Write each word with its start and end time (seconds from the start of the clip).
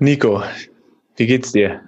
Nico, 0.00 0.42
wie 1.16 1.26
geht's 1.26 1.52
dir? 1.52 1.80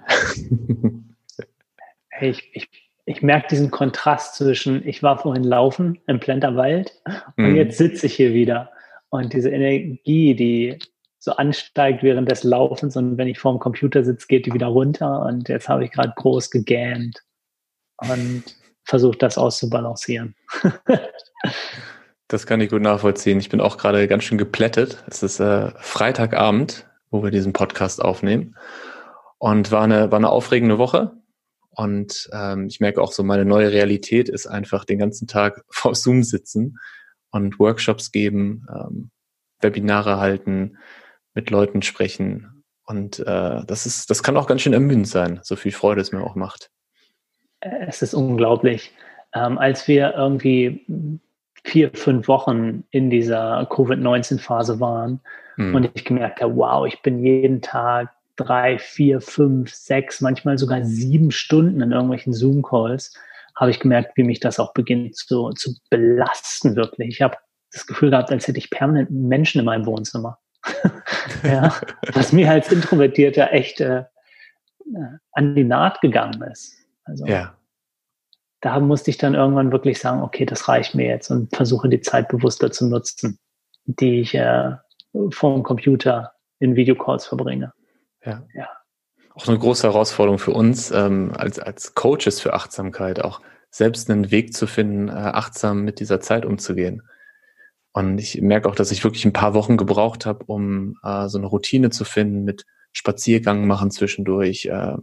hey, 2.09 2.31
ich, 2.31 2.49
ich, 2.53 2.69
ich 3.05 3.21
merke 3.21 3.47
diesen 3.49 3.71
Kontrast 3.71 4.35
zwischen, 4.35 4.85
ich 4.85 5.01
war 5.01 5.17
vorhin 5.17 5.45
laufen 5.45 5.99
im 6.07 6.19
Plenterwald 6.19 7.01
und 7.37 7.53
mm. 7.53 7.55
jetzt 7.55 7.77
sitze 7.77 8.07
ich 8.07 8.15
hier 8.15 8.33
wieder. 8.33 8.69
Und 9.09 9.31
diese 9.33 9.49
Energie, 9.49 10.35
die 10.35 10.79
so 11.19 11.33
ansteigt 11.33 12.03
während 12.03 12.29
des 12.29 12.43
Laufens 12.43 12.97
und 12.97 13.17
wenn 13.17 13.27
ich 13.27 13.39
vor 13.39 13.53
dem 13.53 13.59
Computer 13.59 14.03
sitze, 14.03 14.27
geht 14.27 14.45
die 14.45 14.53
wieder 14.53 14.67
runter. 14.67 15.21
Und 15.25 15.47
jetzt 15.47 15.69
habe 15.69 15.85
ich 15.85 15.91
gerade 15.91 16.13
groß 16.15 16.51
gegähnt 16.51 17.23
und 17.97 18.43
versucht, 18.83 19.21
das 19.21 19.37
auszubalancieren. 19.37 20.35
das 22.27 22.45
kann 22.45 22.59
ich 22.59 22.69
gut 22.71 22.81
nachvollziehen. 22.81 23.39
Ich 23.39 23.49
bin 23.49 23.61
auch 23.61 23.77
gerade 23.77 24.07
ganz 24.07 24.23
schön 24.25 24.37
geplättet. 24.37 25.03
Es 25.07 25.23
ist 25.23 25.39
äh, 25.39 25.71
Freitagabend 25.77 26.87
wo 27.11 27.23
wir 27.23 27.31
diesen 27.31 27.53
Podcast 27.53 28.01
aufnehmen. 28.01 28.55
Und 29.37 29.71
war 29.71 29.83
eine, 29.83 30.11
war 30.11 30.17
eine 30.17 30.29
aufregende 30.29 30.77
Woche. 30.77 31.11
Und 31.69 32.29
ähm, 32.33 32.67
ich 32.67 32.79
merke 32.79 33.01
auch 33.01 33.11
so, 33.11 33.23
meine 33.23 33.45
neue 33.45 33.71
Realität 33.71 34.29
ist 34.29 34.47
einfach 34.47 34.85
den 34.85 34.99
ganzen 34.99 35.27
Tag 35.27 35.63
vor 35.69 35.95
Zoom 35.95 36.23
sitzen 36.23 36.77
und 37.31 37.59
Workshops 37.59 38.11
geben, 38.11 38.65
ähm, 38.73 39.11
Webinare 39.61 40.17
halten, 40.19 40.77
mit 41.33 41.49
Leuten 41.49 41.81
sprechen. 41.81 42.63
Und 42.85 43.19
äh, 43.19 43.63
das 43.65 43.85
ist, 43.85 44.09
das 44.09 44.23
kann 44.23 44.35
auch 44.37 44.47
ganz 44.47 44.61
schön 44.61 44.73
ermüdend 44.73 45.07
sein, 45.07 45.39
so 45.43 45.55
viel 45.55 45.71
Freude 45.71 46.01
es 46.01 46.11
mir 46.11 46.21
auch 46.21 46.35
macht. 46.35 46.71
Es 47.61 48.01
ist 48.01 48.13
unglaublich. 48.13 48.91
Ähm, 49.33 49.57
als 49.57 49.87
wir 49.87 50.13
irgendwie 50.15 50.85
vier, 51.63 51.91
fünf 51.93 52.27
Wochen 52.27 52.83
in 52.89 53.09
dieser 53.09 53.65
Covid-19-Phase 53.69 54.79
waren, 54.79 55.21
Mhm. 55.57 55.75
Und 55.75 55.91
ich 55.93 56.05
gemerkt 56.05 56.41
habe, 56.41 56.55
wow, 56.55 56.85
ich 56.87 57.01
bin 57.01 57.23
jeden 57.23 57.61
Tag 57.61 58.11
drei, 58.35 58.79
vier, 58.79 59.21
fünf, 59.21 59.73
sechs, 59.73 60.21
manchmal 60.21 60.57
sogar 60.57 60.83
sieben 60.83 61.31
Stunden 61.31 61.81
in 61.81 61.91
irgendwelchen 61.91 62.33
Zoom-Calls, 62.33 63.13
habe 63.55 63.71
ich 63.71 63.79
gemerkt, 63.79 64.17
wie 64.17 64.23
mich 64.23 64.39
das 64.39 64.59
auch 64.59 64.73
beginnt 64.73 65.15
zu, 65.15 65.49
zu 65.51 65.75
belasten, 65.89 66.75
wirklich. 66.75 67.09
Ich 67.09 67.21
habe 67.21 67.37
das 67.71 67.85
Gefühl 67.85 68.09
gehabt, 68.09 68.31
als 68.31 68.47
hätte 68.47 68.57
ich 68.57 68.69
permanent 68.69 69.11
Menschen 69.11 69.59
in 69.59 69.65
meinem 69.65 69.85
Wohnzimmer. 69.85 70.39
ja, 71.43 71.75
was 72.13 72.31
mir 72.31 72.49
als 72.49 72.71
Introvertierter 72.71 73.51
echt 73.51 73.81
äh, 73.81 74.03
an 75.31 75.55
die 75.55 75.63
Naht 75.63 76.01
gegangen 76.01 76.41
ist. 76.43 76.75
Also, 77.05 77.25
ja. 77.25 77.55
da 78.61 78.79
musste 78.79 79.09
ich 79.09 79.17
dann 79.17 79.33
irgendwann 79.33 79.71
wirklich 79.71 79.99
sagen, 79.99 80.21
okay, 80.21 80.45
das 80.45 80.67
reicht 80.67 80.95
mir 80.95 81.07
jetzt 81.07 81.31
und 81.31 81.55
versuche 81.55 81.89
die 81.89 82.01
Zeit 82.01 82.27
bewusster 82.27 82.71
zu 82.71 82.87
nutzen, 82.87 83.39
die 83.85 84.21
ich 84.21 84.35
äh, 84.35 84.73
vor 85.31 85.53
dem 85.53 85.63
Computer 85.63 86.33
in 86.59 86.75
Videocalls 86.75 87.25
verbringe. 87.25 87.73
Ja. 88.25 88.43
ja. 88.53 88.69
Auch 89.33 89.47
eine 89.47 89.57
große 89.57 89.87
Herausforderung 89.87 90.39
für 90.39 90.51
uns 90.51 90.91
ähm, 90.91 91.31
als, 91.35 91.59
als 91.59 91.95
Coaches 91.95 92.39
für 92.39 92.53
Achtsamkeit, 92.53 93.23
auch 93.23 93.41
selbst 93.69 94.09
einen 94.09 94.31
Weg 94.31 94.53
zu 94.53 94.67
finden, 94.67 95.07
äh, 95.07 95.11
achtsam 95.11 95.83
mit 95.83 95.99
dieser 95.99 96.19
Zeit 96.19 96.45
umzugehen. 96.45 97.03
Und 97.93 98.19
ich 98.19 98.41
merke 98.41 98.69
auch, 98.69 98.75
dass 98.75 98.91
ich 98.91 99.03
wirklich 99.03 99.25
ein 99.25 99.33
paar 99.33 99.53
Wochen 99.53 99.77
gebraucht 99.77 100.25
habe, 100.25 100.45
um 100.45 100.97
äh, 101.03 101.27
so 101.27 101.37
eine 101.37 101.47
Routine 101.47 101.89
zu 101.89 102.05
finden 102.05 102.43
mit 102.43 102.65
Spaziergang 102.93 103.67
machen 103.67 103.91
zwischendurch, 103.91 104.65
äh, 104.65 104.97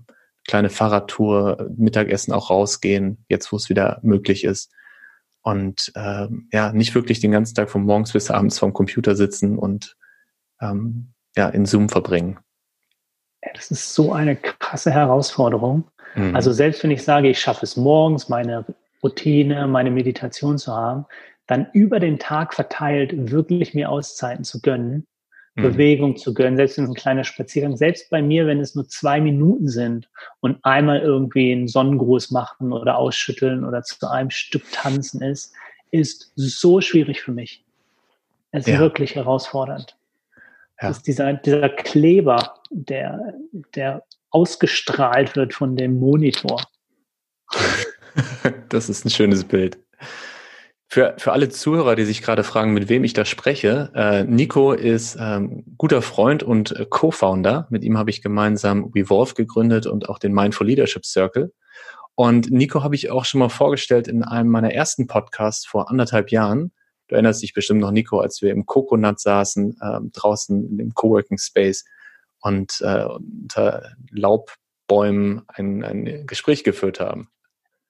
kleine 0.46 0.70
Fahrradtour, 0.70 1.68
Mittagessen 1.76 2.32
auch 2.32 2.50
rausgehen, 2.50 3.24
jetzt 3.28 3.52
wo 3.52 3.56
es 3.56 3.68
wieder 3.68 3.98
möglich 4.02 4.44
ist 4.44 4.72
und 5.48 5.92
ähm, 5.96 6.46
ja, 6.52 6.72
nicht 6.72 6.94
wirklich 6.94 7.20
den 7.20 7.32
ganzen 7.32 7.54
Tag 7.54 7.70
von 7.70 7.82
morgens 7.82 8.12
bis 8.12 8.30
abends 8.30 8.58
vorm 8.58 8.74
Computer 8.74 9.16
sitzen 9.16 9.58
und 9.58 9.96
ähm, 10.60 11.14
ja, 11.36 11.48
in 11.48 11.64
Zoom 11.64 11.88
verbringen. 11.88 12.38
Das 13.54 13.70
ist 13.70 13.94
so 13.94 14.12
eine 14.12 14.36
krasse 14.36 14.90
Herausforderung. 14.90 15.84
Mhm. 16.14 16.36
Also 16.36 16.52
selbst 16.52 16.82
wenn 16.82 16.90
ich 16.90 17.02
sage, 17.02 17.30
ich 17.30 17.40
schaffe 17.40 17.64
es 17.64 17.78
morgens, 17.78 18.28
meine 18.28 18.66
Routine, 19.02 19.66
meine 19.66 19.90
Meditation 19.90 20.58
zu 20.58 20.74
haben, 20.74 21.06
dann 21.46 21.68
über 21.72 21.98
den 21.98 22.18
Tag 22.18 22.52
verteilt 22.52 23.30
wirklich 23.30 23.72
mir 23.72 23.88
Auszeiten 23.88 24.44
zu 24.44 24.60
gönnen. 24.60 25.06
Bewegung 25.62 26.16
zu 26.16 26.34
gönnen, 26.34 26.56
selbst 26.56 26.76
wenn 26.78 26.84
es 26.84 26.90
ein 26.90 26.94
kleiner 26.94 27.24
Spaziergang, 27.24 27.76
selbst 27.76 28.10
bei 28.10 28.22
mir, 28.22 28.46
wenn 28.46 28.60
es 28.60 28.74
nur 28.74 28.88
zwei 28.88 29.20
Minuten 29.20 29.68
sind 29.68 30.08
und 30.40 30.58
einmal 30.64 31.00
irgendwie 31.00 31.52
einen 31.52 31.68
Sonnengruß 31.68 32.30
machen 32.30 32.72
oder 32.72 32.96
ausschütteln 32.96 33.64
oder 33.64 33.82
zu 33.82 34.08
einem 34.08 34.30
Stück 34.30 34.64
tanzen 34.72 35.22
ist, 35.22 35.54
ist 35.90 36.32
so 36.36 36.80
schwierig 36.80 37.22
für 37.22 37.32
mich. 37.32 37.64
Es 38.50 38.66
ist 38.66 38.74
ja. 38.74 38.78
wirklich 38.78 39.14
herausfordernd. 39.14 39.96
Ja. 40.80 40.88
Das 40.88 40.98
ist 40.98 41.06
dieser, 41.06 41.34
dieser 41.34 41.68
Kleber, 41.68 42.54
der, 42.70 43.34
der 43.74 44.04
ausgestrahlt 44.30 45.36
wird 45.36 45.54
von 45.54 45.76
dem 45.76 45.98
Monitor. 45.98 46.62
das 48.68 48.88
ist 48.88 49.04
ein 49.04 49.10
schönes 49.10 49.44
Bild. 49.44 49.78
Für, 50.90 51.14
für 51.18 51.32
alle 51.32 51.50
Zuhörer, 51.50 51.96
die 51.96 52.06
sich 52.06 52.22
gerade 52.22 52.42
fragen, 52.42 52.72
mit 52.72 52.88
wem 52.88 53.04
ich 53.04 53.12
da 53.12 53.26
spreche, 53.26 53.90
äh, 53.94 54.24
Nico 54.24 54.72
ist 54.72 55.18
ähm, 55.20 55.64
guter 55.76 56.00
Freund 56.00 56.42
und 56.42 56.72
äh, 56.72 56.86
Co-Founder. 56.88 57.66
Mit 57.68 57.84
ihm 57.84 57.98
habe 57.98 58.08
ich 58.08 58.22
gemeinsam 58.22 58.90
Revolve 58.94 59.34
gegründet 59.34 59.86
und 59.86 60.08
auch 60.08 60.18
den 60.18 60.32
Mindful 60.32 60.66
Leadership 60.66 61.04
Circle. 61.04 61.52
Und 62.14 62.50
Nico 62.50 62.82
habe 62.82 62.94
ich 62.94 63.10
auch 63.10 63.26
schon 63.26 63.40
mal 63.40 63.50
vorgestellt 63.50 64.08
in 64.08 64.22
einem 64.24 64.48
meiner 64.48 64.72
ersten 64.72 65.06
Podcasts 65.06 65.66
vor 65.66 65.90
anderthalb 65.90 66.30
Jahren. 66.30 66.72
Du 67.08 67.16
erinnerst 67.16 67.42
dich 67.42 67.52
bestimmt 67.52 67.80
noch, 67.80 67.90
Nico, 67.90 68.20
als 68.20 68.40
wir 68.40 68.50
im 68.50 68.64
Coconut 68.64 69.20
saßen, 69.20 69.76
äh, 69.82 70.00
draußen 70.14 70.78
im 70.80 70.94
Coworking 70.94 71.36
Space 71.36 71.84
und 72.40 72.80
äh, 72.80 73.04
unter 73.04 73.92
Laubbäumen 74.10 75.42
ein, 75.48 75.84
ein 75.84 76.26
Gespräch 76.26 76.64
geführt 76.64 76.98
haben. 76.98 77.28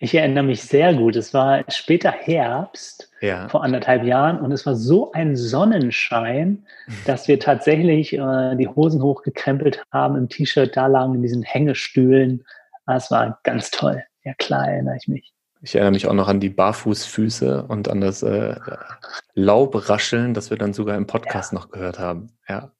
Ich 0.00 0.14
erinnere 0.14 0.44
mich 0.44 0.62
sehr 0.62 0.94
gut. 0.94 1.16
Es 1.16 1.34
war 1.34 1.64
später 1.68 2.12
Herbst 2.12 3.10
ja. 3.20 3.48
vor 3.48 3.64
anderthalb 3.64 4.04
Jahren 4.04 4.38
und 4.38 4.52
es 4.52 4.64
war 4.64 4.76
so 4.76 5.10
ein 5.12 5.34
Sonnenschein, 5.34 6.64
dass 7.04 7.26
wir 7.26 7.40
tatsächlich 7.40 8.12
äh, 8.12 8.54
die 8.56 8.68
Hosen 8.68 9.02
hochgekrempelt 9.02 9.82
haben, 9.92 10.16
im 10.16 10.28
T-Shirt 10.28 10.76
da 10.76 10.86
lagen 10.86 11.16
in 11.16 11.22
diesen 11.22 11.42
Hängestühlen. 11.42 12.44
Das 12.86 13.10
war 13.10 13.40
ganz 13.42 13.70
toll. 13.70 14.04
Ja 14.24 14.34
klar, 14.34 14.68
erinnere 14.68 14.96
ich 14.96 15.08
mich. 15.08 15.32
Ich 15.62 15.74
erinnere 15.74 15.92
mich 15.92 16.06
auch 16.06 16.14
noch 16.14 16.28
an 16.28 16.38
die 16.38 16.50
Barfußfüße 16.50 17.64
und 17.64 17.88
an 17.88 18.00
das 18.00 18.22
äh, 18.22 18.54
Laubrascheln, 19.34 20.32
das 20.32 20.50
wir 20.50 20.56
dann 20.56 20.72
sogar 20.72 20.96
im 20.96 21.08
Podcast 21.08 21.52
ja. 21.52 21.58
noch 21.58 21.70
gehört 21.70 21.98
haben. 21.98 22.30
Ja. 22.48 22.70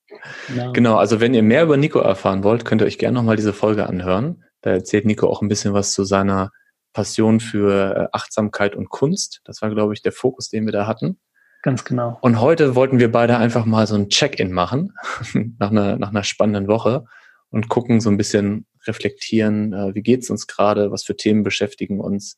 Genau. 0.48 0.72
genau, 0.72 0.96
also 0.96 1.20
wenn 1.20 1.34
ihr 1.34 1.42
mehr 1.42 1.64
über 1.64 1.76
Nico 1.76 1.98
erfahren 1.98 2.44
wollt, 2.44 2.64
könnt 2.64 2.82
ihr 2.82 2.86
euch 2.86 2.98
gerne 2.98 3.14
nochmal 3.14 3.36
diese 3.36 3.52
Folge 3.52 3.86
anhören. 3.86 4.44
Da 4.62 4.70
erzählt 4.70 5.04
Nico 5.04 5.28
auch 5.28 5.42
ein 5.42 5.48
bisschen 5.48 5.74
was 5.74 5.92
zu 5.92 6.04
seiner 6.04 6.50
Passion 6.98 7.38
für 7.38 7.94
äh, 7.94 8.09
Achtsamkeit 8.10 8.75
und 8.75 8.88
Kunst. 8.88 9.41
Das 9.44 9.62
war, 9.62 9.70
glaube 9.70 9.94
ich, 9.94 10.03
der 10.03 10.10
Fokus, 10.10 10.48
den 10.48 10.66
wir 10.66 10.72
da 10.72 10.88
hatten. 10.88 11.20
Ganz 11.62 11.84
genau. 11.84 12.19
Und 12.22 12.41
heute 12.41 12.75
wollten 12.75 12.98
wir 12.98 13.12
beide 13.12 13.36
einfach 13.36 13.66
mal 13.66 13.86
so 13.86 13.94
ein 13.94 14.09
Check-in 14.09 14.50
machen 14.50 14.94
nach, 15.60 15.70
einer, 15.70 15.97
nach 15.97 16.08
einer 16.08 16.25
spannenden 16.25 16.66
Woche 16.66 17.04
und 17.50 17.69
gucken, 17.69 18.00
so 18.00 18.10
ein 18.10 18.16
bisschen 18.16 18.66
reflektieren, 18.84 19.72
äh, 19.72 19.94
wie 19.94 20.03
geht's 20.03 20.28
uns 20.28 20.48
gerade, 20.48 20.91
was 20.91 21.04
für 21.04 21.14
Themen 21.14 21.44
beschäftigen 21.44 22.00
uns 22.00 22.37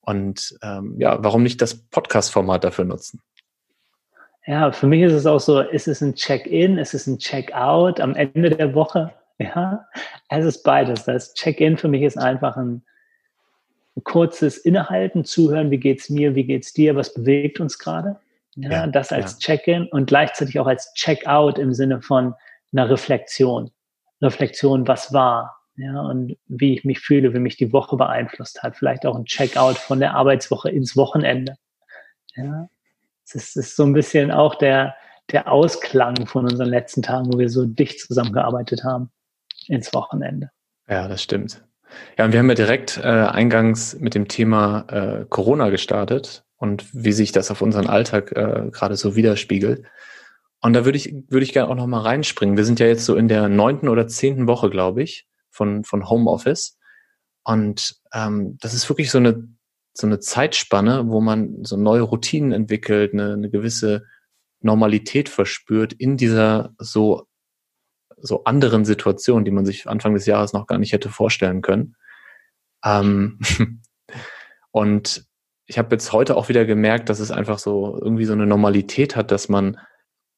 und 0.00 0.58
ähm, 0.62 0.96
ja, 0.98 1.22
warum 1.22 1.44
nicht 1.44 1.62
das 1.62 1.88
Podcast-Format 1.88 2.64
dafür 2.64 2.84
nutzen? 2.84 3.20
Ja, 4.48 4.72
für 4.72 4.88
mich 4.88 5.02
ist 5.02 5.12
es 5.12 5.26
auch 5.26 5.38
so, 5.38 5.60
ist 5.60 5.86
es 5.86 6.00
ein 6.00 6.16
Check-in, 6.16 6.76
ist 6.76 6.92
es 6.92 7.06
ein 7.06 7.18
Check-out 7.18 8.00
am 8.00 8.16
Ende 8.16 8.50
der 8.50 8.74
Woche? 8.74 9.12
Ja, 9.38 9.86
es 10.28 10.44
ist 10.44 10.64
beides. 10.64 11.04
Das 11.04 11.34
Check-in 11.34 11.78
für 11.78 11.86
mich 11.86 12.02
ist 12.02 12.18
einfach 12.18 12.56
ein 12.56 12.82
ein 12.82 12.82
kurzes 14.04 14.58
Innehalten, 14.58 15.24
zuhören, 15.24 15.70
wie 15.70 15.78
geht's 15.78 16.08
mir, 16.08 16.34
wie 16.34 16.44
geht's 16.44 16.72
dir, 16.72 16.96
was 16.96 17.12
bewegt 17.12 17.60
uns 17.60 17.78
gerade. 17.78 18.18
Ja, 18.54 18.70
ja, 18.70 18.86
das 18.86 19.12
als 19.12 19.32
ja. 19.32 19.38
Check-in 19.38 19.86
und 19.88 20.06
gleichzeitig 20.06 20.58
auch 20.58 20.66
als 20.66 20.92
Check-out 20.94 21.58
im 21.58 21.72
Sinne 21.72 22.02
von 22.02 22.34
einer 22.72 22.88
Reflexion. 22.90 23.70
Reflexion, 24.20 24.86
was 24.86 25.12
war, 25.12 25.56
ja, 25.76 26.00
und 26.00 26.36
wie 26.46 26.74
ich 26.74 26.84
mich 26.84 27.00
fühle, 27.00 27.32
wie 27.34 27.38
mich 27.38 27.56
die 27.56 27.72
Woche 27.72 27.96
beeinflusst 27.96 28.62
hat. 28.62 28.76
Vielleicht 28.76 29.06
auch 29.06 29.16
ein 29.16 29.24
Check-out 29.24 29.78
von 29.78 30.00
der 30.00 30.14
Arbeitswoche 30.14 30.70
ins 30.70 30.96
Wochenende. 30.96 31.56
Ja, 32.36 32.68
es 33.24 33.34
ist, 33.34 33.56
ist 33.56 33.76
so 33.76 33.84
ein 33.84 33.92
bisschen 33.92 34.30
auch 34.30 34.54
der, 34.54 34.94
der 35.30 35.50
Ausklang 35.50 36.26
von 36.26 36.44
unseren 36.44 36.68
letzten 36.68 37.02
Tagen, 37.02 37.32
wo 37.32 37.38
wir 37.38 37.48
so 37.48 37.64
dicht 37.64 38.00
zusammengearbeitet 38.00 38.84
haben, 38.84 39.10
ins 39.66 39.92
Wochenende. 39.94 40.50
Ja, 40.88 41.08
das 41.08 41.22
stimmt. 41.22 41.62
Ja, 42.18 42.24
und 42.24 42.32
wir 42.32 42.38
haben 42.38 42.48
ja 42.48 42.54
direkt 42.54 42.98
äh, 42.98 43.02
eingangs 43.02 43.98
mit 43.98 44.14
dem 44.14 44.28
Thema 44.28 44.86
äh, 44.88 45.26
Corona 45.28 45.70
gestartet 45.70 46.44
und 46.56 46.84
wie 46.92 47.12
sich 47.12 47.32
das 47.32 47.50
auf 47.50 47.62
unseren 47.62 47.86
Alltag 47.86 48.32
äh, 48.32 48.70
gerade 48.70 48.96
so 48.96 49.16
widerspiegelt. 49.16 49.84
Und 50.60 50.74
da 50.74 50.84
würde 50.84 50.96
ich, 50.96 51.12
würde 51.28 51.44
ich 51.44 51.52
gerne 51.52 51.68
auch 51.68 51.74
noch 51.74 51.88
mal 51.88 52.02
reinspringen. 52.02 52.56
Wir 52.56 52.64
sind 52.64 52.78
ja 52.78 52.86
jetzt 52.86 53.04
so 53.04 53.16
in 53.16 53.26
der 53.26 53.48
neunten 53.48 53.88
oder 53.88 54.06
zehnten 54.06 54.46
Woche, 54.46 54.70
glaube 54.70 55.02
ich, 55.02 55.26
von, 55.50 55.82
von 55.82 56.08
Homeoffice. 56.08 56.78
Und 57.42 57.96
ähm, 58.14 58.56
das 58.60 58.74
ist 58.74 58.88
wirklich 58.88 59.10
so 59.10 59.18
eine, 59.18 59.48
so 59.92 60.06
eine 60.06 60.20
Zeitspanne, 60.20 61.08
wo 61.08 61.20
man 61.20 61.64
so 61.64 61.76
neue 61.76 62.02
Routinen 62.02 62.52
entwickelt, 62.52 63.12
eine, 63.12 63.32
eine 63.32 63.50
gewisse 63.50 64.04
Normalität 64.60 65.28
verspürt 65.28 65.92
in 65.92 66.16
dieser 66.16 66.72
so 66.78 67.26
so 68.22 68.44
anderen 68.44 68.84
Situationen, 68.84 69.44
die 69.44 69.50
man 69.50 69.66
sich 69.66 69.88
Anfang 69.88 70.14
des 70.14 70.26
Jahres 70.26 70.52
noch 70.52 70.66
gar 70.66 70.78
nicht 70.78 70.92
hätte 70.92 71.08
vorstellen 71.08 71.60
können. 71.60 71.96
Ähm, 72.84 73.38
und 74.70 75.26
ich 75.66 75.78
habe 75.78 75.94
jetzt 75.94 76.12
heute 76.12 76.36
auch 76.36 76.48
wieder 76.48 76.64
gemerkt, 76.64 77.08
dass 77.08 77.20
es 77.20 77.30
einfach 77.30 77.58
so 77.58 77.98
irgendwie 78.00 78.24
so 78.24 78.32
eine 78.32 78.46
Normalität 78.46 79.16
hat, 79.16 79.30
dass 79.30 79.48
man 79.48 79.78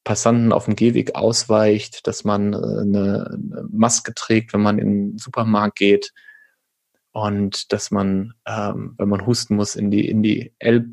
Passanten 0.03 0.53
auf 0.53 0.65
dem 0.65 0.75
Gehweg 0.75 1.15
ausweicht, 1.15 2.07
dass 2.07 2.23
man 2.23 2.53
äh, 2.53 2.57
eine, 2.57 3.31
eine 3.31 3.67
Maske 3.71 4.13
trägt, 4.13 4.53
wenn 4.53 4.61
man 4.61 4.79
in 4.79 5.11
den 5.11 5.17
Supermarkt 5.17 5.77
geht 5.77 6.13
und 7.11 7.73
dass 7.73 7.91
man, 7.91 8.33
ähm, 8.45 8.93
wenn 8.97 9.09
man 9.09 9.25
husten 9.25 9.55
muss, 9.55 9.75
in 9.75 9.89
die 9.89 10.07
in 10.07 10.21
die 10.21 10.53
El 10.59 10.89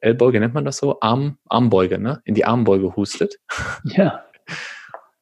Ellbeuge 0.00 0.38
nennt 0.38 0.54
man 0.54 0.64
das 0.64 0.78
so, 0.78 1.00
Arm 1.00 1.38
Armbeuge, 1.48 1.98
ne, 1.98 2.20
in 2.24 2.34
die 2.34 2.44
Armbeuge 2.44 2.94
hustet. 2.96 3.38
Ja. 3.84 4.24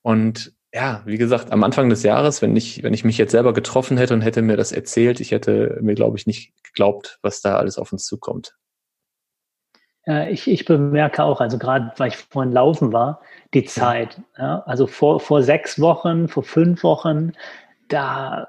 Und 0.03 0.56
ja, 0.77 1.01
wie 1.07 1.17
gesagt, 1.17 1.53
am 1.53 1.65
Anfang 1.65 1.89
des 1.89 2.03
Jahres, 2.03 2.43
wenn 2.43 2.55
ich, 2.55 2.83
wenn 2.83 2.93
ich 2.93 3.03
mich 3.03 3.17
jetzt 3.17 3.31
selber 3.31 3.55
getroffen 3.55 3.97
hätte 3.97 4.13
und 4.13 4.21
hätte 4.21 4.43
mir 4.43 4.59
das 4.59 4.73
erzählt, 4.73 5.21
ich 5.21 5.31
hätte 5.31 5.79
mir, 5.81 5.95
glaube 5.95 6.19
ich, 6.19 6.27
nicht 6.27 6.53
geglaubt, 6.65 7.19
was 7.23 7.41
da 7.41 7.57
alles 7.57 7.79
auf 7.79 7.93
uns 7.93 8.05
zukommt. 8.05 8.55
Ja, 10.05 10.29
ich, 10.29 10.47
ich 10.47 10.67
bemerke 10.67 11.25
auch, 11.25 11.41
also 11.41 11.57
gerade 11.57 11.93
weil 11.97 12.09
ich 12.09 12.17
vorhin 12.19 12.53
laufen 12.53 12.93
war, 12.93 13.23
die 13.55 13.65
Zeit. 13.65 14.21
Ja, 14.37 14.65
also 14.67 14.87
vor, 14.87 15.19
vor 15.19 15.43
sechs 15.43 15.81
Wochen, 15.81 16.29
vor 16.29 16.43
fünf 16.43 16.83
Wochen, 16.83 17.33
da 17.89 18.47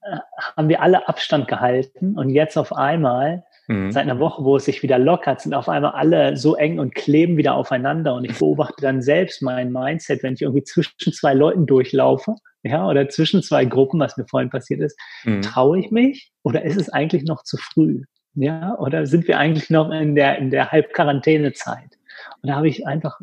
äh, 0.00 0.18
haben 0.56 0.68
wir 0.68 0.80
alle 0.80 1.08
Abstand 1.08 1.48
gehalten 1.48 2.16
und 2.16 2.30
jetzt 2.30 2.56
auf 2.56 2.72
einmal 2.72 3.42
Mhm. 3.72 3.90
Seit 3.90 4.02
einer 4.02 4.18
Woche, 4.18 4.44
wo 4.44 4.56
es 4.56 4.66
sich 4.66 4.82
wieder 4.82 4.98
lockert, 4.98 5.40
sind 5.40 5.54
auf 5.54 5.68
einmal 5.68 5.92
alle 5.92 6.36
so 6.36 6.56
eng 6.56 6.78
und 6.78 6.94
kleben 6.94 7.36
wieder 7.36 7.54
aufeinander. 7.54 8.14
Und 8.14 8.24
ich 8.24 8.38
beobachte 8.38 8.82
dann 8.82 9.00
selbst 9.00 9.42
mein 9.42 9.72
Mindset, 9.72 10.22
wenn 10.22 10.34
ich 10.34 10.42
irgendwie 10.42 10.64
zwischen 10.64 11.12
zwei 11.12 11.32
Leuten 11.32 11.66
durchlaufe, 11.66 12.34
ja, 12.62 12.86
oder 12.86 13.08
zwischen 13.08 13.42
zwei 13.42 13.64
Gruppen, 13.64 13.98
was 13.98 14.16
mir 14.16 14.26
vorhin 14.26 14.50
passiert 14.50 14.80
ist, 14.80 14.98
mhm. 15.24 15.42
traue 15.42 15.78
ich 15.80 15.90
mich 15.90 16.30
oder 16.42 16.62
ist 16.64 16.76
es 16.76 16.90
eigentlich 16.90 17.24
noch 17.24 17.42
zu 17.44 17.56
früh? 17.56 18.02
Ja, 18.34 18.78
oder 18.78 19.06
sind 19.06 19.26
wir 19.26 19.38
eigentlich 19.38 19.68
noch 19.68 19.90
in 19.90 20.14
der, 20.14 20.38
in 20.38 20.50
der 20.50 20.70
Halbquarantänezeit? 20.70 21.98
Und 22.42 22.48
da 22.48 22.56
habe 22.56 22.68
ich 22.68 22.86
einfach, 22.86 23.18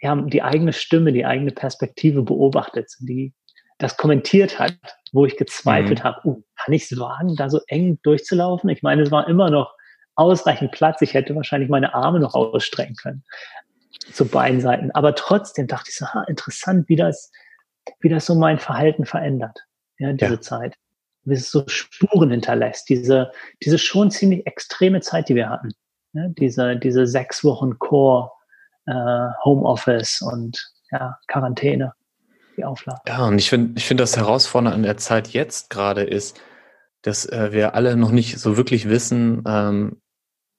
ja, 0.00 0.14
die 0.16 0.42
eigene 0.42 0.72
Stimme, 0.72 1.12
die 1.12 1.24
eigene 1.24 1.52
Perspektive 1.52 2.22
beobachtet, 2.22 2.92
die 3.00 3.32
das 3.78 3.96
kommentiert 3.96 4.58
hat, 4.58 4.76
wo 5.12 5.26
ich 5.26 5.36
gezweifelt 5.36 6.00
mhm. 6.00 6.04
habe, 6.04 6.20
uh, 6.24 6.42
kann 6.56 6.74
ich 6.74 6.90
es 6.90 6.98
wagen, 6.98 7.36
da 7.36 7.48
so 7.50 7.60
eng 7.66 7.98
durchzulaufen? 8.02 8.70
Ich 8.70 8.82
meine, 8.82 9.02
es 9.02 9.10
war 9.10 9.28
immer 9.28 9.50
noch 9.50 9.74
ausreichend 10.14 10.72
Platz. 10.72 11.02
Ich 11.02 11.14
hätte 11.14 11.34
wahrscheinlich 11.34 11.68
meine 11.68 11.94
Arme 11.94 12.20
noch 12.20 12.34
ausstrecken 12.34 12.96
können 12.96 13.24
zu 14.12 14.26
beiden 14.26 14.60
Seiten. 14.60 14.90
Aber 14.92 15.14
trotzdem 15.14 15.66
dachte 15.66 15.90
ich 15.90 15.96
so, 15.96 16.06
ha, 16.06 16.24
interessant, 16.24 16.88
wie 16.88 16.96
das, 16.96 17.30
wie 18.00 18.08
das 18.08 18.26
so 18.26 18.34
mein 18.34 18.58
Verhalten 18.58 19.04
verändert, 19.04 19.58
ja, 19.98 20.12
diese 20.12 20.34
ja. 20.34 20.40
Zeit. 20.40 20.76
Wie 21.24 21.34
es 21.34 21.50
so 21.50 21.66
Spuren 21.66 22.30
hinterlässt, 22.30 22.88
diese, 22.88 23.32
diese 23.62 23.78
schon 23.78 24.10
ziemlich 24.10 24.46
extreme 24.46 25.00
Zeit, 25.00 25.28
die 25.28 25.34
wir 25.34 25.48
hatten. 25.48 25.72
Ja, 26.12 26.28
diese, 26.28 26.76
diese 26.76 27.06
sechs 27.06 27.42
Wochen 27.44 27.78
Core, 27.78 28.30
äh, 28.86 29.28
Homeoffice 29.42 30.20
und 30.20 30.70
ja, 30.90 31.18
Quarantäne 31.26 31.94
die 32.56 32.64
Auflage. 32.64 33.00
Ja, 33.06 33.26
und 33.26 33.38
ich 33.38 33.48
finde, 33.48 33.78
ich 33.78 33.86
finde 33.86 34.02
das 34.02 34.16
Herausfordernde 34.16 34.74
an 34.74 34.82
der 34.82 34.96
Zeit 34.96 35.28
jetzt 35.28 35.70
gerade 35.70 36.02
ist, 36.02 36.40
dass 37.02 37.26
äh, 37.26 37.52
wir 37.52 37.74
alle 37.74 37.96
noch 37.96 38.10
nicht 38.10 38.38
so 38.38 38.56
wirklich 38.56 38.88
wissen, 38.88 39.42
ähm, 39.46 40.00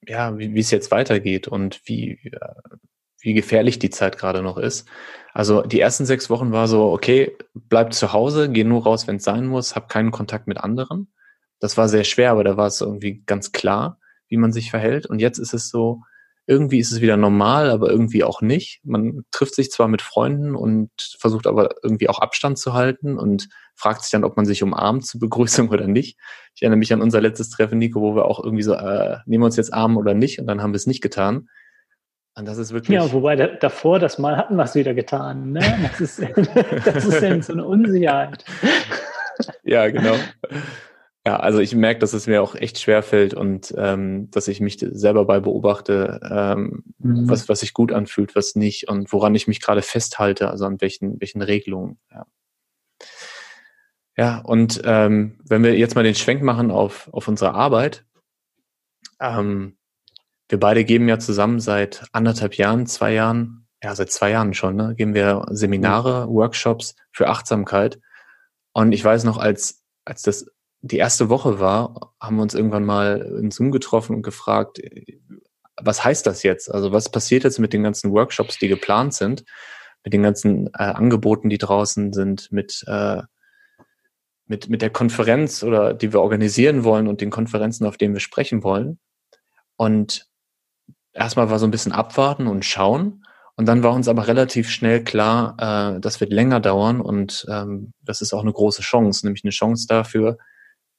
ja, 0.07 0.38
wie, 0.38 0.59
es 0.59 0.71
jetzt 0.71 0.92
weitergeht 0.92 1.47
und 1.47 1.81
wie, 1.86 2.19
äh, 2.31 2.39
wie 3.19 3.33
gefährlich 3.33 3.80
die 3.80 3.89
Zeit 3.89 4.18
gerade 4.18 4.44
noch 4.44 4.57
ist. 4.57 4.88
Also 5.33 5.63
die 5.63 5.80
ersten 5.80 6.06
sechs 6.06 6.30
Wochen 6.30 6.51
war 6.51 6.68
so, 6.68 6.92
okay, 6.92 7.36
bleib 7.53 7.94
zu 7.94 8.13
Hause, 8.13 8.50
geh 8.50 8.63
nur 8.63 8.83
raus, 8.83 9.07
wenn 9.07 9.18
es 9.18 9.24
sein 9.24 9.47
muss, 9.47 9.75
hab 9.75 9.89
keinen 9.89 10.12
Kontakt 10.12 10.47
mit 10.47 10.57
anderen. 10.57 11.12
Das 11.59 11.77
war 11.77 11.89
sehr 11.89 12.03
schwer, 12.03 12.31
aber 12.31 12.44
da 12.44 12.57
war 12.57 12.68
es 12.68 12.81
irgendwie 12.81 13.24
ganz 13.25 13.51
klar, 13.51 14.00
wie 14.27 14.38
man 14.38 14.51
sich 14.51 14.69
verhält. 14.69 15.07
Und 15.07 15.19
jetzt 15.19 15.39
ist 15.39 15.53
es 15.53 15.69
so, 15.69 16.03
irgendwie 16.47 16.80
ist 16.80 16.92
es 16.92 17.01
wieder 17.01 17.18
normal, 17.18 17.69
aber 17.69 17.89
irgendwie 17.89 18.24
auch 18.24 18.42
nicht. 18.42 18.81
Man 18.83 19.25
trifft 19.31 19.56
sich 19.56 19.71
zwar 19.71 19.88
mit 19.88 20.01
Freunden 20.01 20.56
und 20.56 20.92
versucht 21.19 21.47
aber 21.47 21.75
irgendwie 21.81 22.07
auch 22.07 22.19
Abstand 22.19 22.59
zu 22.59 22.74
halten 22.74 23.18
und 23.18 23.50
fragt 23.75 24.03
sich 24.03 24.12
dann, 24.12 24.24
ob 24.24 24.38
man 24.38 24.45
sich 24.45 24.62
umarmt 24.62 25.06
zur 25.06 25.19
Begrüßung 25.19 25.69
oder 25.71 25.88
nicht. 25.88 26.18
Ich 26.56 26.62
erinnere 26.62 26.77
mich 26.77 26.94
an 26.94 27.01
unser 27.01 27.19
letztes 27.19 27.50
Treffen, 27.50 27.80
Nico, 27.80 28.01
wo 28.01 28.15
wir 28.15 28.25
auch 28.25 28.44
irgendwie 28.44 28.63
so, 28.63 28.74
äh, 28.74 29.18
nehmen 29.25 29.42
wir 29.42 29.47
uns 29.47 29.57
jetzt 29.57 29.74
Arm 29.74 29.97
oder 29.97 30.13
nicht? 30.13 30.39
Und 30.39 30.47
dann 30.47 30.62
haben 30.62 30.71
wir 30.71 30.77
es 30.77 30.88
nicht 30.88 31.01
getan. 31.01 31.50
Und 32.38 32.47
das 32.47 32.57
ist 32.57 32.74
wirklich. 32.74 32.94
Ja, 32.94 33.12
wobei 33.12 33.36
da, 33.36 33.47
davor 33.47 33.97
das 33.97 34.19
Mal 34.19 34.38
hatten 34.38 34.56
wir 34.56 34.63
es 34.63 34.75
wieder 34.75 34.94
getan. 34.94 35.53
Ne? 35.53 35.89
Das 35.89 36.01
ist, 36.01 36.21
das 36.86 37.06
ist 37.06 37.24
eben 37.24 37.42
so 37.42 37.53
eine 37.53 37.65
Unsicherheit. 37.65 38.44
ja, 39.63 39.89
genau. 39.89 40.15
Ja, 41.27 41.38
also 41.38 41.57
ich 41.57 41.74
merke, 41.74 42.00
dass 42.00 42.13
es 42.13 42.27
mir 42.27 42.44
auch 42.44 42.54
echt 42.54 42.80
schwer 42.80 43.01
fällt 43.01 43.33
und 43.33 43.74
ähm, 43.77 44.30
dass 44.30 44.48
ich 44.48 44.62
mich 44.62 44.77
selber 44.80 45.25
bei 45.25 45.39
beobachte, 45.39 46.19
ähm, 46.30 46.83
mhm. 47.00 47.27
was, 47.27 47.50
was 47.50 47.62
sich 47.62 47.74
gut 47.74 47.92
anfühlt, 47.92 48.36
was 48.36 48.54
nicht 48.54 48.88
und 48.89 49.12
woran 49.12 49.33
ich 49.33 49.48
mich 49.48 49.60
gerade 49.60 49.81
festhalte, 49.81 50.51
also 50.51 50.66
an 50.66 50.80
welchen, 50.81 51.19
welchen 51.19 51.42
Regelungen. 51.42 51.98
Ja, 52.12 52.25
ja 54.16 54.39
und 54.42 54.81
ähm, 54.86 55.39
wenn 55.44 55.63
wir 55.63 55.75
jetzt 55.75 55.95
mal 55.95 56.04
den 56.04 56.13
Schwenk 56.13 56.44
machen 56.44 56.69
auf, 56.69 57.10
auf 57.12 57.28
unsere 57.28 57.56
Arbeit, 57.56 58.06
ähm, 59.19 59.78
wir 60.48 60.60
beide 60.60 60.86
geben 60.86 61.10
ja 61.10 61.18
zusammen 61.18 61.60
seit 61.60 62.06
anderthalb 62.12 62.54
Jahren, 62.54 62.86
zwei 62.86 63.13
Jahren, 63.13 63.68
ja, 63.83 63.95
seit 63.95 64.12
zwei 64.12 64.30
Jahren 64.30 64.54
schon, 64.54 64.75
ne, 64.75 64.94
geben 64.95 65.16
wir 65.16 65.48
Seminare, 65.50 66.28
Workshops 66.30 66.95
für 67.12 67.30
Achtsamkeit. 67.30 68.00
Und 68.74 68.92
ich 68.92 69.04
weiß 69.04 69.24
noch, 69.24 69.39
als, 69.39 69.83
als 70.06 70.21
das 70.21 70.45
die 70.85 70.97
erste 70.97 71.29
Woche 71.29 71.59
war, 71.59 72.13
haben 72.21 72.35
wir 72.35 72.43
uns 72.43 72.53
irgendwann 72.53 72.85
mal 72.85 73.19
in 73.41 73.49
Zoom 73.49 73.71
getroffen 73.71 74.15
und 74.15 74.21
gefragt, 74.21 74.79
was 75.81 76.03
heißt 76.03 76.27
das 76.27 76.43
jetzt? 76.43 76.71
Also 76.71 76.91
was 76.91 77.09
passiert 77.09 77.43
jetzt 77.43 77.57
mit 77.57 77.73
den 77.73 77.81
ganzen 77.81 78.11
Workshops, 78.11 78.59
die 78.59 78.67
geplant 78.67 79.15
sind, 79.15 79.43
mit 80.03 80.13
den 80.13 80.21
ganzen 80.21 80.67
äh, 80.67 80.83
Angeboten, 80.83 81.49
die 81.49 81.57
draußen 81.57 82.13
sind, 82.13 82.51
mit, 82.51 82.83
äh, 82.85 83.23
mit, 84.45 84.69
mit 84.69 84.83
der 84.83 84.91
Konferenz 84.91 85.63
oder 85.63 85.95
die 85.95 86.13
wir 86.13 86.21
organisieren 86.21 86.83
wollen 86.83 87.07
und 87.07 87.19
den 87.19 87.31
Konferenzen, 87.31 87.87
auf 87.87 87.97
denen 87.97 88.13
wir 88.13 88.21
sprechen 88.21 88.63
wollen. 88.63 88.99
Und 89.77 90.27
erstmal 91.13 91.49
war 91.49 91.57
so 91.57 91.65
ein 91.65 91.71
bisschen 91.71 91.93
abwarten 91.93 92.45
und 92.45 92.63
schauen. 92.63 93.25
Und 93.55 93.65
dann 93.65 93.81
war 93.81 93.93
uns 93.93 94.07
aber 94.07 94.27
relativ 94.27 94.69
schnell 94.69 95.03
klar, 95.03 95.95
äh, 95.95 95.99
das 95.99 96.19
wird 96.19 96.31
länger 96.31 96.59
dauern 96.59 97.01
und 97.01 97.44
ähm, 97.49 97.92
das 98.04 98.21
ist 98.21 98.33
auch 98.33 98.44
eine 98.44 98.54
große 98.54 98.83
Chance, 98.83 99.25
nämlich 99.25 99.44
eine 99.44 99.51
Chance 99.51 99.87
dafür, 99.87 100.37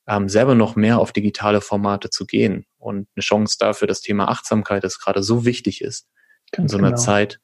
ähm, 0.07 0.29
selber 0.29 0.55
noch 0.55 0.77
mehr 0.77 0.99
auf 0.99 1.13
digitale 1.13 1.61
Formate 1.61 2.11
zu 2.11 2.27
gehen 2.27 2.67
und 2.79 3.09
eine 3.15 3.23
Chance 3.23 3.57
dafür, 3.59 3.89
das 3.89 4.01
Thema 4.01 4.29
Achtsamkeit, 4.29 4.85
das 4.85 4.99
gerade 4.99 5.23
so 5.23 5.45
wichtig 5.45 5.83
ist, 5.83 6.09
Ganz 6.53 6.65
in 6.65 6.69
so 6.69 6.79
einer 6.79 6.93
genau. 6.93 7.03
Zeit, 7.03 7.41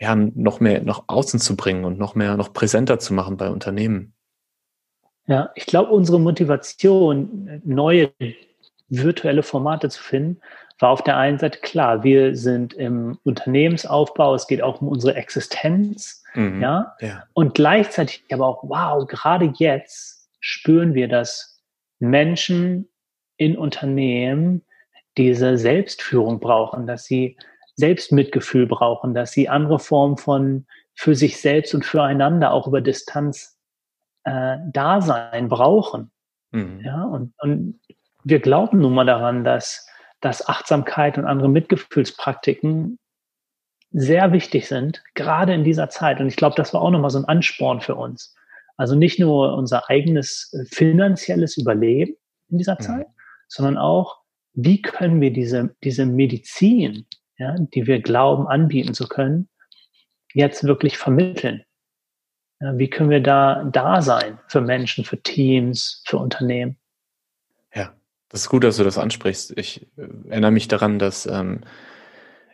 ja, 0.00 0.14
noch 0.14 0.60
mehr 0.60 0.82
nach 0.82 1.04
außen 1.08 1.40
zu 1.40 1.56
bringen 1.56 1.84
und 1.84 1.98
noch 1.98 2.14
mehr, 2.14 2.36
noch 2.36 2.52
präsenter 2.52 2.98
zu 2.98 3.12
machen 3.12 3.36
bei 3.36 3.50
Unternehmen. 3.50 4.14
Ja, 5.26 5.50
ich 5.54 5.66
glaube, 5.66 5.90
unsere 5.90 6.18
Motivation, 6.18 7.60
neue 7.64 8.12
virtuelle 8.88 9.42
Formate 9.42 9.88
zu 9.88 10.02
finden, 10.02 10.40
war 10.80 10.90
auf 10.90 11.04
der 11.04 11.16
einen 11.18 11.38
Seite 11.38 11.60
klar, 11.60 12.02
wir 12.02 12.34
sind 12.36 12.72
im 12.72 13.18
Unternehmensaufbau, 13.22 14.34
es 14.34 14.46
geht 14.46 14.62
auch 14.62 14.80
um 14.80 14.88
unsere 14.88 15.14
Existenz, 15.14 16.24
mhm, 16.34 16.62
ja? 16.62 16.96
ja, 17.00 17.24
und 17.34 17.54
gleichzeitig 17.54 18.24
aber 18.32 18.46
auch, 18.46 18.64
wow, 18.64 19.06
gerade 19.06 19.52
jetzt 19.56 20.28
spüren 20.40 20.94
wir 20.94 21.06
das 21.06 21.49
Menschen 22.00 22.88
in 23.36 23.56
Unternehmen 23.56 24.64
diese 25.16 25.56
Selbstführung 25.56 26.40
brauchen, 26.40 26.86
dass 26.86 27.04
sie 27.04 27.36
Selbstmitgefühl 27.76 28.66
brauchen, 28.66 29.14
dass 29.14 29.32
sie 29.32 29.48
andere 29.48 29.78
Formen 29.78 30.16
von 30.16 30.66
für 30.94 31.14
sich 31.14 31.40
selbst 31.40 31.74
und 31.74 31.84
füreinander 31.84 32.52
auch 32.52 32.66
über 32.66 32.80
Distanz 32.80 33.58
äh, 34.24 34.58
Dasein 34.72 35.48
brauchen. 35.48 36.10
Mhm. 36.50 36.80
Ja, 36.84 37.04
und, 37.04 37.32
und 37.38 37.80
wir 38.24 38.40
glauben 38.40 38.80
nun 38.80 38.94
mal 38.94 39.06
daran, 39.06 39.44
dass, 39.44 39.88
dass 40.20 40.46
Achtsamkeit 40.46 41.16
und 41.16 41.24
andere 41.24 41.48
Mitgefühlspraktiken 41.48 42.98
sehr 43.92 44.32
wichtig 44.32 44.68
sind, 44.68 45.02
gerade 45.14 45.54
in 45.54 45.64
dieser 45.64 45.88
Zeit. 45.88 46.20
Und 46.20 46.28
ich 46.28 46.36
glaube, 46.36 46.54
das 46.56 46.74
war 46.74 46.82
auch 46.82 46.90
nochmal 46.90 47.10
so 47.10 47.18
ein 47.18 47.24
Ansporn 47.24 47.80
für 47.80 47.94
uns. 47.94 48.36
Also 48.80 48.94
nicht 48.94 49.18
nur 49.18 49.58
unser 49.58 49.90
eigenes 49.90 50.54
äh, 50.54 50.64
finanzielles 50.64 51.58
Überleben 51.58 52.14
in 52.48 52.56
dieser 52.56 52.76
mhm. 52.76 52.84
Zeit, 52.84 53.06
sondern 53.46 53.76
auch, 53.76 54.22
wie 54.54 54.80
können 54.80 55.20
wir 55.20 55.34
diese, 55.34 55.76
diese 55.84 56.06
Medizin, 56.06 57.04
ja, 57.36 57.56
die 57.58 57.86
wir 57.86 58.00
glauben 58.00 58.48
anbieten 58.48 58.94
zu 58.94 59.06
können, 59.06 59.50
jetzt 60.32 60.64
wirklich 60.64 60.96
vermitteln? 60.96 61.62
Ja, 62.58 62.78
wie 62.78 62.88
können 62.88 63.10
wir 63.10 63.22
da 63.22 63.64
da 63.64 64.00
sein 64.00 64.38
für 64.48 64.62
Menschen, 64.62 65.04
für 65.04 65.22
Teams, 65.22 66.02
für 66.06 66.16
Unternehmen? 66.16 66.78
Ja, 67.74 67.92
das 68.30 68.40
ist 68.40 68.48
gut, 68.48 68.64
dass 68.64 68.78
du 68.78 68.84
das 68.84 68.96
ansprichst. 68.96 69.58
Ich 69.58 69.88
äh, 69.98 70.08
erinnere 70.30 70.52
mich 70.52 70.68
daran, 70.68 70.98
dass 70.98 71.26
ähm, 71.26 71.64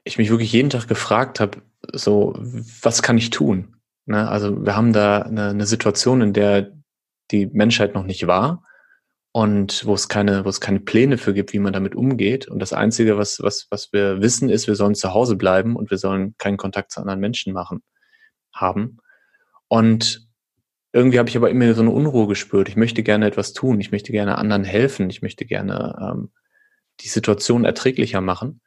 ich 0.02 0.18
mich 0.18 0.30
wirklich 0.30 0.50
jeden 0.50 0.70
Tag 0.70 0.88
gefragt 0.88 1.38
habe, 1.38 1.62
so, 1.92 2.34
was 2.82 3.02
kann 3.02 3.16
ich 3.16 3.30
tun? 3.30 3.75
Ne? 4.06 4.28
Also 4.28 4.64
wir 4.64 4.76
haben 4.76 4.92
da 4.92 5.22
eine, 5.22 5.48
eine 5.50 5.66
Situation, 5.66 6.22
in 6.22 6.32
der 6.32 6.72
die 7.30 7.46
Menschheit 7.46 7.94
noch 7.94 8.04
nicht 8.04 8.26
war 8.26 8.62
und 9.32 9.84
wo 9.84 9.94
es 9.94 10.08
keine, 10.08 10.44
wo 10.44 10.48
es 10.48 10.60
keine 10.60 10.80
Pläne 10.80 11.18
für 11.18 11.34
gibt, 11.34 11.52
wie 11.52 11.58
man 11.58 11.72
damit 11.72 11.94
umgeht. 11.94 12.48
Und 12.48 12.60
das 12.60 12.72
Einzige, 12.72 13.18
was, 13.18 13.40
was, 13.42 13.66
was 13.70 13.92
wir 13.92 14.22
wissen, 14.22 14.48
ist, 14.48 14.66
wir 14.66 14.76
sollen 14.76 14.94
zu 14.94 15.12
Hause 15.12 15.36
bleiben 15.36 15.76
und 15.76 15.90
wir 15.90 15.98
sollen 15.98 16.34
keinen 16.38 16.56
Kontakt 16.56 16.92
zu 16.92 17.00
anderen 17.00 17.20
Menschen 17.20 17.52
machen, 17.52 17.82
haben. 18.54 18.98
Und 19.68 20.26
irgendwie 20.92 21.18
habe 21.18 21.28
ich 21.28 21.36
aber 21.36 21.50
immer 21.50 21.74
so 21.74 21.82
eine 21.82 21.90
Unruhe 21.90 22.26
gespürt. 22.28 22.68
Ich 22.70 22.76
möchte 22.76 23.02
gerne 23.02 23.26
etwas 23.26 23.52
tun. 23.52 23.80
Ich 23.80 23.90
möchte 23.90 24.12
gerne 24.12 24.38
anderen 24.38 24.64
helfen. 24.64 25.10
Ich 25.10 25.20
möchte 25.20 25.44
gerne 25.44 25.94
ähm, 26.00 26.32
die 27.00 27.08
Situation 27.08 27.66
erträglicher 27.66 28.22
machen. 28.22 28.62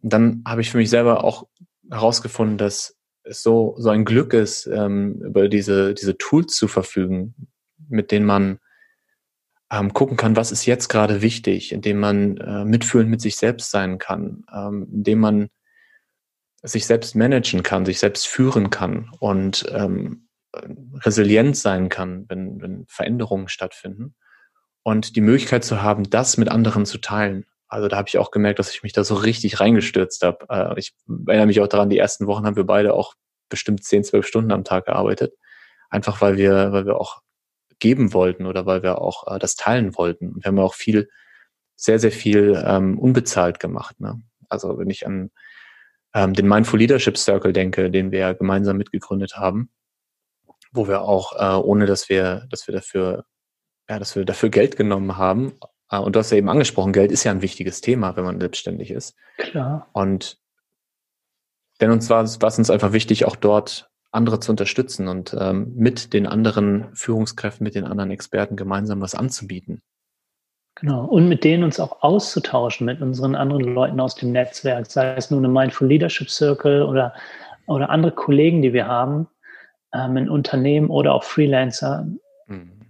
Und 0.00 0.12
dann 0.12 0.42
habe 0.46 0.62
ich 0.62 0.70
für 0.70 0.78
mich 0.78 0.88
selber 0.88 1.24
auch 1.24 1.48
herausgefunden, 1.90 2.56
dass 2.56 2.96
es 3.24 3.42
so, 3.42 3.74
so 3.78 3.90
ein 3.90 4.04
Glück 4.04 4.32
ist, 4.32 4.66
ähm, 4.66 5.20
über 5.22 5.48
diese, 5.48 5.94
diese 5.94 6.16
Tools 6.16 6.54
zu 6.54 6.68
verfügen, 6.68 7.34
mit 7.88 8.10
denen 8.10 8.26
man 8.26 8.58
ähm, 9.70 9.92
gucken 9.92 10.16
kann, 10.16 10.36
was 10.36 10.52
ist 10.52 10.66
jetzt 10.66 10.88
gerade 10.88 11.22
wichtig, 11.22 11.72
indem 11.72 12.00
man 12.00 12.36
äh, 12.36 12.64
mitfühlend 12.64 13.10
mit 13.10 13.20
sich 13.20 13.36
selbst 13.36 13.70
sein 13.70 13.98
kann, 13.98 14.44
ähm, 14.54 14.88
indem 14.92 15.20
man 15.20 15.48
sich 16.62 16.86
selbst 16.86 17.14
managen 17.14 17.62
kann, 17.62 17.84
sich 17.84 17.98
selbst 17.98 18.26
führen 18.26 18.70
kann 18.70 19.10
und 19.18 19.66
ähm, 19.70 20.28
resilient 21.00 21.56
sein 21.56 21.88
kann, 21.88 22.26
wenn, 22.28 22.60
wenn 22.60 22.86
Veränderungen 22.88 23.48
stattfinden 23.48 24.14
und 24.82 25.16
die 25.16 25.20
Möglichkeit 25.20 25.64
zu 25.64 25.82
haben, 25.82 26.08
das 26.08 26.36
mit 26.36 26.48
anderen 26.48 26.86
zu 26.86 26.98
teilen. 26.98 27.46
Also 27.68 27.88
da 27.88 27.96
habe 27.96 28.08
ich 28.08 28.18
auch 28.18 28.30
gemerkt, 28.30 28.58
dass 28.58 28.70
ich 28.70 28.82
mich 28.82 28.92
da 28.92 29.04
so 29.04 29.14
richtig 29.14 29.60
reingestürzt 29.60 30.22
habe. 30.22 30.46
Äh, 30.48 30.78
ich 30.78 30.94
erinnere 31.26 31.46
mich 31.46 31.60
auch 31.60 31.68
daran, 31.68 31.90
die 31.90 31.98
ersten 31.98 32.26
Wochen 32.26 32.46
haben 32.46 32.56
wir 32.56 32.64
beide 32.64 32.94
auch 32.94 33.14
bestimmt 33.48 33.84
10, 33.84 34.04
12 34.04 34.26
Stunden 34.26 34.52
am 34.52 34.64
Tag 34.64 34.86
gearbeitet. 34.86 35.34
Einfach 35.90 36.20
weil 36.20 36.36
wir, 36.36 36.72
weil 36.72 36.86
wir 36.86 37.00
auch 37.00 37.22
geben 37.78 38.12
wollten 38.12 38.46
oder 38.46 38.66
weil 38.66 38.82
wir 38.82 39.00
auch 39.00 39.34
äh, 39.34 39.38
das 39.38 39.56
teilen 39.56 39.96
wollten. 39.96 40.32
Und 40.32 40.44
wir 40.44 40.48
haben 40.48 40.58
auch 40.58 40.74
viel, 40.74 41.08
sehr, 41.76 41.98
sehr 41.98 42.12
viel 42.12 42.62
ähm, 42.64 42.98
unbezahlt 42.98 43.60
gemacht. 43.60 44.00
Ne? 44.00 44.22
Also 44.48 44.78
wenn 44.78 44.90
ich 44.90 45.06
an 45.06 45.30
ähm, 46.14 46.32
den 46.32 46.48
Mindful 46.48 46.78
Leadership 46.78 47.18
Circle 47.18 47.52
denke, 47.52 47.90
den 47.90 48.12
wir 48.12 48.20
ja 48.20 48.32
gemeinsam 48.32 48.76
mitgegründet 48.76 49.36
haben, 49.36 49.70
wo 50.72 50.88
wir 50.88 51.02
auch, 51.02 51.32
äh, 51.38 51.60
ohne 51.60 51.86
dass 51.86 52.08
wir, 52.08 52.46
dass 52.50 52.66
wir 52.66 52.74
dafür, 52.74 53.24
ja, 53.88 53.98
dass 53.98 54.16
wir 54.16 54.24
dafür 54.24 54.48
Geld 54.48 54.76
genommen 54.76 55.16
haben, 55.16 55.58
und 55.90 56.14
du 56.14 56.18
hast 56.18 56.30
ja 56.30 56.36
eben 56.36 56.48
angesprochen, 56.48 56.92
Geld 56.92 57.12
ist 57.12 57.24
ja 57.24 57.30
ein 57.30 57.42
wichtiges 57.42 57.80
Thema, 57.80 58.16
wenn 58.16 58.24
man 58.24 58.40
selbstständig 58.40 58.90
ist. 58.90 59.16
Klar. 59.38 59.88
Und 59.92 60.38
denn 61.80 61.90
uns 61.90 62.08
war, 62.10 62.24
war 62.24 62.48
es 62.48 62.58
uns 62.58 62.70
einfach 62.70 62.92
wichtig, 62.92 63.24
auch 63.24 63.36
dort 63.36 63.90
andere 64.10 64.38
zu 64.38 64.52
unterstützen 64.52 65.08
und 65.08 65.36
ähm, 65.38 65.72
mit 65.74 66.12
den 66.12 66.26
anderen 66.26 66.94
Führungskräften, 66.94 67.64
mit 67.64 67.74
den 67.74 67.84
anderen 67.84 68.12
Experten 68.12 68.56
gemeinsam 68.56 69.00
was 69.00 69.14
anzubieten. 69.14 69.82
Genau. 70.76 71.04
Und 71.04 71.28
mit 71.28 71.44
denen 71.44 71.64
uns 71.64 71.78
auch 71.80 72.02
auszutauschen, 72.02 72.86
mit 72.86 73.00
unseren 73.00 73.34
anderen 73.34 73.62
Leuten 73.62 74.00
aus 74.00 74.14
dem 74.14 74.32
Netzwerk, 74.32 74.86
sei 74.86 75.14
es 75.14 75.30
nun 75.30 75.44
ein 75.44 75.52
Mindful 75.52 75.88
Leadership 75.88 76.30
Circle 76.30 76.82
oder, 76.82 77.12
oder 77.66 77.90
andere 77.90 78.12
Kollegen, 78.12 78.62
die 78.62 78.72
wir 78.72 78.86
haben, 78.86 79.28
ähm, 79.92 80.16
in 80.16 80.28
Unternehmen 80.28 80.90
oder 80.90 81.12
auch 81.12 81.24
Freelancer. 81.24 82.06
Mhm. 82.46 82.80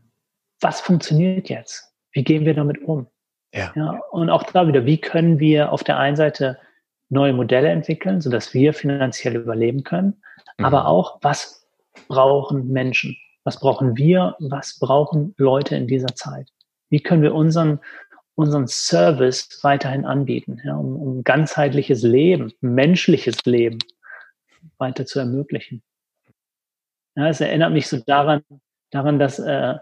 Was 0.61 0.81
funktioniert 0.81 1.49
jetzt? 1.49 1.94
Wie 2.15 2.25
gehen 2.25 2.47
wir 2.47 2.55
damit 2.55 2.83
um? 2.83 3.07
Ja. 3.53 3.73
ja. 3.77 4.01
Und 4.11 4.31
auch 4.31 4.45
da 4.45 4.67
wieder, 4.67 4.87
wie 4.87 4.99
können 4.99 5.39
wir 5.39 5.73
auf 5.73 5.85
der 5.85 5.99
einen 5.99 6.17
Seite 6.17 6.59
neue 7.11 7.33
Modelle 7.33 7.69
entwickeln, 7.69 8.21
sodass 8.21 8.55
wir 8.55 8.73
finanziell 8.73 9.37
überleben 9.37 9.85
können. 9.85 10.23
Mhm. 10.59 10.65
Aber 10.65 10.87
auch, 10.87 11.19
was 11.23 11.67
brauchen 12.09 12.69
Menschen? 12.69 13.17
Was 13.45 13.61
brauchen 13.61 13.97
wir? 13.97 14.37
Was 14.41 14.79
brauchen 14.79 15.35
Leute 15.37 15.77
in 15.77 15.87
dieser 15.87 16.15
Zeit? 16.15 16.49
Wie 16.89 17.01
können 17.01 17.23
wir 17.23 17.35
unseren, 17.35 17.81
unseren 18.35 18.67
Service 18.69 19.61
weiterhin 19.63 20.05
anbieten, 20.05 20.61
ja, 20.65 20.77
um, 20.77 20.97
um 20.97 21.25
ganzheitliches 21.25 22.03
Leben, 22.03 22.53
menschliches 22.61 23.45
Leben 23.45 23.79
weiter 24.79 25.07
zu 25.07 25.19
ermöglichen? 25.19 25.83
Ja, 27.17 27.29
es 27.29 27.41
erinnert 27.41 27.73
mich 27.73 27.87
so 27.87 27.99
daran, 27.99 28.43
daran 28.91 29.19
dass 29.19 29.39
äh, 29.39 29.75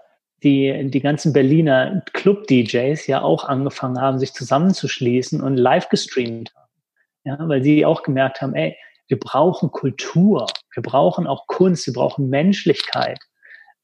die, 0.42 0.90
die 0.90 1.00
ganzen 1.00 1.32
Berliner 1.32 2.02
Club-DJs 2.12 3.06
ja 3.06 3.22
auch 3.22 3.44
angefangen 3.44 4.00
haben, 4.00 4.18
sich 4.18 4.32
zusammenzuschließen 4.32 5.40
und 5.40 5.56
live 5.56 5.88
gestreamt 5.88 6.52
haben. 6.54 6.62
Ja, 7.24 7.38
weil 7.48 7.62
sie 7.62 7.86
auch 7.86 8.02
gemerkt 8.02 8.40
haben, 8.40 8.54
ey, 8.54 8.76
wir 9.06 9.18
brauchen 9.18 9.70
Kultur, 9.70 10.46
wir 10.74 10.82
brauchen 10.82 11.26
auch 11.26 11.46
Kunst, 11.46 11.86
wir 11.86 11.94
brauchen 11.94 12.28
Menschlichkeit. 12.28 13.18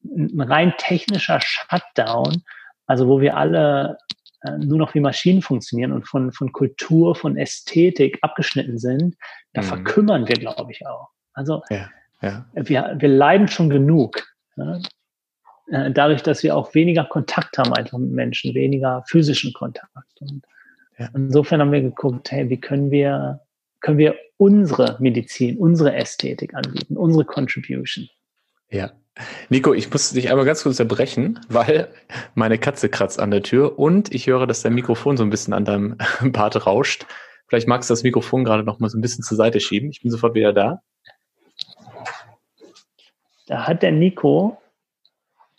Ein 0.03 0.41
rein 0.41 0.73
technischer 0.77 1.39
Shutdown, 1.41 2.43
also 2.85 3.07
wo 3.07 3.21
wir 3.21 3.37
alle 3.37 3.97
äh, 4.41 4.51
nur 4.57 4.77
noch 4.77 4.93
wie 4.95 4.99
Maschinen 4.99 5.41
funktionieren 5.41 5.91
und 5.91 6.07
von, 6.07 6.31
von 6.31 6.51
Kultur, 6.51 7.15
von 7.15 7.37
Ästhetik 7.37 8.19
abgeschnitten 8.21 8.79
sind, 8.79 9.15
da 9.53 9.61
mhm. 9.61 9.65
verkümmern 9.65 10.27
wir, 10.27 10.35
glaube 10.35 10.71
ich, 10.71 10.85
auch. 10.87 11.09
Also 11.33 11.61
ja, 11.69 11.89
ja. 12.21 12.45
Wir, 12.53 12.95
wir 12.97 13.09
leiden 13.09 13.47
schon 13.47 13.69
genug. 13.69 14.25
Äh, 15.71 15.91
dadurch, 15.91 16.23
dass 16.23 16.43
wir 16.43 16.55
auch 16.55 16.73
weniger 16.73 17.05
Kontakt 17.05 17.57
haben 17.57 17.73
einfach 17.73 17.97
mit 17.97 18.11
Menschen, 18.11 18.53
weniger 18.55 19.03
physischen 19.07 19.53
Kontakt. 19.53 19.89
Und 20.21 20.43
ja. 20.97 21.09
Insofern 21.15 21.61
haben 21.61 21.71
wir 21.71 21.81
geguckt, 21.81 22.31
hey, 22.31 22.49
wie 22.49 22.59
können 22.59 22.91
wir, 22.91 23.41
können 23.79 23.97
wir 23.97 24.15
unsere 24.37 24.97
Medizin, 24.99 25.57
unsere 25.57 25.95
Ästhetik 25.95 26.53
anbieten, 26.53 26.97
unsere 26.97 27.25
Contribution. 27.25 28.09
Ja. 28.69 28.91
Nico, 29.49 29.73
ich 29.73 29.91
muss 29.91 30.11
dich 30.11 30.29
einmal 30.29 30.45
ganz 30.45 30.63
kurz 30.63 30.79
unterbrechen, 30.79 31.39
weil 31.49 31.89
meine 32.35 32.57
Katze 32.57 32.87
kratzt 32.89 33.19
an 33.19 33.31
der 33.31 33.43
Tür 33.43 33.77
und 33.77 34.13
ich 34.13 34.27
höre, 34.27 34.47
dass 34.47 34.61
dein 34.61 34.73
Mikrofon 34.73 35.17
so 35.17 35.23
ein 35.23 35.29
bisschen 35.29 35.53
an 35.53 35.65
deinem 35.65 35.97
Bart 36.31 36.65
rauscht. 36.65 37.05
Vielleicht 37.47 37.67
magst 37.67 37.89
du 37.89 37.93
das 37.93 38.03
Mikrofon 38.03 38.43
gerade 38.43 38.63
noch 38.63 38.79
mal 38.79 38.89
so 38.89 38.97
ein 38.97 39.01
bisschen 39.01 39.23
zur 39.23 39.35
Seite 39.35 39.59
schieben. 39.59 39.89
Ich 39.89 40.01
bin 40.01 40.11
sofort 40.11 40.35
wieder 40.35 40.53
da. 40.53 40.81
Da 43.47 43.67
hat 43.67 43.81
der 43.81 43.91
Nico 43.91 44.57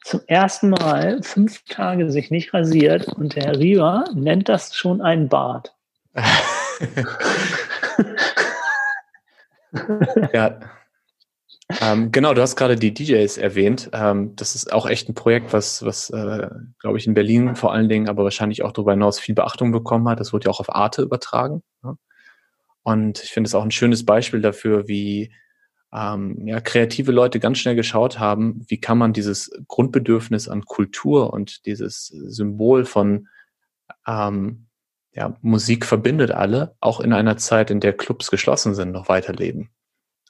zum 0.04 0.20
ersten 0.26 0.70
Mal 0.70 1.22
fünf 1.22 1.64
Tage 1.64 2.10
sich 2.10 2.30
nicht 2.30 2.54
rasiert 2.54 3.08
und 3.08 3.36
der 3.36 3.44
Herr 3.44 3.58
Riva 3.58 4.04
nennt 4.14 4.48
das 4.48 4.74
schon 4.74 5.00
einen 5.00 5.28
Bart. 5.28 5.74
ja. 10.32 10.58
Ähm, 11.80 12.10
genau, 12.10 12.34
du 12.34 12.42
hast 12.42 12.56
gerade 12.56 12.74
die 12.74 12.92
DJs 12.92 13.38
erwähnt. 13.38 13.90
Ähm, 13.92 14.34
das 14.34 14.56
ist 14.56 14.72
auch 14.72 14.88
echt 14.88 15.08
ein 15.08 15.14
Projekt, 15.14 15.52
was, 15.52 15.84
was 15.84 16.10
äh, 16.10 16.48
glaube 16.80 16.98
ich, 16.98 17.06
in 17.06 17.14
Berlin 17.14 17.54
vor 17.54 17.72
allen 17.72 17.88
Dingen, 17.88 18.08
aber 18.08 18.24
wahrscheinlich 18.24 18.64
auch 18.64 18.72
darüber 18.72 18.92
hinaus 18.92 19.20
viel 19.20 19.36
Beachtung 19.36 19.70
bekommen 19.70 20.08
hat. 20.08 20.18
Das 20.18 20.32
wurde 20.32 20.46
ja 20.46 20.50
auch 20.50 20.60
auf 20.60 20.74
Arte 20.74 21.02
übertragen. 21.02 21.62
Ja? 21.84 21.94
Und 22.82 23.22
ich 23.22 23.30
finde 23.30 23.46
es 23.46 23.54
auch 23.54 23.62
ein 23.62 23.70
schönes 23.70 24.04
Beispiel 24.04 24.40
dafür, 24.40 24.88
wie 24.88 25.32
ähm, 25.92 26.46
ja, 26.46 26.60
kreative 26.60 27.12
Leute 27.12 27.40
ganz 27.40 27.58
schnell 27.58 27.74
geschaut 27.74 28.18
haben, 28.18 28.64
wie 28.68 28.80
kann 28.80 28.98
man 28.98 29.12
dieses 29.12 29.50
Grundbedürfnis 29.66 30.48
an 30.48 30.64
Kultur 30.64 31.32
und 31.32 31.66
dieses 31.66 32.06
Symbol 32.06 32.84
von 32.84 33.28
ähm, 34.06 34.66
ja, 35.12 35.36
Musik 35.42 35.84
verbindet 35.86 36.30
alle, 36.30 36.76
auch 36.80 37.00
in 37.00 37.12
einer 37.12 37.36
Zeit, 37.36 37.70
in 37.70 37.80
der 37.80 37.92
Clubs 37.92 38.30
geschlossen 38.30 38.74
sind, 38.74 38.92
noch 38.92 39.08
weiterleben. 39.08 39.70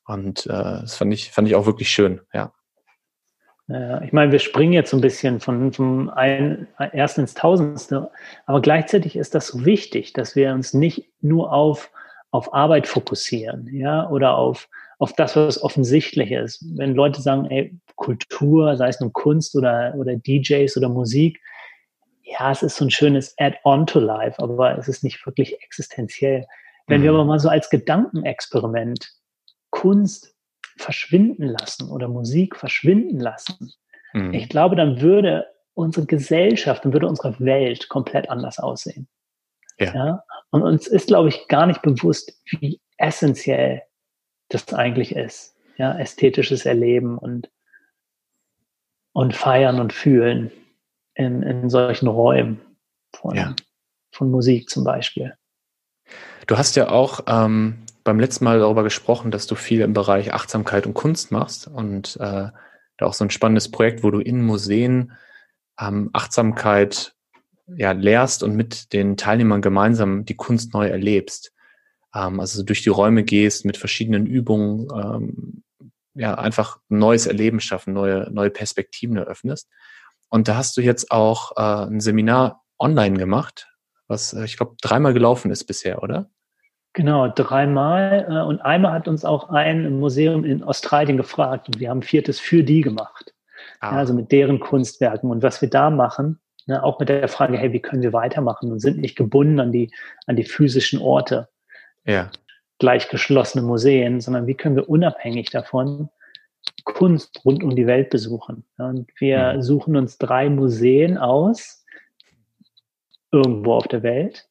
Und 0.06 0.46
äh, 0.46 0.48
das 0.48 0.96
fand 0.96 1.12
ich, 1.12 1.30
fand 1.30 1.46
ich 1.46 1.54
auch 1.54 1.66
wirklich 1.66 1.90
schön, 1.90 2.20
ja. 2.32 2.52
Ich 4.02 4.12
meine, 4.12 4.32
wir 4.32 4.40
springen 4.40 4.72
jetzt 4.72 4.90
so 4.90 4.96
ein 4.96 5.00
bisschen 5.00 5.38
von, 5.38 5.72
vom 5.72 6.08
ein, 6.08 6.66
ersten 6.76 7.20
ins 7.20 7.34
Tausendste, 7.34 8.10
aber 8.44 8.60
gleichzeitig 8.60 9.14
ist 9.14 9.36
das 9.36 9.46
so 9.46 9.64
wichtig, 9.64 10.12
dass 10.12 10.34
wir 10.34 10.52
uns 10.52 10.74
nicht 10.74 11.12
nur 11.20 11.52
auf, 11.52 11.92
auf 12.32 12.52
Arbeit 12.52 12.88
fokussieren, 12.88 13.68
ja, 13.72 14.10
oder 14.10 14.34
auf, 14.34 14.68
auf 15.00 15.14
das, 15.14 15.34
was 15.34 15.62
offensichtlich 15.62 16.30
ist. 16.30 16.62
Wenn 16.76 16.94
Leute 16.94 17.22
sagen, 17.22 17.46
ey, 17.46 17.74
Kultur, 17.96 18.76
sei 18.76 18.88
es 18.88 19.00
nun 19.00 19.14
Kunst 19.14 19.56
oder, 19.56 19.94
oder 19.96 20.14
DJs 20.14 20.76
oder 20.76 20.90
Musik, 20.90 21.40
ja, 22.22 22.52
es 22.52 22.62
ist 22.62 22.76
so 22.76 22.84
ein 22.84 22.90
schönes 22.90 23.34
Add-on 23.38 23.86
to 23.86 23.98
life, 23.98 24.40
aber 24.40 24.76
es 24.78 24.88
ist 24.88 25.02
nicht 25.02 25.24
wirklich 25.24 25.60
existenziell. 25.62 26.46
Wenn 26.86 27.00
mhm. 27.00 27.04
wir 27.04 27.10
aber 27.12 27.24
mal 27.24 27.38
so 27.38 27.48
als 27.48 27.70
Gedankenexperiment 27.70 29.10
Kunst 29.70 30.34
verschwinden 30.76 31.46
lassen 31.46 31.90
oder 31.90 32.06
Musik 32.06 32.54
verschwinden 32.56 33.20
lassen, 33.20 33.72
mhm. 34.12 34.34
ich 34.34 34.50
glaube, 34.50 34.76
dann 34.76 35.00
würde 35.00 35.46
unsere 35.72 36.04
Gesellschaft, 36.04 36.84
dann 36.84 36.92
würde 36.92 37.08
unsere 37.08 37.40
Welt 37.40 37.88
komplett 37.88 38.28
anders 38.28 38.58
aussehen. 38.58 39.08
Ja. 39.78 39.94
ja? 39.94 40.24
Und 40.50 40.62
uns 40.62 40.86
ist, 40.86 41.06
glaube 41.06 41.30
ich, 41.30 41.48
gar 41.48 41.64
nicht 41.64 41.80
bewusst, 41.80 42.38
wie 42.50 42.78
essentiell 42.98 43.82
das 44.50 44.72
eigentlich 44.74 45.16
ist. 45.16 45.56
Ja, 45.76 45.98
ästhetisches 45.98 46.66
Erleben 46.66 47.16
und, 47.16 47.50
und 49.12 49.34
feiern 49.34 49.80
und 49.80 49.94
fühlen 49.94 50.50
in, 51.14 51.42
in 51.42 51.70
solchen 51.70 52.06
Räumen 52.06 52.60
von, 53.14 53.34
ja. 53.34 53.54
von 54.12 54.30
Musik 54.30 54.68
zum 54.68 54.84
Beispiel. 54.84 55.34
Du 56.46 56.58
hast 56.58 56.76
ja 56.76 56.90
auch 56.90 57.20
ähm, 57.26 57.78
beim 58.04 58.20
letzten 58.20 58.44
Mal 58.44 58.58
darüber 58.58 58.82
gesprochen, 58.82 59.30
dass 59.30 59.46
du 59.46 59.54
viel 59.54 59.80
im 59.80 59.94
Bereich 59.94 60.32
Achtsamkeit 60.34 60.86
und 60.86 60.94
Kunst 60.94 61.30
machst 61.32 61.66
und 61.66 62.16
äh, 62.16 62.48
da 62.96 63.06
auch 63.06 63.14
so 63.14 63.24
ein 63.24 63.30
spannendes 63.30 63.70
Projekt, 63.70 64.02
wo 64.02 64.10
du 64.10 64.20
in 64.20 64.42
Museen 64.42 65.12
ähm, 65.80 66.10
Achtsamkeit 66.12 67.14
ja, 67.66 67.92
lehrst 67.92 68.42
und 68.42 68.54
mit 68.54 68.92
den 68.92 69.16
Teilnehmern 69.16 69.62
gemeinsam 69.62 70.24
die 70.24 70.36
Kunst 70.36 70.74
neu 70.74 70.88
erlebst. 70.88 71.52
Ähm, 72.14 72.40
also 72.40 72.62
durch 72.62 72.82
die 72.82 72.88
Räume 72.88 73.24
gehst, 73.24 73.64
mit 73.64 73.76
verschiedenen 73.76 74.26
Übungen, 74.26 74.88
ähm, 74.94 75.62
ja, 76.14 76.34
einfach 76.34 76.78
neues 76.88 77.26
Erleben 77.26 77.60
schaffen, 77.60 77.92
neue, 77.92 78.30
neue 78.32 78.50
Perspektiven 78.50 79.16
eröffnest. 79.16 79.68
Und 80.28 80.48
da 80.48 80.56
hast 80.56 80.76
du 80.76 80.80
jetzt 80.80 81.10
auch 81.10 81.52
äh, 81.56 81.86
ein 81.86 82.00
Seminar 82.00 82.62
online 82.78 83.16
gemacht, 83.16 83.68
was 84.08 84.32
äh, 84.32 84.44
ich 84.44 84.56
glaube 84.56 84.76
dreimal 84.80 85.12
gelaufen 85.12 85.50
ist 85.50 85.64
bisher, 85.64 86.02
oder? 86.02 86.30
Genau, 86.92 87.28
dreimal. 87.28 88.26
Äh, 88.28 88.46
und 88.46 88.60
einmal 88.60 88.92
hat 88.92 89.08
uns 89.08 89.24
auch 89.24 89.50
ein 89.50 89.98
Museum 89.98 90.44
in 90.44 90.62
Australien 90.62 91.16
gefragt 91.16 91.68
und 91.68 91.78
wir 91.78 91.90
haben 91.90 92.02
viertes 92.02 92.40
für 92.40 92.64
die 92.64 92.80
gemacht. 92.80 93.34
Ah. 93.80 93.92
Ja, 93.92 93.98
also 93.98 94.14
mit 94.14 94.32
deren 94.32 94.60
Kunstwerken. 94.60 95.30
Und 95.30 95.42
was 95.42 95.62
wir 95.62 95.70
da 95.70 95.90
machen, 95.90 96.40
ne, 96.66 96.82
auch 96.82 96.98
mit 96.98 97.08
der 97.08 97.28
Frage, 97.28 97.56
hey, 97.56 97.72
wie 97.72 97.80
können 97.80 98.02
wir 98.02 98.12
weitermachen 98.12 98.72
und 98.72 98.80
sind 98.80 98.98
nicht 98.98 99.16
gebunden 99.16 99.60
an 99.60 99.72
die, 99.72 99.92
an 100.26 100.36
die 100.36 100.44
physischen 100.44 101.00
Orte. 101.00 101.48
Ja. 102.04 102.30
Gleich 102.78 103.08
geschlossene 103.08 103.64
Museen, 103.64 104.20
sondern 104.20 104.46
wie 104.46 104.54
können 104.54 104.76
wir 104.76 104.88
unabhängig 104.88 105.50
davon 105.50 106.08
Kunst 106.84 107.44
rund 107.44 107.62
um 107.62 107.74
die 107.74 107.86
Welt 107.86 108.10
besuchen. 108.10 108.64
Und 108.78 109.10
wir 109.18 109.54
mhm. 109.54 109.62
suchen 109.62 109.96
uns 109.96 110.18
drei 110.18 110.48
Museen 110.48 111.18
aus, 111.18 111.84
irgendwo 113.32 113.74
auf 113.74 113.88
der 113.88 114.02
Welt, 114.02 114.48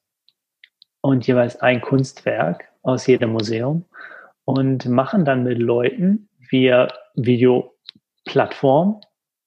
und 1.02 1.28
jeweils 1.28 1.60
ein 1.62 1.82
Kunstwerk 1.82 2.66
aus 2.82 3.08
jedem 3.08 3.32
Museum 3.32 3.86
und 4.46 4.86
machen 4.86 5.26
dann 5.26 5.44
mit 5.44 5.58
Leuten 5.58 6.28
via 6.50 6.88
Videoplattform 7.16 9.02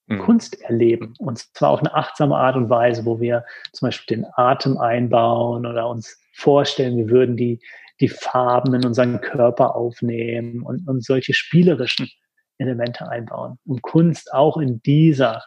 mhm. 0.06 0.18
Kunst 0.18 0.61
erleben. 0.62 1.14
Und 1.18 1.38
zwar 1.56 1.71
auf 1.71 1.80
eine 1.80 1.94
achtsame 1.94 2.37
Art 2.37 2.56
und 2.56 2.71
Weise, 2.71 3.04
wo 3.04 3.21
wir 3.21 3.44
zum 3.73 3.88
Beispiel 3.88 4.16
den 4.16 4.26
Atem 4.37 4.78
einbauen 4.78 5.66
oder 5.66 5.88
uns 5.88 6.18
vorstellen, 6.35 6.97
wir 6.97 7.11
würden 7.11 7.37
die, 7.37 7.61
die 8.01 8.09
Farben 8.09 8.75
in 8.75 8.85
unseren 8.85 9.21
Körper 9.21 9.77
aufnehmen 9.77 10.63
und, 10.63 10.89
und 10.89 11.05
solche 11.05 11.35
spielerischen 11.35 12.09
Elemente 12.59 13.09
einbauen. 13.09 13.59
Um 13.65 13.81
Kunst 13.83 14.33
auch 14.33 14.57
in 14.57 14.83
dieser 14.83 15.45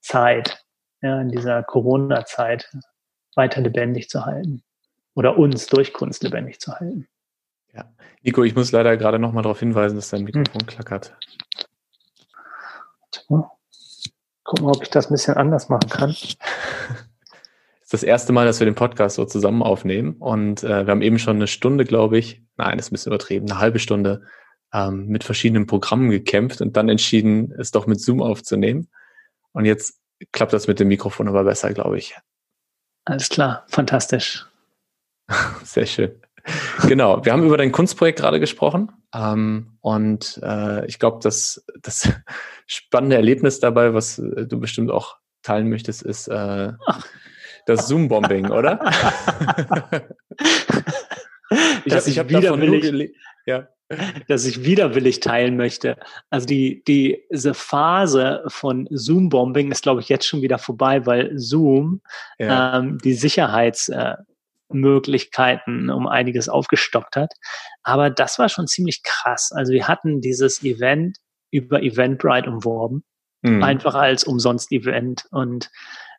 Zeit, 0.00 0.64
ja, 1.02 1.20
in 1.20 1.28
dieser 1.28 1.62
Corona-Zeit 1.62 2.70
weiter 3.34 3.60
lebendig 3.60 4.08
zu 4.08 4.24
halten 4.24 4.62
oder 5.14 5.38
uns 5.38 5.66
durch 5.66 5.92
Kunst 5.92 6.22
lebendig 6.22 6.60
zu 6.60 6.72
halten. 6.74 7.08
Ja. 7.74 7.84
Nico, 8.22 8.42
ich 8.42 8.54
muss 8.54 8.72
leider 8.72 8.96
gerade 8.96 9.18
noch 9.18 9.32
mal 9.32 9.42
darauf 9.42 9.60
hinweisen, 9.60 9.96
dass 9.96 10.10
dein 10.10 10.24
Mikrofon 10.24 10.62
hm. 10.62 10.66
klackert. 10.66 11.16
Gucken 14.46 14.66
wir, 14.66 14.70
ob 14.70 14.82
ich 14.82 14.90
das 14.90 15.10
ein 15.10 15.14
bisschen 15.14 15.34
anders 15.34 15.68
machen 15.68 15.90
kann. 15.90 16.14
das 17.86 17.94
ist 17.94 18.02
das 18.02 18.08
erste 18.08 18.32
Mal, 18.32 18.46
dass 18.46 18.58
wir 18.58 18.64
den 18.64 18.74
Podcast 18.74 19.14
so 19.14 19.24
zusammen 19.26 19.62
aufnehmen. 19.62 20.16
Und 20.18 20.64
äh, 20.64 20.86
wir 20.86 20.90
haben 20.90 21.02
eben 21.02 21.20
schon 21.20 21.36
eine 21.36 21.46
Stunde, 21.46 21.84
glaube 21.84 22.18
ich, 22.18 22.42
nein, 22.56 22.76
das 22.76 22.86
ist 22.86 22.90
ein 22.90 22.94
bisschen 22.94 23.12
übertrieben, 23.12 23.48
eine 23.48 23.60
halbe 23.60 23.78
Stunde 23.78 24.22
ähm, 24.72 25.06
mit 25.06 25.22
verschiedenen 25.22 25.68
Programmen 25.68 26.10
gekämpft 26.10 26.60
und 26.60 26.76
dann 26.76 26.88
entschieden, 26.88 27.54
es 27.56 27.70
doch 27.70 27.86
mit 27.86 28.00
Zoom 28.00 28.22
aufzunehmen. 28.22 28.88
Und 29.52 29.66
jetzt 29.66 30.00
klappt 30.32 30.52
das 30.52 30.66
mit 30.66 30.80
dem 30.80 30.88
Mikrofon 30.88 31.28
aber 31.28 31.44
besser, 31.44 31.72
glaube 31.72 31.96
ich. 31.96 32.16
Alles 33.04 33.28
klar, 33.28 33.64
fantastisch. 33.68 34.44
Sehr 35.62 35.86
schön. 35.86 36.20
Genau, 36.88 37.24
wir 37.24 37.32
haben 37.32 37.44
über 37.44 37.56
dein 37.56 37.70
Kunstprojekt 37.70 38.18
gerade 38.18 38.40
gesprochen. 38.40 38.90
Ähm, 39.14 39.78
und 39.80 40.40
äh, 40.42 40.84
ich 40.86 40.98
glaube, 40.98 41.20
dass 41.22 41.64
das 41.82 42.08
spannende 42.66 43.14
Erlebnis 43.14 43.60
dabei, 43.60 43.94
was 43.94 44.18
äh, 44.18 44.44
du 44.44 44.58
bestimmt 44.58 44.90
auch 44.90 45.18
teilen 45.42 45.68
möchtest, 45.68 46.02
ist 46.02 46.26
äh, 46.26 46.72
das 47.66 47.86
Zoom-Bombing, 47.88 48.50
oder? 48.50 48.80
ich 51.84 52.18
habe 52.18 52.34
hab 52.34 52.58
nur 52.58 53.08
ja. 53.46 53.68
dass 54.26 54.44
ich 54.44 54.64
widerwillig 54.64 55.20
teilen 55.20 55.56
möchte. 55.56 55.96
Also 56.30 56.46
die, 56.46 56.82
die, 56.84 57.22
diese 57.30 57.54
Phase 57.54 58.42
von 58.48 58.88
Zoom-Bombing 58.90 59.70
ist, 59.70 59.82
glaube 59.82 60.00
ich, 60.00 60.08
jetzt 60.08 60.26
schon 60.26 60.42
wieder 60.42 60.58
vorbei, 60.58 61.06
weil 61.06 61.38
Zoom 61.38 62.00
ja. 62.38 62.78
ähm, 62.78 62.98
die 63.04 63.14
Sicherheits- 63.14 63.88
äh, 63.88 64.16
um 64.68 66.08
einiges 66.08 66.48
aufgestockt 66.48 67.16
hat. 67.16 67.32
Aber 67.82 68.10
das 68.10 68.38
war 68.38 68.48
schon 68.48 68.66
ziemlich 68.66 69.02
krass. 69.04 69.52
Also 69.54 69.72
wir 69.72 69.86
hatten 69.86 70.20
dieses 70.20 70.62
Event 70.64 71.18
über 71.52 71.82
Eventbrite 71.82 72.50
umworben, 72.50 73.04
mhm. 73.42 73.62
einfach 73.62 73.94
als 73.94 74.24
Umsonst-Event. 74.24 75.26
Und 75.30 75.70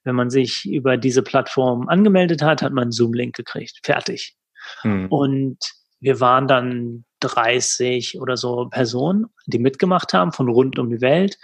wenn 0.08 0.16
man 0.16 0.30
sich 0.30 0.66
über 0.66 0.98
diese 0.98 1.22
Plattform 1.22 1.90
angemeldet 1.90 2.42
hat, 2.42 2.62
hat 2.62 2.72
man 2.72 2.84
einen 2.84 2.92
Zoom-Link 2.92 3.36
gekriegt. 3.36 3.80
Fertig. 3.84 4.36
Mhm. 4.84 5.08
Und 5.10 5.58
wir 6.00 6.20
waren 6.20 6.48
dann 6.48 7.06
30 7.20 8.20
oder 8.22 8.38
so 8.38 8.70
Personen, 8.70 9.28
die 9.46 9.60
mitgemacht 9.60 10.14
haben 10.14 10.32
von 10.32 10.48
rund 10.50 10.80
um 10.80 10.90
die 10.90 11.02
Welt. 11.02 11.38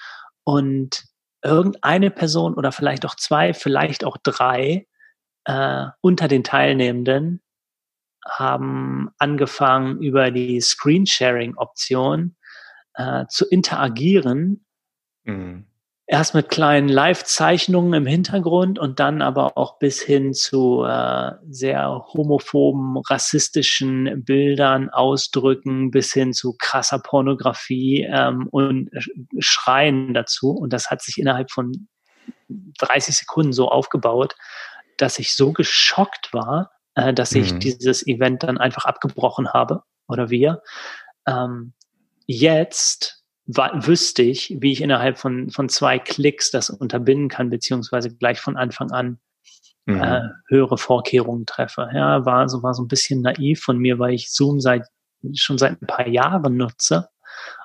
Und 0.44 1.04
irgendeine 1.44 2.10
Person 2.10 2.54
oder 2.54 2.72
vielleicht 2.72 3.06
auch 3.06 3.16
zwei, 3.16 3.54
vielleicht 3.54 4.06
auch 4.06 4.18
drei 4.24 4.88
äh, 5.46 5.86
unter 6.00 6.28
den 6.30 6.44
Teilnehmenden 6.44 7.42
haben 8.26 9.10
angefangen, 9.18 10.02
über 10.02 10.32
die 10.32 10.62
Screensharing-Option 10.62 12.38
äh, 12.94 13.26
zu 13.28 13.46
interagieren. 13.46 14.66
Mhm. 15.26 15.68
Erst 16.14 16.36
mit 16.36 16.50
kleinen 16.50 16.90
Live-Zeichnungen 16.90 17.94
im 17.94 18.06
Hintergrund 18.06 18.78
und 18.78 19.00
dann 19.00 19.24
aber 19.24 19.58
auch 19.58 19.80
bis 19.80 20.00
hin 20.00 20.36
zu 20.36 20.84
äh, 20.84 21.32
sehr 21.50 22.06
homophoben, 22.14 22.98
rassistischen 23.10 24.24
Bildern, 24.24 24.92
Ausdrücken, 24.92 25.90
bis 25.90 26.14
hin 26.14 26.32
zu 26.32 26.56
krasser 26.60 27.00
Pornografie 27.00 28.08
ähm, 28.08 28.48
und 28.52 28.92
Schreien 29.40 30.14
dazu. 30.14 30.52
Und 30.52 30.72
das 30.72 30.92
hat 30.92 31.02
sich 31.02 31.18
innerhalb 31.18 31.50
von 31.50 31.88
30 32.48 33.16
Sekunden 33.16 33.52
so 33.52 33.70
aufgebaut, 33.70 34.36
dass 34.98 35.18
ich 35.18 35.34
so 35.34 35.52
geschockt 35.52 36.32
war, 36.32 36.74
äh, 36.94 37.12
dass 37.12 37.32
ich 37.32 37.54
mhm. 37.56 37.60
dieses 37.60 38.06
Event 38.06 38.44
dann 38.44 38.60
einfach 38.60 38.86
abgebrochen 38.86 39.52
habe 39.52 39.82
oder 40.08 40.30
wir. 40.30 40.62
Ähm, 41.26 41.74
jetzt 42.28 43.23
wüsste 43.46 44.24
ich, 44.24 44.56
wie 44.60 44.72
ich 44.72 44.82
innerhalb 44.82 45.18
von, 45.18 45.50
von 45.50 45.70
zwei 45.70 46.00
Klicks 46.00 46.52
das 46.52 46.70
unterbinden 46.70 47.28
kann, 47.28 47.50
beziehungsweise 47.50 48.16
gleich 48.16 48.40
von 48.40 48.56
Anfang 48.56 48.92
an 48.92 49.20
mhm. 49.86 50.02
äh, 50.02 50.22
höhere 50.48 50.78
Vorkehrungen 50.78 51.46
treffe. 51.46 51.90
Ja, 51.94 52.26
war 52.26 52.48
so, 52.48 52.64
war 52.64 52.74
so 52.74 52.84
ein 52.84 52.88
bisschen 52.88 53.22
naiv 53.22 53.62
von 53.62 53.78
mir, 53.78 54.00
weil 54.00 54.14
ich 54.14 54.32
Zoom 54.32 54.60
seit, 54.60 54.84
schon 55.36 55.58
seit 55.58 55.82
ein 55.82 55.88
paar 55.88 56.08
Jahren 56.08 56.56
nutze 56.58 57.10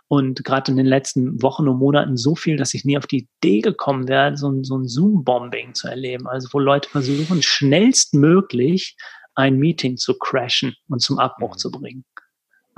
und 0.08 0.42
gerade 0.42 0.70
in 0.70 0.78
den 0.78 0.86
letzten 0.86 1.40
Wochen 1.42 1.68
und 1.68 1.78
Monaten 1.78 2.16
so 2.16 2.34
viel, 2.34 2.56
dass 2.56 2.72
ich 2.72 2.84
nie 2.84 2.96
auf 2.96 3.06
die 3.06 3.28
Idee 3.42 3.60
gekommen 3.60 4.08
wäre, 4.08 4.36
so 4.36 4.50
ein, 4.50 4.64
so 4.64 4.78
ein 4.78 4.88
Zoom-Bombing 4.88 5.74
zu 5.74 5.86
erleben. 5.86 6.26
Also 6.26 6.48
wo 6.52 6.58
Leute 6.58 6.88
versuchen, 6.88 7.42
schnellstmöglich 7.42 8.96
ein 9.34 9.58
Meeting 9.58 9.98
zu 9.98 10.16
crashen 10.18 10.74
und 10.88 11.02
zum 11.02 11.18
Abbruch 11.18 11.54
mhm. 11.54 11.58
zu 11.58 11.70
bringen. 11.70 12.04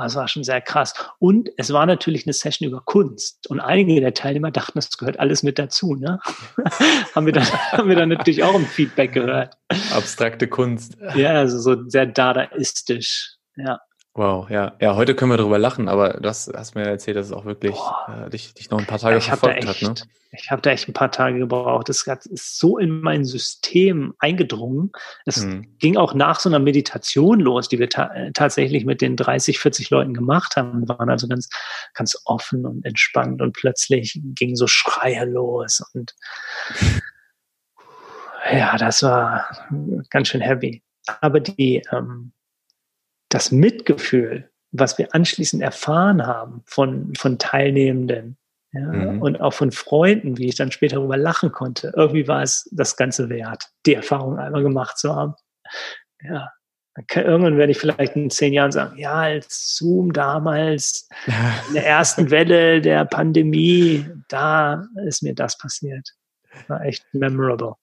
Das 0.04 0.16
war 0.16 0.28
schon 0.28 0.44
sehr 0.44 0.60
krass. 0.60 0.94
Und 1.18 1.50
es 1.56 1.72
war 1.72 1.86
natürlich 1.86 2.26
eine 2.26 2.32
Session 2.32 2.68
über 2.68 2.80
Kunst. 2.84 3.48
Und 3.48 3.60
einige 3.60 4.00
der 4.00 4.14
Teilnehmer 4.14 4.50
dachten, 4.50 4.78
das 4.78 4.96
gehört 4.96 5.20
alles 5.20 5.42
mit 5.42 5.58
dazu. 5.58 5.94
Ne? 5.94 6.20
haben, 7.14 7.26
wir 7.26 7.32
dann, 7.32 7.44
haben 7.72 7.88
wir 7.88 7.96
dann 7.96 8.08
natürlich 8.08 8.42
auch 8.42 8.54
ein 8.54 8.66
Feedback 8.66 9.12
gehört. 9.12 9.56
Abstrakte 9.92 10.48
Kunst. 10.48 10.96
Ja, 11.14 11.32
also 11.32 11.58
so 11.58 11.88
sehr 11.88 12.06
dadaistisch. 12.06 13.36
Ja. 13.56 13.80
Wow, 14.14 14.50
ja. 14.50 14.76
Ja, 14.80 14.96
heute 14.96 15.14
können 15.14 15.30
wir 15.30 15.36
darüber 15.36 15.58
lachen, 15.58 15.88
aber 15.88 16.14
du 16.14 16.28
hast, 16.28 16.52
hast 16.52 16.74
mir 16.74 16.82
erzählt, 16.82 17.16
dass 17.16 17.26
es 17.26 17.32
auch 17.32 17.44
wirklich 17.44 17.76
äh, 18.08 18.28
dich, 18.28 18.52
dich 18.54 18.68
noch 18.68 18.80
ein 18.80 18.86
paar 18.86 18.98
Tage 18.98 19.18
ich 19.18 19.26
verfolgt 19.26 19.58
echt, 19.58 19.68
hat. 19.68 19.82
Ne? 19.82 19.94
Ich 20.32 20.50
habe 20.50 20.60
da 20.62 20.70
echt 20.70 20.88
ein 20.88 20.92
paar 20.92 21.12
Tage 21.12 21.38
gebraucht. 21.38 21.88
Das 21.88 22.04
ist 22.26 22.58
so 22.58 22.76
in 22.76 23.00
mein 23.00 23.24
System 23.24 24.14
eingedrungen. 24.18 24.90
Es 25.26 25.44
mhm. 25.44 25.78
ging 25.78 25.96
auch 25.96 26.12
nach 26.12 26.40
so 26.40 26.48
einer 26.48 26.58
Meditation 26.58 27.38
los, 27.38 27.68
die 27.68 27.78
wir 27.78 27.88
ta 27.88 28.12
äh, 28.12 28.32
tatsächlich 28.32 28.84
mit 28.84 29.00
den 29.00 29.16
30, 29.16 29.60
40 29.60 29.90
Leuten 29.90 30.12
gemacht 30.12 30.56
haben. 30.56 30.80
Wir 30.80 30.88
waren 30.88 31.08
also 31.08 31.28
ganz, 31.28 31.48
ganz 31.94 32.20
offen 32.24 32.66
und 32.66 32.84
entspannt 32.84 33.40
und 33.40 33.52
plötzlich 33.52 34.20
gingen 34.34 34.56
so 34.56 34.66
Schreie 34.66 35.24
los 35.24 35.82
und 35.94 36.16
ja, 38.52 38.76
das 38.76 39.04
war 39.04 40.04
ganz 40.10 40.28
schön 40.28 40.40
heavy. 40.40 40.82
Aber 41.20 41.38
die, 41.38 41.82
ähm, 41.92 42.32
das 43.30 43.50
Mitgefühl, 43.50 44.50
was 44.72 44.98
wir 44.98 45.14
anschließend 45.14 45.62
erfahren 45.62 46.26
haben 46.26 46.62
von, 46.66 47.14
von 47.16 47.38
Teilnehmenden 47.38 48.36
ja, 48.72 48.80
mhm. 48.80 49.22
und 49.22 49.40
auch 49.40 49.52
von 49.52 49.72
Freunden, 49.72 50.38
wie 50.38 50.48
ich 50.48 50.54
dann 50.54 50.70
später 50.70 50.96
darüber 50.96 51.16
lachen 51.16 51.50
konnte, 51.50 51.92
irgendwie 51.96 52.28
war 52.28 52.42
es 52.42 52.68
das 52.70 52.96
Ganze 52.96 53.28
wert, 53.28 53.64
die 53.86 53.94
Erfahrung 53.94 54.38
einmal 54.38 54.62
gemacht 54.62 54.98
zu 54.98 55.14
haben. 55.14 55.34
Ja, 56.22 56.50
Irgendwann 57.14 57.56
werde 57.56 57.72
ich 57.72 57.78
vielleicht 57.78 58.16
in 58.16 58.30
zehn 58.30 58.52
Jahren 58.52 58.72
sagen, 58.72 58.98
ja, 58.98 59.14
als 59.14 59.76
Zoom 59.76 60.12
damals 60.12 61.08
in 61.68 61.74
der 61.74 61.86
ersten 61.86 62.30
Welle 62.30 62.80
der 62.80 63.04
Pandemie, 63.04 64.04
da 64.28 64.84
ist 65.06 65.22
mir 65.22 65.34
das 65.34 65.56
passiert. 65.56 66.10
War 66.68 66.84
echt 66.84 67.04
memorable. 67.12 67.74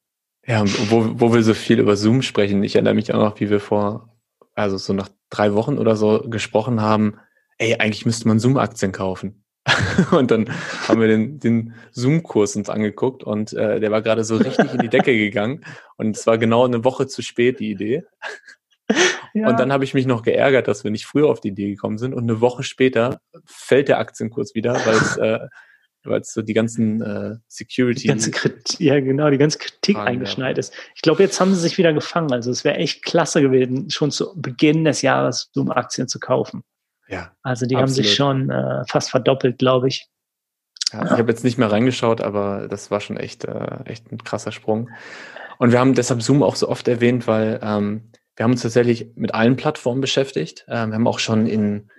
Ja, 0.45 0.63
wo, 0.89 1.19
wo 1.19 1.33
wir 1.33 1.41
so 1.41 1.53
viel 1.53 1.79
über 1.79 1.95
Zoom 1.95 2.21
sprechen, 2.21 2.63
ich 2.63 2.75
erinnere 2.75 2.93
mich 2.93 3.13
auch 3.13 3.19
noch, 3.19 3.39
wie 3.39 3.49
wir 3.49 3.59
vor, 3.59 4.16
also 4.57 4.77
so 4.77 4.93
nach 4.93 5.09
drei 5.29 5.53
Wochen 5.53 5.77
oder 5.77 5.95
so 5.95 6.21
gesprochen 6.27 6.81
haben, 6.81 7.19
ey, 7.57 7.75
eigentlich 7.75 8.05
müsste 8.05 8.27
man 8.27 8.39
Zoom-Aktien 8.39 8.91
kaufen. 8.91 9.43
und 10.11 10.31
dann 10.31 10.49
haben 10.87 11.01
wir 11.01 11.07
den, 11.07 11.39
den 11.39 11.73
Zoom-Kurs 11.91 12.55
uns 12.55 12.69
angeguckt 12.69 13.23
und 13.23 13.53
äh, 13.53 13.79
der 13.79 13.91
war 13.91 14.01
gerade 14.01 14.23
so 14.23 14.37
richtig 14.37 14.73
in 14.73 14.79
die 14.79 14.89
Decke 14.89 15.15
gegangen. 15.17 15.65
Und 15.97 16.15
es 16.15 16.25
war 16.25 16.37
genau 16.37 16.65
eine 16.65 16.83
Woche 16.83 17.07
zu 17.07 17.21
spät, 17.21 17.59
die 17.59 17.71
Idee. 17.71 18.03
Ja. 19.33 19.49
Und 19.49 19.59
dann 19.59 19.71
habe 19.71 19.83
ich 19.83 19.93
mich 19.93 20.05
noch 20.05 20.23
geärgert, 20.23 20.67
dass 20.67 20.83
wir 20.83 20.91
nicht 20.91 21.05
früher 21.05 21.27
auf 21.27 21.41
die 21.41 21.49
Idee 21.49 21.69
gekommen 21.69 21.97
sind. 21.97 22.13
Und 22.13 22.23
eine 22.23 22.41
Woche 22.41 22.63
später 22.63 23.19
fällt 23.45 23.89
der 23.89 23.99
Aktienkurs 23.99 24.55
wieder, 24.55 24.73
weil 24.73 24.95
es, 24.95 25.17
äh, 25.17 25.39
weil 26.03 26.21
es 26.21 26.33
so 26.33 26.41
die 26.41 26.53
ganzen 26.53 27.01
äh, 27.01 27.35
Security. 27.47 28.01
Die 28.01 28.07
ganze 28.07 28.31
Kritik, 28.31 28.79
ja, 28.79 28.99
genau, 28.99 29.29
die 29.29 29.37
ganze 29.37 29.57
Kritik 29.57 29.95
Fragen 29.95 30.07
eingeschneit 30.09 30.57
ist. 30.57 30.73
Ich 30.95 31.01
glaube, 31.01 31.23
jetzt 31.23 31.39
haben 31.39 31.53
sie 31.53 31.59
sich 31.59 31.77
wieder 31.77 31.93
gefangen. 31.93 32.31
Also 32.31 32.51
es 32.51 32.63
wäre 32.63 32.77
echt 32.77 33.03
klasse 33.03 33.41
gewesen, 33.41 33.89
schon 33.89 34.11
zu 34.11 34.33
Beginn 34.35 34.85
des 34.85 35.01
Jahres 35.01 35.49
Zoom-Aktien 35.53 36.07
zu 36.07 36.19
kaufen. 36.19 36.63
Ja. 37.07 37.31
Also 37.43 37.65
die 37.65 37.75
absolut. 37.75 37.81
haben 37.81 37.93
sich 37.93 38.15
schon 38.15 38.49
äh, 38.49 38.83
fast 38.87 39.09
verdoppelt, 39.09 39.57
glaube 39.59 39.87
ich. 39.87 40.07
Ja, 40.93 41.03
ich 41.03 41.11
habe 41.11 41.29
jetzt 41.29 41.43
nicht 41.43 41.57
mehr 41.57 41.71
reingeschaut, 41.71 42.21
aber 42.21 42.67
das 42.69 42.91
war 42.91 43.01
schon 43.01 43.17
echt, 43.17 43.43
äh, 43.45 43.83
echt 43.85 44.11
ein 44.11 44.23
krasser 44.23 44.51
Sprung. 44.51 44.89
Und 45.57 45.71
wir 45.71 45.79
haben 45.79 45.93
deshalb 45.93 46.21
Zoom 46.21 46.43
auch 46.43 46.55
so 46.55 46.69
oft 46.69 46.87
erwähnt, 46.87 47.27
weil 47.27 47.59
ähm, 47.61 48.11
wir 48.35 48.43
haben 48.43 48.51
uns 48.51 48.61
tatsächlich 48.61 49.11
mit 49.15 49.33
allen 49.33 49.55
Plattformen 49.55 49.99
beschäftigt. 49.99 50.65
Ähm, 50.69 50.89
wir 50.89 50.95
haben 50.95 51.07
auch 51.07 51.19
schon 51.19 51.47
in 51.47 51.89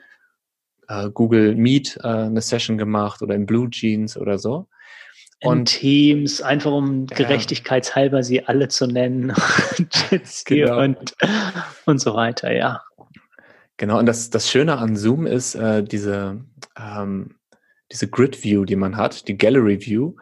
äh, 0.89 1.11
Google 1.11 1.55
Meet 1.55 1.99
äh, 2.03 2.09
eine 2.09 2.41
Session 2.41 2.79
gemacht 2.79 3.23
oder 3.23 3.35
in 3.35 3.47
Blue 3.47 3.71
Jeans 3.71 4.17
oder 4.17 4.39
so. 4.39 4.67
Und 5.41 5.59
in 5.59 5.65
Teams, 5.67 6.43
einfach 6.43 6.73
um 6.73 7.07
ja. 7.11 7.17
gerechtigkeitshalber 7.17 8.25
sie 8.25 8.45
alle 8.47 8.69
zu 8.69 8.87
nennen. 8.87 9.33
genau. 10.45 10.83
und, 10.83 11.15
und 11.87 12.01
so 12.01 12.15
weiter, 12.15 12.53
ja. 12.53 12.83
Genau, 13.77 13.99
und 14.01 14.07
das, 14.07 14.31
das 14.31 14.51
Schöne 14.51 14.79
an 14.79 14.97
Zoom 14.97 15.27
ist 15.27 15.55
äh, 15.55 15.85
diese, 15.85 16.45
ähm, 16.77 17.37
diese 17.93 18.09
Grid 18.09 18.43
View, 18.43 18.65
die 18.65 18.75
man 18.75 18.97
hat, 18.97 19.29
die 19.29 19.39
Gallery 19.39 19.81
View. 19.87 20.15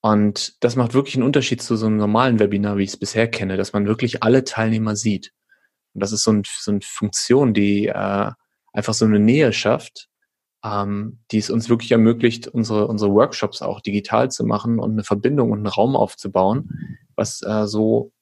Und 0.00 0.64
das 0.64 0.74
macht 0.76 0.94
wirklich 0.94 1.16
einen 1.16 1.24
Unterschied 1.24 1.60
zu 1.60 1.76
so 1.76 1.86
einem 1.86 1.98
normalen 1.98 2.38
Webinar, 2.38 2.78
wie 2.78 2.84
ich 2.84 2.90
es 2.90 2.96
bisher 2.96 3.28
kenne, 3.28 3.58
dass 3.58 3.74
man 3.74 3.86
wirklich 3.86 4.22
alle 4.22 4.44
Teilnehmer 4.44 4.96
sieht. 4.96 5.32
Und 5.92 6.02
das 6.02 6.12
ist 6.12 6.24
so, 6.24 6.32
ein, 6.32 6.42
so 6.44 6.70
eine 6.70 6.80
Funktion, 6.82 7.52
die 7.52 7.88
äh, 7.88 8.30
einfach 8.72 8.94
so 8.94 9.04
eine 9.04 9.20
Nähe 9.20 9.52
schafft, 9.52 10.08
ähm, 10.64 11.18
die 11.30 11.38
es 11.38 11.50
uns 11.50 11.68
wirklich 11.68 11.92
ermöglicht, 11.92 12.48
unsere, 12.48 12.86
unsere 12.86 13.12
Workshops 13.12 13.62
auch 13.62 13.80
digital 13.80 14.30
zu 14.30 14.44
machen 14.44 14.78
und 14.78 14.92
eine 14.92 15.04
Verbindung 15.04 15.50
und 15.50 15.58
einen 15.58 15.66
Raum 15.66 15.96
aufzubauen, 15.96 16.98
was 17.16 17.42
äh, 17.42 17.66
so 17.66 18.12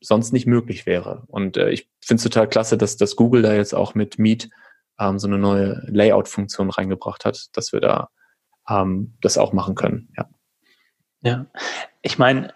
sonst 0.00 0.32
nicht 0.32 0.46
möglich 0.46 0.86
wäre. 0.86 1.24
Und 1.26 1.56
äh, 1.56 1.70
ich 1.70 1.88
finde 2.04 2.18
es 2.18 2.22
total 2.22 2.48
klasse, 2.48 2.78
dass, 2.78 2.96
dass 2.96 3.16
Google 3.16 3.42
da 3.42 3.54
jetzt 3.54 3.74
auch 3.74 3.94
mit 3.94 4.18
Meet 4.18 4.50
ähm, 4.98 5.18
so 5.18 5.26
eine 5.26 5.38
neue 5.38 5.82
Layout-Funktion 5.86 6.70
reingebracht 6.70 7.24
hat, 7.24 7.56
dass 7.56 7.72
wir 7.72 7.80
da 7.80 8.10
ähm, 8.68 9.14
das 9.20 9.38
auch 9.38 9.52
machen 9.52 9.74
können. 9.74 10.08
Ja, 10.16 10.28
ja. 11.22 11.46
ich 12.02 12.18
meine, 12.18 12.52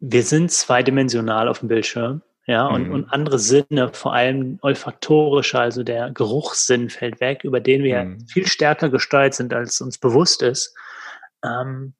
wir 0.00 0.22
sind 0.22 0.50
zweidimensional 0.50 1.48
auf 1.48 1.60
dem 1.60 1.68
Bildschirm. 1.68 2.22
Ja, 2.46 2.66
und, 2.66 2.88
mhm. 2.88 2.94
und 2.94 3.08
andere 3.10 3.38
Sinne, 3.38 3.90
vor 3.92 4.12
allem 4.12 4.58
olfaktorischer, 4.60 5.60
also 5.60 5.82
der 5.82 6.10
Geruchssinn 6.10 6.90
fällt 6.90 7.20
weg, 7.20 7.42
über 7.42 7.58
den 7.58 7.82
wir 7.82 8.04
mhm. 8.04 8.26
viel 8.26 8.46
stärker 8.46 8.90
gesteuert 8.90 9.34
sind, 9.34 9.54
als 9.54 9.80
uns 9.80 9.96
bewusst 9.96 10.42
ist. 10.42 10.74
Ähm, 11.42 11.94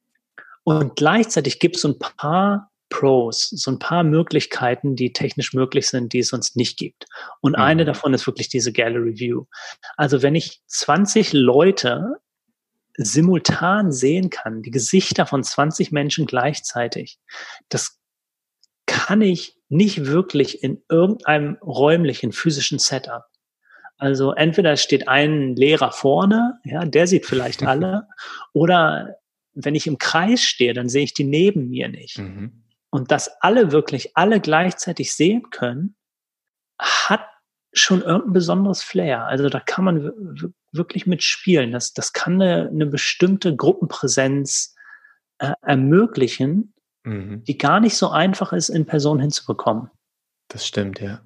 und 0.63 0.97
gleichzeitig 0.97 1.61
gibt 1.61 1.77
es 1.77 1.83
so 1.83 1.89
ein 1.89 1.99
paar 1.99 2.71
Pros, 2.91 3.49
so 3.51 3.71
ein 3.71 3.79
paar 3.79 4.05
Möglichkeiten, 4.05 4.97
die 4.97 5.13
technisch 5.13 5.55
möglich 5.55 5.89
sind, 5.89 6.13
die 6.13 6.21
es 6.21 6.29
sonst 6.29 6.57
nicht 6.57 6.79
gibt. 6.79 7.07
Und 7.41 7.53
mhm. 7.53 7.63
eine 7.63 7.85
davon 7.87 8.13
ist 8.13 8.27
wirklich 8.27 8.49
diese 8.49 8.73
Gallery 8.73 9.19
View. 9.19 9.47
Also 9.97 10.23
wenn 10.23 10.35
ich 10.35 10.61
20 10.67 11.33
Leute 11.33 12.17
simultan 12.97 13.93
sehen 13.93 14.31
kann, 14.31 14.63
die 14.63 14.71
Gesichter 14.71 15.27
von 15.27 15.43
20 15.43 15.91
Menschen 15.91 16.27
gleichzeitig, 16.27 17.19
das 17.69 17.99
kann 18.87 19.23
ich 19.23 19.57
nicht 19.75 20.07
wirklich 20.07 20.63
in 20.63 20.83
irgendeinem 20.89 21.57
räumlichen, 21.63 22.33
physischen 22.33 22.79
Setup. 22.79 23.25
Also 23.97 24.33
entweder 24.33 24.77
steht 24.77 25.09
ein 25.09 25.55
Lehrer 25.57 25.93
vorne, 25.93 26.59
ja, 26.65 26.85
der 26.85 27.07
sieht 27.07 27.27
vielleicht 27.27 27.63
alle, 27.67 28.07
oder 28.53 29.17
wenn 29.53 29.75
ich 29.75 29.87
im 29.87 29.99
Kreis 29.99 30.43
stehe, 30.43 30.75
dann 30.75 30.89
sehe 30.89 31.05
ich 31.05 31.15
die 31.15 31.25
neben 31.25 31.69
mir 31.69 31.89
nicht. 31.89 32.19
Mhm. 32.19 32.65
Und 32.91 33.11
dass 33.11 33.41
alle 33.41 33.73
wirklich 33.73 34.17
alle 34.17 34.41
gleichzeitig 34.41 35.15
sehen 35.15 35.51
können, 35.51 35.97
hat 36.79 37.27
schon 37.73 38.03
irgendein 38.03 38.33
besonderes 38.33 38.83
Flair. 38.83 39.27
Also 39.27 39.49
da 39.49 39.59
kann 39.59 39.85
man 39.85 40.55
wirklich 40.73 41.07
mitspielen. 41.07 41.73
Das, 41.73 41.93
das 41.93 42.13
kann 42.13 42.41
eine, 42.41 42.69
eine 42.69 42.87
bestimmte 42.87 43.57
Gruppenpräsenz 43.57 44.75
äh, 45.39 45.53
ermöglichen, 45.63 46.74
mhm. 47.05 47.45
die 47.45 47.59
gar 47.59 47.81
nicht 47.81 47.97
so 47.97 48.09
einfach 48.09 48.53
ist, 48.53 48.69
in 48.69 48.87
Person 48.87 49.21
hinzubekommen. 49.21 49.91
Das 50.49 50.67
stimmt, 50.67 51.01
ja. 51.01 51.21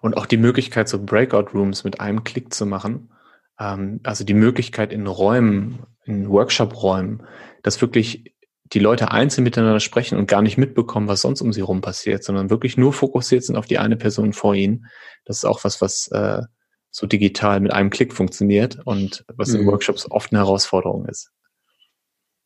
Und 0.00 0.16
auch 0.16 0.26
die 0.26 0.36
Möglichkeit, 0.36 0.88
so 0.88 1.02
Breakout-Rooms 1.02 1.84
mit 1.84 2.00
einem 2.00 2.24
Klick 2.24 2.52
zu 2.52 2.66
machen. 2.66 3.10
Ähm, 3.58 4.00
also 4.02 4.24
die 4.24 4.34
Möglichkeit 4.34 4.92
in 4.92 5.06
Räumen, 5.06 5.86
in 6.04 6.28
Workshop-Räumen, 6.28 7.22
dass 7.62 7.80
wirklich 7.80 8.34
die 8.72 8.78
Leute 8.78 9.10
einzeln 9.12 9.44
miteinander 9.44 9.80
sprechen 9.80 10.18
und 10.18 10.26
gar 10.26 10.42
nicht 10.42 10.58
mitbekommen, 10.58 11.08
was 11.08 11.20
sonst 11.20 11.40
um 11.42 11.52
sie 11.52 11.60
rum 11.60 11.80
passiert, 11.80 12.24
sondern 12.24 12.50
wirklich 12.50 12.76
nur 12.76 12.92
fokussiert 12.92 13.44
sind 13.44 13.56
auf 13.56 13.66
die 13.66 13.78
eine 13.78 13.96
Person 13.96 14.32
vor 14.32 14.54
ihnen. 14.54 14.86
Das 15.24 15.38
ist 15.38 15.44
auch 15.44 15.64
was, 15.64 15.80
was 15.80 16.08
äh, 16.08 16.42
so 16.90 17.06
digital 17.06 17.60
mit 17.60 17.72
einem 17.72 17.90
Klick 17.90 18.12
funktioniert 18.12 18.78
und 18.84 19.24
was 19.36 19.50
mhm. 19.50 19.60
in 19.60 19.66
Workshops 19.66 20.10
oft 20.10 20.32
eine 20.32 20.40
Herausforderung 20.40 21.06
ist. 21.06 21.30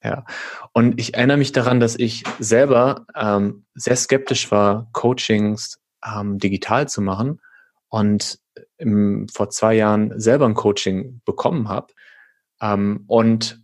Ja, 0.02 0.24
und 0.72 1.00
ich 1.00 1.14
erinnere 1.14 1.38
mich 1.38 1.52
daran, 1.52 1.80
dass 1.80 1.96
ich 1.96 2.22
selber 2.38 3.06
ähm, 3.16 3.64
sehr 3.74 3.96
skeptisch 3.96 4.50
war, 4.50 4.88
Coachings 4.92 5.80
ähm, 6.06 6.38
digital 6.38 6.88
zu 6.88 7.00
machen 7.00 7.40
und 7.88 8.38
im, 8.76 9.26
vor 9.28 9.50
zwei 9.50 9.74
Jahren 9.74 10.18
selber 10.20 10.46
ein 10.46 10.54
Coaching 10.54 11.20
bekommen 11.24 11.68
habe 11.68 11.92
ähm, 12.60 13.04
und 13.06 13.60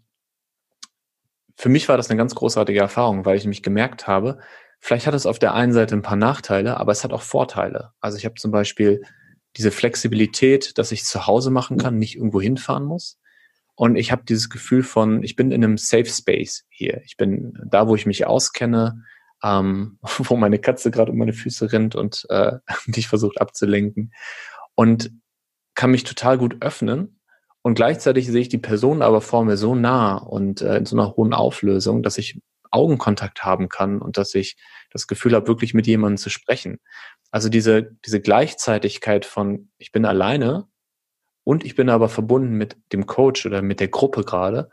für 1.57 1.69
mich 1.69 1.89
war 1.89 1.97
das 1.97 2.11
eine 2.11 2.19
ganz 2.19 2.35
großartige 2.35 2.81
Erfahrung, 2.81 3.25
weil 3.25 3.37
ich 3.37 3.47
mich 3.47 3.63
gemerkt 3.63 4.07
habe, 4.07 4.39
vielleicht 4.81 5.07
hat 5.07 5.15
es 5.15 5.27
auf 5.27 5.39
der 5.39 5.55
einen 5.55 5.73
Seite 5.73 5.95
ein 5.95 6.03
paar 6.03 6.17
Nachteile, 6.17 6.79
aber 6.79 6.93
es 6.93 7.05
hat 7.05 7.13
auch 7.13 7.23
Vorteile. 7.23 7.93
Also 8.01 8.19
ich 8.19 8.25
habe 8.25 8.35
zum 8.35 8.51
Beispiel 8.51 9.03
diese 9.57 9.71
Flexibilität, 9.71 10.79
dass 10.79 10.91
ich 10.91 11.05
zu 11.05 11.27
Hause 11.27 11.51
machen 11.51 11.79
kann, 11.79 11.99
nicht 11.99 12.17
irgendwo 12.17 12.41
hinfahren 12.41 12.85
muss. 12.85 13.19
Und 13.77 13.97
ich 13.97 14.13
habe 14.13 14.23
dieses 14.25 14.51
Gefühl 14.51 14.83
von, 14.83 15.23
ich 15.23 15.37
bin 15.37 15.51
in 15.51 15.65
einem 15.65 15.79
Safe 15.79 16.07
Space 16.07 16.65
hier. 16.69 17.03
Ich 17.05 17.17
bin 17.17 17.59
da, 17.67 17.89
wo 17.89 17.97
ich 17.97 18.07
mich 18.07 18.27
auskenne, 18.27 19.03
ähm, 19.43 19.99
wo 20.19 20.37
meine 20.37 20.59
Katze 20.59 20.91
gerade 20.91 21.13
um 21.13 21.19
meine 21.19 21.33
Füße 21.33 21.73
rennt 21.73 21.95
und 21.95 22.27
äh, 22.29 22.59
dich 22.87 23.09
versucht 23.09 23.41
abzulenken. 23.41 24.13
Und 24.75 25.11
kann 25.75 25.91
mich 25.91 26.05
total 26.05 26.39
gut 26.39 26.57
öffnen 26.61 27.21
und 27.67 27.77
gleichzeitig 27.77 28.27
sehe 28.27 28.43
ich 28.43 28.51
die 28.51 28.59
Person 28.59 29.01
aber 29.01 29.23
vor 29.23 29.43
mir 29.43 29.57
so 29.57 29.75
nah 29.75 30.17
und 30.19 30.61
äh, 30.61 30.77
in 30.77 30.85
so 30.85 30.97
einer 30.97 31.17
hohen 31.17 31.33
Auflösung, 31.33 32.03
dass 32.03 32.19
ich 32.19 32.39
Augenkontakt 32.71 33.43
haben 33.43 33.71
kann 33.71 34.03
und 34.03 34.19
dass 34.19 34.35
ich 34.35 34.59
das 34.91 35.07
Gefühl 35.07 35.35
habe, 35.35 35.49
wirklich 35.49 35.73
mit 35.73 35.87
jemandem 35.87 36.19
zu 36.19 36.29
sprechen. 36.29 36.79
Also 37.31 37.49
diese, 37.49 37.97
diese 38.05 38.21
Gleichzeitigkeit 38.21 39.25
von, 39.25 39.71
ich 39.79 39.93
bin 39.93 40.05
alleine 40.05 40.69
und 41.45 41.65
ich 41.65 41.75
bin 41.75 41.91
aber 41.91 42.09
verbunden 42.09 42.55
mit 42.55 42.77
dem 42.93 43.07
Coach 43.07 43.47
oder 43.47 43.63
mit 43.63 43.81
der 43.81 43.89
Gruppe 43.89 44.25
gerade, 44.25 44.71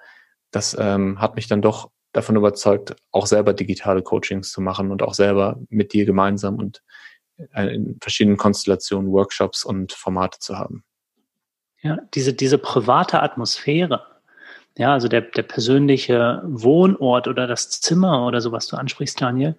das 0.51 0.75
ähm, 0.79 1.19
hat 1.21 1.35
mich 1.35 1.47
dann 1.47 1.61
doch 1.61 1.91
davon 2.13 2.35
überzeugt, 2.35 2.95
auch 3.11 3.25
selber 3.25 3.53
digitale 3.53 4.01
Coachings 4.01 4.51
zu 4.51 4.61
machen 4.61 4.91
und 4.91 5.01
auch 5.01 5.13
selber 5.13 5.59
mit 5.69 5.93
dir 5.93 6.05
gemeinsam 6.05 6.55
und 6.55 6.81
äh, 7.53 7.73
in 7.73 7.97
verschiedenen 8.01 8.37
Konstellationen 8.37 9.11
Workshops 9.11 9.63
und 9.63 9.93
Formate 9.93 10.39
zu 10.39 10.57
haben. 10.57 10.83
Ja, 11.81 11.97
diese, 12.13 12.33
diese 12.33 12.57
private 12.57 13.21
Atmosphäre, 13.21 14.05
ja, 14.77 14.93
also 14.93 15.07
der, 15.07 15.21
der 15.21 15.43
persönliche 15.43 16.41
Wohnort 16.45 17.27
oder 17.27 17.47
das 17.47 17.69
Zimmer 17.69 18.25
oder 18.25 18.39
so, 18.39 18.51
was 18.51 18.67
du 18.67 18.77
ansprichst, 18.77 19.19
Daniel, 19.19 19.57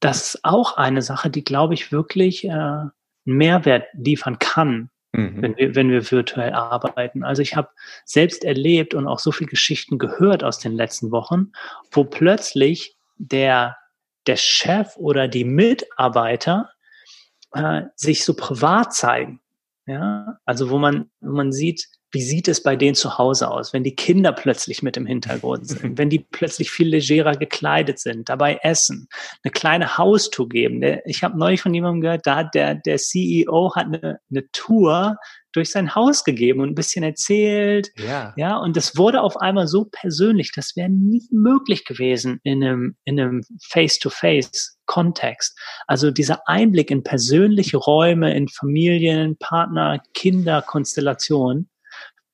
das 0.00 0.34
ist 0.34 0.44
auch 0.44 0.76
eine 0.76 1.02
Sache, 1.02 1.30
die, 1.30 1.44
glaube 1.44 1.74
ich, 1.74 1.92
wirklich 1.92 2.44
äh, 2.44 2.50
einen 2.50 2.92
Mehrwert 3.24 3.86
liefern 3.92 4.38
kann, 4.38 4.90
mhm. 5.12 5.42
wenn, 5.42 5.56
wir, 5.56 5.74
wenn 5.74 5.90
wir 5.90 6.10
virtuell 6.10 6.52
arbeiten. 6.52 7.24
Also 7.24 7.42
ich 7.42 7.56
habe 7.56 7.70
selbst 8.04 8.44
erlebt 8.44 8.94
und 8.94 9.06
auch 9.06 9.18
so 9.18 9.32
viele 9.32 9.50
Geschichten 9.50 9.98
gehört 9.98 10.44
aus 10.44 10.58
den 10.58 10.72
letzten 10.72 11.10
Wochen, 11.10 11.52
wo 11.90 12.04
plötzlich 12.04 12.96
der, 13.16 13.76
der 14.26 14.36
Chef 14.36 14.96
oder 14.96 15.28
die 15.28 15.44
Mitarbeiter 15.44 16.70
äh, 17.52 17.82
sich 17.96 18.24
so 18.24 18.34
privat 18.34 18.94
zeigen 18.94 19.40
Ja, 19.86 20.38
also 20.44 20.70
wo 20.70 20.78
man, 20.78 21.10
wo 21.20 21.32
man 21.32 21.52
sieht, 21.52 21.88
wie 22.10 22.22
sieht 22.22 22.48
es 22.48 22.62
bei 22.62 22.74
denen 22.74 22.94
zu 22.94 23.18
Hause 23.18 23.50
aus, 23.50 23.72
wenn 23.72 23.84
die 23.84 23.94
Kinder 23.94 24.32
plötzlich 24.32 24.82
mit 24.82 24.96
im 24.96 25.06
Hintergrund 25.06 25.68
sind, 25.68 25.98
wenn 25.98 26.10
die 26.10 26.20
plötzlich 26.20 26.70
viel 26.70 26.88
legerer 26.88 27.32
gekleidet 27.32 27.98
sind, 27.98 28.28
dabei 28.28 28.58
essen, 28.62 29.08
eine 29.42 29.52
kleine 29.52 29.98
Haustour 29.98 30.48
geben. 30.48 30.82
Ich 31.04 31.22
habe 31.22 31.38
neulich 31.38 31.60
von 31.60 31.74
jemandem 31.74 32.00
gehört, 32.00 32.26
da 32.26 32.36
hat 32.36 32.54
der, 32.54 32.74
der 32.74 32.96
CEO 32.96 33.74
hat 33.74 33.86
eine, 33.86 34.20
eine 34.30 34.50
Tour 34.52 35.16
durch 35.52 35.70
sein 35.70 35.94
Haus 35.94 36.24
gegeben 36.24 36.60
und 36.60 36.70
ein 36.70 36.74
bisschen 36.74 37.02
erzählt. 37.02 37.90
Ja. 37.96 38.34
ja, 38.36 38.56
und 38.58 38.76
das 38.76 38.96
wurde 38.96 39.22
auf 39.22 39.36
einmal 39.38 39.66
so 39.66 39.86
persönlich, 39.90 40.52
das 40.52 40.76
wäre 40.76 40.90
nie 40.90 41.26
möglich 41.30 41.84
gewesen 41.84 42.38
in 42.42 42.62
einem, 42.62 42.96
in 43.04 43.18
einem 43.18 43.42
Face-to-Face-Kontext. 43.62 45.58
Also 45.86 46.10
dieser 46.10 46.46
Einblick 46.46 46.90
in 46.90 47.02
persönliche 47.02 47.78
Räume, 47.78 48.34
in 48.34 48.48
Familien, 48.48 49.36
Partner, 49.38 50.02
Kinder, 50.14 50.62
Konstellationen 50.62 51.68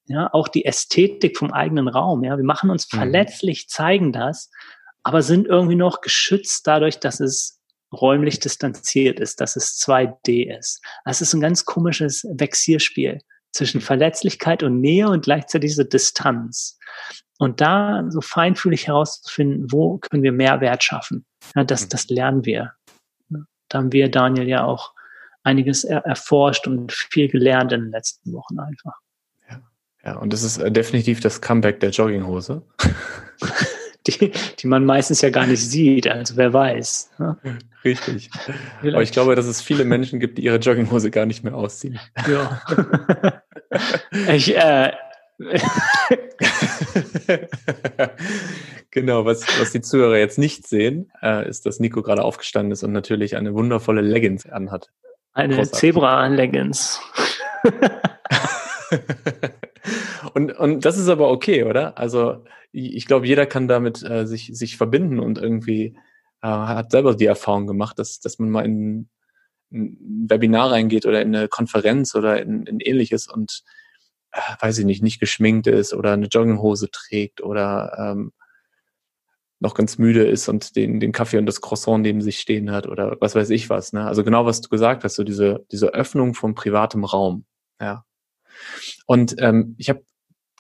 ja, 0.07 0.33
auch 0.33 0.49
die 0.49 0.65
Ästhetik 0.65 1.39
vom 1.39 1.53
eigenen 1.53 1.89
Raum. 1.89 2.25
Ja, 2.25 2.37
wir 2.37 2.45
machen 2.45 2.71
uns 2.71 2.91
mhm. 2.93 2.99
verletzlich, 2.99 3.69
zeigen 3.69 4.13
das, 4.13 4.51
aber 5.03 5.23
sind 5.23 5.47
irgendwie 5.47 5.77
noch 5.77 6.01
geschützt 6.01 6.67
dadurch, 6.67 6.99
dass 6.99 7.21
es 7.21 7.61
räumlich 7.93 8.41
distanziert 8.41 9.21
ist, 9.21 9.41
dass 9.41 9.57
es 9.57 9.81
2D 9.81 10.57
ist. 10.59 10.83
Es 11.05 11.21
ist 11.21 11.33
ein 11.33 11.41
ganz 11.41 11.65
komisches 11.65 12.25
Vexierspiel 12.29 13.21
zwischen 13.53 13.81
Verletzlichkeit 13.81 14.63
und 14.63 14.81
Nähe 14.81 15.09
und 15.09 15.25
gleichzeitig 15.25 15.71
diese 15.71 15.85
Distanz. 15.85 16.79
Und 17.39 17.61
da 17.61 18.05
so 18.09 18.21
feinfühlig 18.21 18.89
herauszufinden, 18.89 19.71
wo 19.71 19.99
können 19.99 20.23
wir 20.23 20.33
Mehrwert 20.33 20.83
schaffen. 20.83 21.25
Ja, 21.55 21.65
das, 21.65 21.85
mhm. 21.85 21.89
das 21.91 22.09
lernen 22.09 22.45
wir. 22.45 22.73
Da 23.69 23.79
haben 23.79 23.93
wir, 23.93 24.11
Daniel, 24.11 24.49
ja 24.49 24.65
auch 24.65 24.93
einiges 25.43 25.85
er 25.85 26.05
erforscht 26.05 26.67
und 26.67 26.93
viel 26.93 27.29
gelernt 27.29 27.73
in 27.73 27.83
den 27.83 27.91
letzten 27.91 28.33
Wochen 28.33 28.59
einfach. 28.59 28.99
Ja, 30.05 30.17
und 30.17 30.33
das 30.33 30.43
ist 30.43 30.59
äh, 30.59 30.71
definitiv 30.71 31.21
das 31.21 31.41
Comeback 31.41 31.81
der 31.81 31.91
Jogginghose. 31.91 32.63
die, 34.07 34.33
die 34.59 34.67
man 34.67 34.85
meistens 34.85 35.23
ja 35.23 35.31
gar 35.31 35.47
nicht 35.47 35.63
sieht, 35.63 36.07
also 36.07 36.37
wer 36.37 36.53
weiß. 36.53 37.11
Ne? 37.19 37.39
Richtig. 37.85 38.31
Vielleicht. 38.81 38.95
Aber 38.95 39.03
ich 39.03 39.13
glaube, 39.13 39.35
dass 39.35 39.47
es 39.47 39.63
viele 39.63 39.85
Menschen 39.85 40.21
gibt, 40.21 40.39
die 40.39 40.45
ihre 40.45 40.59
Jogginghose 40.59 41.11
gar 41.11 41.25
nicht 41.27 41.43
mehr 41.43 41.55
ausziehen. 41.55 41.99
Ja. 42.29 42.63
ich, 44.29 44.55
äh, 44.57 44.93
genau, 48.91 49.25
was, 49.25 49.45
was 49.59 49.73
die 49.73 49.81
Zuhörer 49.81 50.19
jetzt 50.19 50.39
nicht 50.39 50.69
sehen, 50.69 51.11
äh, 51.23 51.49
ist, 51.49 51.67
dass 51.67 51.81
Nico 51.81 52.03
gerade 52.03 52.23
aufgestanden 52.23 52.73
ist 52.73 52.85
und 52.85 52.93
natürlich 52.93 53.37
eine 53.37 53.55
wundervolle 53.55 54.01
Leggings 54.01 54.47
anhat. 54.47 54.91
Eine 55.33 55.69
Zebra-Leggings. 55.69 57.01
und, 60.35 60.53
und 60.53 60.85
das 60.85 60.99
ist 60.99 61.09
aber 61.09 61.31
okay, 61.31 61.65
oder? 61.65 61.97
Also 61.97 62.45
ich 62.73 63.07
glaube, 63.07 63.27
jeder 63.27 63.47
kann 63.47 63.69
damit 63.69 64.03
äh, 64.03 64.27
sich, 64.27 64.51
sich 64.53 64.77
verbinden 64.77 65.21
und 65.21 65.39
irgendwie 65.39 65.97
äh, 66.43 66.49
hat 66.49 66.91
selber 66.91 67.15
die 67.15 67.27
Erfahrung 67.27 67.69
gemacht, 67.69 67.99
dass, 68.01 68.19
dass 68.19 68.41
man 68.41 68.51
mal 68.51 68.65
in 68.65 69.09
ein 69.73 70.29
Webinar 70.29 70.73
reingeht 70.73 71.07
oder 71.07 71.23
in 71.23 71.35
eine 71.35 71.49
Konferenz 71.49 72.15
oder 72.17 72.43
in, 72.43 72.67
in 72.67 72.81
ähnliches 72.81 73.29
und 73.29 73.63
äh, 74.33 74.41
weiß 74.61 74.79
ich 74.79 74.85
nicht, 74.85 75.05
nicht 75.05 75.21
geschminkt 75.21 75.69
ist 75.69 75.95
oder 75.95 76.13
eine 76.13 76.27
Jogginghose 76.27 76.91
trägt 76.91 77.41
oder 77.41 77.97
ähm, 77.97 78.33
noch 79.61 79.75
ganz 79.75 79.99
müde 79.99 80.25
ist 80.25 80.49
und 80.49 80.75
den, 80.75 80.99
den 80.99 81.13
Kaffee 81.13 81.39
und 81.39 81.47
das 81.47 81.61
Croissant 81.61 82.03
neben 82.03 82.21
sich 82.23 82.41
stehen 82.41 82.73
hat 82.73 82.89
oder 82.89 83.17
was 83.21 83.37
weiß 83.37 83.51
ich 83.51 83.71
was. 83.71 83.93
Ne? 83.93 84.05
Also 84.05 84.25
genau, 84.25 84.47
was 84.47 84.61
du 84.61 84.69
gesagt 84.69 85.05
hast, 85.05 85.15
so 85.15 85.23
diese, 85.23 85.65
diese 85.71 85.95
Öffnung 85.95 86.35
von 86.35 86.57
privatem 86.57 87.05
Raum. 87.05 87.45
Ja. 87.81 88.05
Und 89.07 89.37
ähm, 89.39 89.77
ich 89.79 89.89
habe 89.91 90.03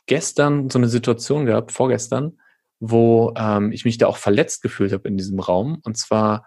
gestern 0.06 0.70
so 0.70 0.78
eine 0.78 0.88
Situation 0.88 1.46
gehabt, 1.46 1.72
vorgestern, 1.72 2.38
wo 2.80 3.32
ähm, 3.36 3.72
ich 3.72 3.84
mich 3.84 3.98
da 3.98 4.06
auch 4.06 4.16
verletzt 4.16 4.62
gefühlt 4.62 4.92
habe 4.92 5.08
in 5.08 5.16
diesem 5.16 5.40
Raum. 5.40 5.80
Und 5.84 5.96
zwar 5.96 6.46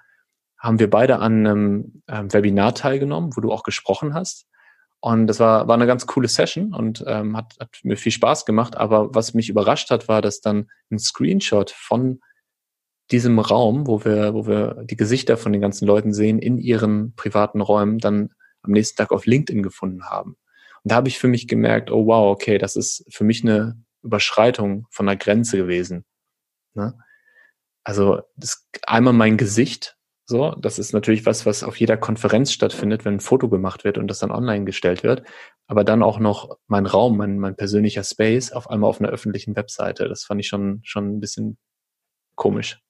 haben 0.60 0.80
wir 0.80 0.90
beide 0.90 1.20
an 1.20 1.46
einem 1.46 2.04
ähm, 2.08 2.34
Webinar 2.34 2.76
teilgenommen, 2.76 3.36
wo 3.36 3.42
du 3.42 3.52
auch 3.52 3.64
gesprochen 3.64 4.14
hast. 4.14 4.48
Und 5.00 5.28
das 5.28 5.40
war, 5.40 5.68
war 5.68 5.76
eine 5.76 5.86
ganz 5.86 6.08
coole 6.08 6.28
Session 6.28 6.74
und 6.74 7.04
ähm, 7.08 7.38
hat, 7.38 7.56
hat 7.60 7.80
mir 7.84 7.98
viel 7.98 8.12
Spaß 8.12 8.46
gemacht. 8.46 8.76
Aber 8.76 9.14
was 9.14 9.34
mich 9.34 9.50
überrascht 9.50 9.92
hat, 9.92 10.08
war, 10.08 10.22
dass 10.22 10.42
dann 10.42 10.70
ein 10.92 11.00
Screenshot 11.00 11.72
von 11.72 12.20
diesem 13.12 13.40
Raum, 13.40 13.88
wo 13.88 14.04
wir, 14.04 14.34
wo 14.34 14.48
wir 14.48 14.84
die 14.84 14.98
Gesichter 14.98 15.38
von 15.38 15.54
den 15.54 15.62
ganzen 15.62 15.86
Leuten 15.86 16.14
sehen, 16.14 16.40
in 16.40 16.58
ihren 16.58 17.14
privaten 17.16 17.62
Räumen, 17.62 18.00
dann 18.00 18.32
am 18.64 18.72
nächsten 18.72 18.98
Tag 18.98 19.12
auf 19.12 19.26
LinkedIn 19.26 19.64
gefunden 19.64 20.06
haben. 20.06 20.36
Und 20.84 20.92
da 20.92 20.96
habe 20.96 21.08
ich 21.08 21.20
für 21.20 21.28
mich 21.28 21.48
gemerkt, 21.48 21.92
oh 21.92 22.06
wow, 22.06 22.32
okay, 22.32 22.58
das 22.58 22.76
ist 22.76 23.06
für 23.10 23.24
mich 23.24 23.44
eine 23.44 23.82
Überschreitung 24.04 24.88
von 24.90 25.08
einer 25.08 25.18
Grenze 25.18 25.58
gewesen. 25.58 26.06
Ne? 26.74 26.98
Also 27.84 28.22
das, 28.36 28.68
einmal 28.86 29.14
mein 29.14 29.38
Gesicht, 29.38 29.98
so, 30.26 30.52
das 30.52 30.78
ist 30.78 30.92
natürlich 30.94 31.26
was, 31.26 31.46
was 31.46 31.64
auf 31.64 31.78
jeder 31.78 31.96
Konferenz 31.96 32.52
stattfindet, 32.52 33.06
wenn 33.06 33.14
ein 33.14 33.20
Foto 33.22 33.48
gemacht 33.48 33.86
wird 33.86 33.98
und 33.98 34.10
das 34.10 34.20
dann 34.20 34.32
online 34.32 34.66
gestellt 34.66 35.02
wird. 35.02 35.24
Aber 35.68 35.86
dann 35.86 36.04
auch 36.04 36.20
noch 36.20 36.58
mein 36.68 36.86
Raum, 36.86 37.16
mein, 37.16 37.40
mein 37.40 37.56
persönlicher 37.56 38.04
Space 38.04 38.52
auf 38.52 38.70
einmal 38.70 38.90
auf 38.90 39.00
einer 39.00 39.10
öffentlichen 39.10 39.56
Webseite. 39.56 40.10
Das 40.10 40.26
fand 40.26 40.42
ich 40.42 40.48
schon, 40.48 40.82
schon 40.84 41.16
ein 41.16 41.20
bisschen 41.22 41.58
komisch. 42.36 42.82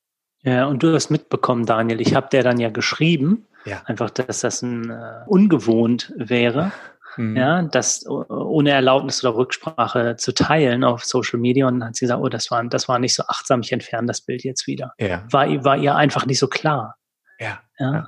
Ja, 0.41 0.65
und 0.65 0.81
du 0.81 0.93
hast 0.93 1.11
mitbekommen, 1.11 1.65
Daniel, 1.65 2.01
ich 2.01 2.15
habe 2.15 2.29
der 2.31 2.41
dann 2.41 2.59
ja 2.59 2.69
geschrieben, 2.69 3.47
ja. 3.65 3.83
einfach, 3.85 4.09
dass 4.09 4.41
das 4.41 4.63
ein 4.63 4.89
äh, 4.89 5.23
ungewohnt 5.27 6.13
wäre 6.17 6.71
mhm. 7.17 7.35
ja, 7.35 7.61
das 7.63 8.05
ohne 8.07 8.71
Erlaubnis 8.71 9.23
oder 9.23 9.35
Rücksprache 9.35 10.15
zu 10.17 10.33
teilen 10.33 10.83
auf 10.83 11.03
Social 11.03 11.39
Media. 11.39 11.67
Und 11.67 11.79
dann 11.79 11.89
hat 11.89 11.95
sie 11.95 12.05
gesagt, 12.05 12.21
oh, 12.21 12.29
das 12.29 12.49
war, 12.51 12.63
das 12.65 12.87
war 12.87 12.99
nicht 12.99 13.13
so 13.13 13.23
achtsam, 13.27 13.61
ich 13.61 13.71
entferne 13.71 14.07
das 14.07 14.21
Bild 14.21 14.43
jetzt 14.43 14.67
wieder. 14.67 14.93
Ja. 14.99 15.23
War, 15.31 15.47
war 15.63 15.77
ihr 15.77 15.95
einfach 15.95 16.25
nicht 16.25 16.39
so 16.39 16.47
klar. 16.47 16.95
Ja. 17.39 17.59
ja. 17.79 17.93
ja. 17.93 18.07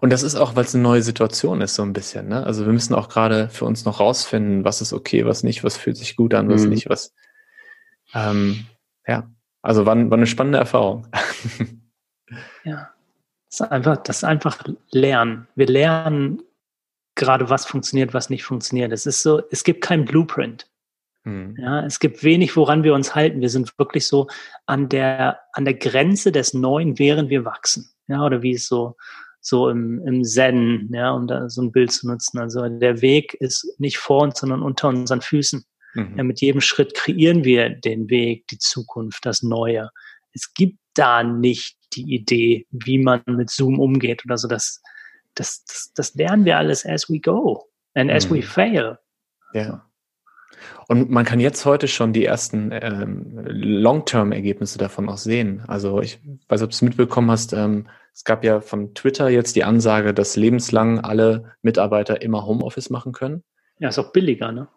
Und 0.00 0.10
das 0.10 0.22
ist 0.22 0.36
auch, 0.36 0.54
weil 0.54 0.64
es 0.64 0.74
eine 0.74 0.82
neue 0.82 1.02
Situation 1.02 1.60
ist, 1.60 1.74
so 1.74 1.82
ein 1.82 1.92
bisschen. 1.92 2.28
Ne? 2.28 2.44
Also 2.44 2.64
wir 2.64 2.72
müssen 2.72 2.94
auch 2.94 3.08
gerade 3.08 3.48
für 3.48 3.64
uns 3.64 3.84
noch 3.84 4.00
rausfinden, 4.00 4.64
was 4.64 4.80
ist 4.80 4.92
okay, 4.92 5.26
was 5.26 5.42
nicht, 5.42 5.64
was 5.64 5.76
fühlt 5.76 5.96
sich 5.96 6.16
gut 6.16 6.34
an, 6.34 6.48
was 6.48 6.62
mhm. 6.62 6.70
nicht, 6.70 6.88
was. 6.88 7.12
Ähm, 8.14 8.66
ja, 9.06 9.28
also 9.62 9.86
war, 9.86 9.96
war 9.96 10.16
eine 10.16 10.26
spannende 10.26 10.58
Erfahrung. 10.58 11.08
ja. 12.64 12.90
Das 13.50 13.60
ist 13.60 13.72
einfach, 13.72 13.96
das 13.96 14.16
ist 14.18 14.24
einfach 14.24 14.62
Lernen. 14.90 15.48
Wir 15.54 15.66
lernen 15.66 16.42
gerade 17.18 17.50
was 17.50 17.66
funktioniert, 17.66 18.14
was 18.14 18.30
nicht 18.30 18.44
funktioniert. 18.44 18.92
Es 18.92 19.04
ist 19.04 19.22
so, 19.22 19.42
es 19.50 19.64
gibt 19.64 19.82
kein 19.82 20.06
Blueprint. 20.06 20.66
Hm. 21.24 21.56
Ja, 21.58 21.84
es 21.84 21.98
gibt 21.98 22.22
wenig, 22.22 22.56
woran 22.56 22.84
wir 22.84 22.94
uns 22.94 23.14
halten. 23.14 23.40
Wir 23.40 23.50
sind 23.50 23.76
wirklich 23.78 24.06
so 24.06 24.28
an 24.66 24.88
der, 24.88 25.40
an 25.52 25.64
der 25.64 25.74
Grenze 25.74 26.32
des 26.32 26.54
Neuen, 26.54 26.98
während 26.98 27.28
wir 27.28 27.44
wachsen. 27.44 27.90
Ja, 28.06 28.24
oder 28.24 28.42
wie 28.42 28.52
es 28.52 28.66
so, 28.66 28.96
so 29.40 29.68
im, 29.68 30.00
im 30.06 30.24
Zen, 30.24 30.88
ja, 30.92 31.10
um 31.10 31.26
da 31.26 31.50
so 31.50 31.62
ein 31.62 31.72
Bild 31.72 31.92
zu 31.92 32.08
nutzen. 32.08 32.38
Also 32.38 32.66
der 32.68 33.02
Weg 33.02 33.34
ist 33.34 33.66
nicht 33.78 33.98
vor 33.98 34.22
uns, 34.22 34.38
sondern 34.40 34.62
unter 34.62 34.88
unseren 34.88 35.20
Füßen. 35.20 35.64
Mhm. 35.94 36.14
Ja, 36.16 36.22
mit 36.22 36.40
jedem 36.40 36.60
Schritt 36.60 36.94
kreieren 36.94 37.44
wir 37.44 37.68
den 37.68 38.08
Weg, 38.08 38.46
die 38.48 38.58
Zukunft, 38.58 39.26
das 39.26 39.42
Neue. 39.42 39.90
Es 40.32 40.54
gibt 40.54 40.78
da 40.94 41.22
nicht 41.22 41.76
die 41.94 42.14
Idee, 42.14 42.66
wie 42.70 42.98
man 42.98 43.22
mit 43.26 43.50
Zoom 43.50 43.80
umgeht 43.80 44.24
oder 44.24 44.38
so. 44.38 44.46
Das, 44.46 44.80
das, 45.38 45.64
das, 45.64 45.92
das 45.94 46.14
lernen 46.14 46.44
wir 46.44 46.58
alles 46.58 46.84
as 46.86 47.08
we 47.08 47.20
go 47.20 47.68
and 47.94 48.10
as 48.10 48.28
mhm. 48.28 48.36
we 48.36 48.42
fail. 48.42 48.98
Ja. 49.52 49.84
Und 50.88 51.10
man 51.10 51.24
kann 51.24 51.40
jetzt 51.40 51.64
heute 51.66 51.86
schon 51.86 52.12
die 52.12 52.24
ersten 52.24 52.70
ähm, 52.72 53.42
Long-Term-Ergebnisse 53.44 54.78
davon 54.78 55.08
auch 55.08 55.18
sehen. 55.18 55.62
Also 55.66 56.00
ich 56.00 56.20
weiß, 56.48 56.62
ob 56.62 56.70
du 56.70 56.74
es 56.74 56.82
mitbekommen 56.82 57.30
hast, 57.30 57.52
ähm, 57.52 57.88
es 58.14 58.24
gab 58.24 58.42
ja 58.42 58.60
von 58.60 58.94
Twitter 58.94 59.28
jetzt 59.28 59.54
die 59.54 59.64
Ansage, 59.64 60.14
dass 60.14 60.36
lebenslang 60.36 61.00
alle 61.00 61.52
Mitarbeiter 61.62 62.22
immer 62.22 62.46
Homeoffice 62.46 62.90
machen 62.90 63.12
können. 63.12 63.44
Ja, 63.78 63.90
ist 63.90 63.98
auch 63.98 64.12
billiger, 64.12 64.50
ne? 64.50 64.68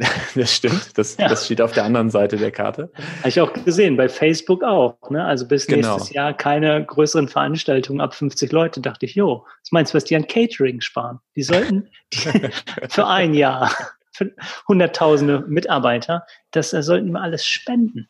das 0.34 0.54
stimmt. 0.54 0.96
Das, 0.96 1.16
ja. 1.16 1.28
das 1.28 1.44
steht 1.44 1.60
auf 1.60 1.72
der 1.72 1.84
anderen 1.84 2.10
Seite 2.10 2.36
der 2.36 2.50
Karte. 2.50 2.90
Habe 3.18 3.28
ich 3.28 3.40
auch 3.40 3.52
gesehen, 3.52 3.96
bei 3.96 4.08
Facebook 4.08 4.64
auch. 4.64 4.96
Ne? 5.10 5.24
Also 5.24 5.46
bis 5.46 5.66
genau. 5.66 5.94
nächstes 5.94 6.14
Jahr 6.14 6.32
keine 6.32 6.84
größeren 6.84 7.28
Veranstaltungen 7.28 8.00
ab 8.00 8.14
50 8.14 8.50
Leute. 8.50 8.80
Dachte 8.80 9.04
ich, 9.06 9.14
jo, 9.14 9.44
was 9.62 9.72
meinst 9.72 9.92
du, 9.92 9.96
was 9.96 10.04
die 10.04 10.16
an 10.16 10.26
Catering 10.26 10.80
sparen? 10.80 11.20
Die 11.36 11.42
sollten 11.42 11.88
die, 12.14 12.18
für 12.88 13.06
ein 13.06 13.34
Jahr, 13.34 13.70
für 14.12 14.32
hunderttausende 14.68 15.44
Mitarbeiter, 15.46 16.26
das 16.50 16.72
äh, 16.72 16.82
sollten 16.82 17.12
wir 17.12 17.20
alles 17.20 17.44
spenden. 17.44 18.08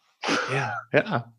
Ja, 0.55 0.75
ja. 0.93 1.33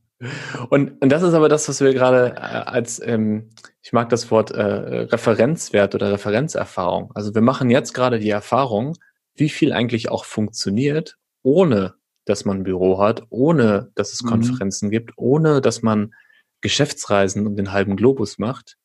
Und, 0.70 1.02
und 1.02 1.10
das 1.10 1.24
ist 1.24 1.34
aber 1.34 1.50
das, 1.50 1.68
was 1.68 1.82
wir 1.82 1.94
gerade 1.94 2.36
äh, 2.36 2.40
als, 2.40 3.02
ähm, 3.04 3.50
ich 3.82 3.94
mag 3.94 4.10
das 4.10 4.30
Wort 4.30 4.52
äh, 4.52 4.62
Referenzwert 4.62 5.96
oder 5.96 6.12
Referenzerfahrung. 6.12 7.12
Also 7.16 7.34
wir 7.34 7.42
machen 7.42 7.70
jetzt 7.70 7.94
gerade 7.94 8.20
die 8.20 8.30
Erfahrung, 8.30 8.98
wie 9.36 9.50
viel 9.50 9.74
eigentlich 9.74 10.10
auch 10.10 10.26
funktioniert, 10.26 11.17
ohne 11.44 11.96
dass 12.26 12.46
man 12.46 12.60
ein 12.60 12.63
Büro 12.63 13.00
hat, 13.00 13.24
ohne 13.30 13.91
dass 13.96 14.13
es 14.13 14.22
mhm. 14.24 14.30
Konferenzen 14.30 14.88
mhm. 14.88 14.91
gibt, 14.91 15.12
ohne 15.17 15.62
dass 15.62 15.82
man 15.82 16.13
Geschäftsreisen 16.62 17.48
um 17.48 17.56
den 17.56 17.72
halben 17.72 17.96
Globus 17.96 18.38
macht. 18.38 18.78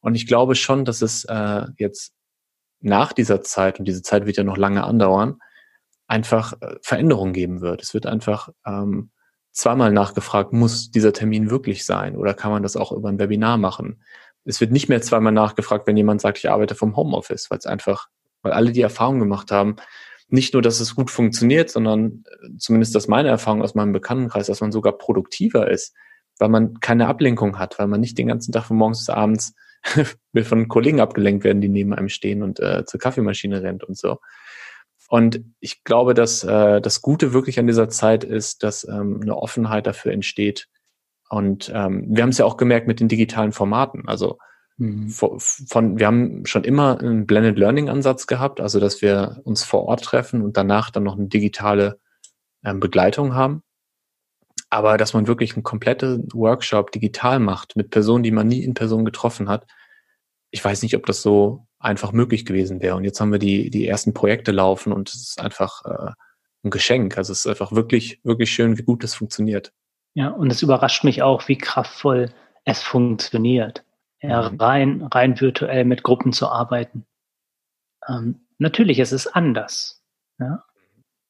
Und 0.00 0.14
ich 0.14 0.26
glaube 0.26 0.54
schon, 0.54 0.84
dass 0.84 1.02
es 1.02 1.24
äh, 1.24 1.66
jetzt 1.78 2.14
nach 2.80 3.12
dieser 3.12 3.42
Zeit, 3.42 3.78
und 3.78 3.86
diese 3.86 4.02
Zeit 4.02 4.26
wird 4.26 4.36
ja 4.36 4.44
noch 4.44 4.56
lange 4.56 4.84
andauern, 4.84 5.40
einfach 6.06 6.54
äh, 6.60 6.76
Veränderungen 6.82 7.32
geben 7.32 7.60
wird. 7.60 7.82
Es 7.82 7.94
wird 7.94 8.06
einfach 8.06 8.50
ähm, 8.64 9.10
zweimal 9.52 9.92
nachgefragt, 9.92 10.52
muss 10.52 10.90
dieser 10.90 11.12
Termin 11.12 11.50
wirklich 11.50 11.84
sein 11.84 12.16
oder 12.16 12.34
kann 12.34 12.52
man 12.52 12.62
das 12.62 12.76
auch 12.76 12.92
über 12.92 13.08
ein 13.08 13.18
Webinar 13.18 13.56
machen? 13.56 14.02
Es 14.44 14.60
wird 14.60 14.70
nicht 14.70 14.88
mehr 14.88 15.02
zweimal 15.02 15.32
nachgefragt, 15.32 15.86
wenn 15.86 15.96
jemand 15.96 16.20
sagt, 16.20 16.38
ich 16.38 16.50
arbeite 16.50 16.76
vom 16.76 16.94
Homeoffice, 16.94 17.50
weil 17.50 17.58
es 17.58 17.66
einfach, 17.66 18.08
weil 18.46 18.52
alle 18.52 18.70
die 18.70 18.80
Erfahrung 18.80 19.18
gemacht 19.18 19.50
haben, 19.50 19.74
nicht 20.28 20.54
nur, 20.54 20.62
dass 20.62 20.78
es 20.78 20.94
gut 20.94 21.10
funktioniert, 21.10 21.68
sondern 21.68 22.24
äh, 22.26 22.56
zumindest 22.58 22.94
das 22.94 23.08
meine 23.08 23.28
Erfahrung 23.28 23.60
aus 23.60 23.74
meinem 23.74 23.92
Bekanntenkreis, 23.92 24.46
dass 24.46 24.60
man 24.60 24.70
sogar 24.70 24.96
produktiver 24.96 25.68
ist, 25.68 25.94
weil 26.38 26.48
man 26.48 26.78
keine 26.78 27.08
Ablenkung 27.08 27.58
hat, 27.58 27.78
weil 27.80 27.88
man 27.88 28.00
nicht 28.00 28.16
den 28.18 28.28
ganzen 28.28 28.52
Tag 28.52 28.64
von 28.64 28.76
morgens 28.76 29.00
bis 29.00 29.10
abends 29.10 29.54
von 30.44 30.68
Kollegen 30.68 31.00
abgelenkt 31.00 31.42
werden, 31.42 31.60
die 31.60 31.68
neben 31.68 31.92
einem 31.92 32.08
stehen 32.08 32.42
und 32.44 32.60
äh, 32.60 32.84
zur 32.84 33.00
Kaffeemaschine 33.00 33.62
rennt 33.62 33.82
und 33.82 33.98
so. 33.98 34.18
Und 35.08 35.40
ich 35.60 35.84
glaube, 35.84 36.14
dass 36.14 36.44
äh, 36.44 36.80
das 36.80 37.02
Gute 37.02 37.32
wirklich 37.32 37.58
an 37.58 37.66
dieser 37.66 37.88
Zeit 37.88 38.24
ist, 38.24 38.62
dass 38.62 38.84
ähm, 38.84 39.20
eine 39.22 39.36
Offenheit 39.36 39.86
dafür 39.86 40.12
entsteht. 40.12 40.68
Und 41.28 41.70
ähm, 41.74 42.06
wir 42.08 42.22
haben 42.22 42.30
es 42.30 42.38
ja 42.38 42.44
auch 42.44 42.56
gemerkt 42.56 42.86
mit 42.86 43.00
den 43.00 43.08
digitalen 43.08 43.52
Formaten. 43.52 44.08
Also 44.08 44.38
mhm. 44.76 45.08
von, 45.08 45.38
von, 45.40 45.98
wir 45.98 46.06
haben 46.06 46.46
schon 46.46 46.64
immer 46.64 46.98
einen 47.00 47.26
Blended 47.26 47.58
Learning 47.58 47.88
Ansatz 47.88 48.26
gehabt, 48.26 48.60
also 48.60 48.80
dass 48.80 49.02
wir 49.02 49.40
uns 49.44 49.64
vor 49.64 49.84
Ort 49.84 50.04
treffen 50.04 50.42
und 50.42 50.56
danach 50.56 50.90
dann 50.90 51.04
noch 51.04 51.16
eine 51.16 51.28
digitale 51.28 51.98
ähm, 52.64 52.80
Begleitung 52.80 53.34
haben. 53.34 53.62
Aber 54.68 54.96
dass 54.96 55.14
man 55.14 55.26
wirklich 55.26 55.54
einen 55.54 55.62
kompletten 55.62 56.28
Workshop 56.32 56.90
digital 56.90 57.38
macht 57.38 57.76
mit 57.76 57.90
Personen, 57.90 58.24
die 58.24 58.32
man 58.32 58.48
nie 58.48 58.64
in 58.64 58.74
Person 58.74 59.04
getroffen 59.04 59.48
hat, 59.48 59.66
ich 60.50 60.64
weiß 60.64 60.82
nicht, 60.82 60.96
ob 60.96 61.06
das 61.06 61.22
so 61.22 61.66
einfach 61.78 62.12
möglich 62.12 62.44
gewesen 62.46 62.80
wäre. 62.80 62.96
Und 62.96 63.04
jetzt 63.04 63.20
haben 63.20 63.32
wir 63.32 63.38
die, 63.38 63.70
die 63.70 63.86
ersten 63.86 64.14
Projekte 64.14 64.52
laufen 64.52 64.92
und 64.92 65.08
es 65.08 65.28
ist 65.28 65.40
einfach 65.40 65.84
äh, 65.84 66.12
ein 66.64 66.70
Geschenk. 66.70 67.16
Also 67.18 67.32
es 67.32 67.40
ist 67.40 67.46
einfach 67.46 67.72
wirklich, 67.72 68.20
wirklich 68.24 68.50
schön, 68.50 68.78
wie 68.78 68.82
gut 68.82 69.04
das 69.04 69.14
funktioniert. 69.14 69.72
Ja, 70.14 70.30
und 70.30 70.50
es 70.50 70.62
überrascht 70.62 71.04
mich 71.04 71.22
auch, 71.22 71.46
wie 71.48 71.58
kraftvoll 71.58 72.30
es 72.64 72.82
funktioniert. 72.82 73.84
Ja, 74.28 74.50
mhm. 74.50 74.60
rein, 74.60 75.02
rein 75.02 75.40
virtuell 75.40 75.84
mit 75.84 76.02
Gruppen 76.02 76.32
zu 76.32 76.48
arbeiten. 76.48 77.06
Ähm, 78.08 78.46
natürlich, 78.58 78.98
es 78.98 79.12
ist 79.12 79.28
anders. 79.28 80.02
Ja? 80.38 80.64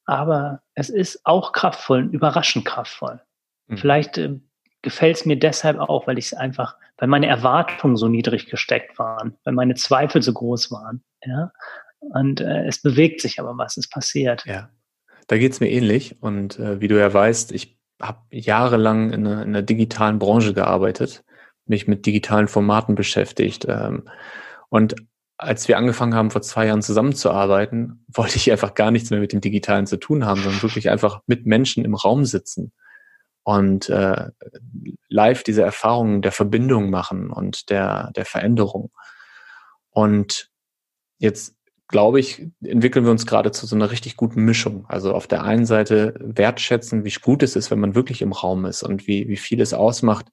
Aber 0.05 0.63
es 0.75 0.89
ist 0.89 1.21
auch 1.25 1.53
kraftvoll, 1.53 2.09
überraschend 2.13 2.65
kraftvoll. 2.65 3.21
Mhm. 3.67 3.77
Vielleicht 3.79 4.19
äh, 4.19 4.39
gefällt 4.83 5.17
es 5.17 5.27
mir 5.27 5.39
deshalb 5.39 5.79
auch, 5.79 6.07
weil 6.07 6.19
ich 6.19 6.27
es 6.27 6.35
einfach, 6.35 6.77
weil 6.99 7.09
meine 7.09 7.27
Erwartungen 7.27 7.97
so 7.97 8.09
niedrig 8.09 8.47
gesteckt 8.47 8.99
waren, 8.99 9.37
weil 9.45 9.55
meine 9.55 9.75
Zweifel 9.75 10.23
so 10.23 10.33
groß 10.33 10.71
waren. 10.71 11.03
Ja? 11.25 11.53
Und 12.01 12.41
äh, 12.41 12.67
es 12.67 12.83
bewegt 12.83 13.21
sich 13.21 13.41
aber 13.41 13.57
was, 13.59 13.77
es 13.77 13.89
passiert. 13.89 14.45
Ja, 14.47 14.71
da 15.27 15.39
geht 15.39 15.53
es 15.53 15.61
mir 15.61 15.71
ähnlich. 15.71 16.23
Und 16.23 16.59
äh, 16.59 16.81
wie 16.81 16.89
du 16.89 16.99
ja 16.99 17.13
weißt, 17.13 17.53
ich 17.53 17.79
habe 18.01 18.21
jahrelang 18.31 19.13
in 19.13 19.27
einer, 19.27 19.43
in 19.43 19.49
einer, 19.49 19.63
digitalen 19.63 20.19
Branche 20.19 20.53
gearbeitet, 20.53 21.25
mich 21.69 21.87
mit 21.87 22.07
digitalen 22.07 22.49
Formaten 22.49 22.95
beschäftigt. 22.95 23.67
Ähm, 23.69 24.09
und 24.69 24.97
als 25.39 25.69
wir 25.69 25.77
angefangen 25.77 26.15
haben, 26.15 26.31
vor 26.31 26.43
zwei 26.43 26.67
Jahren 26.67 26.83
zusammenzuarbeiten, 26.83 28.05
wollte 28.13 28.37
ich 28.37 28.51
einfach 28.51 28.75
gar 28.75 28.91
nichts 28.91 29.11
mehr 29.11 29.21
mit 29.21 29.33
dem 29.33 29.41
Digitalen 29.41 29.87
zu 29.87 29.99
tun 29.99 30.25
haben, 30.25 30.41
sondern 30.43 30.63
wirklich 30.63 30.91
einfach 30.91 31.21
mit 31.27 31.47
Menschen 31.47 31.85
im 31.85 31.95
Raum 31.95 32.25
sitzen 32.25 32.73
und 33.43 33.89
äh, 33.91 34.31
live 35.09 35.45
diese 35.45 35.63
Erfahrungen 35.63 36.21
der 36.21 36.33
Verbindung 36.33 36.91
machen 36.91 37.31
und 37.31 37.71
der, 37.71 38.11
der 38.17 38.25
Veränderung. 38.25 38.91
Und 39.91 40.51
jetzt 41.19 41.57
glaube 41.89 42.19
ich, 42.19 42.45
entwickeln 42.65 43.05
wir 43.05 43.13
uns 43.13 43.27
gerade 43.27 43.53
zu 43.53 43.67
so 43.67 43.77
einer 43.77 43.91
richtig 43.91 44.17
guten 44.17 44.45
Mischung. 44.45 44.85
Also 44.89 45.15
auf 45.15 45.27
der 45.27 45.45
einen 45.45 45.67
Seite 45.67 46.15
wertschätzen, 46.19 47.05
wie 47.05 47.15
gut 47.23 47.43
es 47.43 47.55
ist, 47.55 47.71
wenn 47.71 47.79
man 47.79 47.95
wirklich 47.95 48.23
im 48.23 48.33
Raum 48.33 48.65
ist 48.65 48.83
und 48.83 49.07
wie, 49.07 49.29
wie 49.29 49.37
viel 49.37 49.61
es 49.61 49.73
ausmacht, 49.73 50.27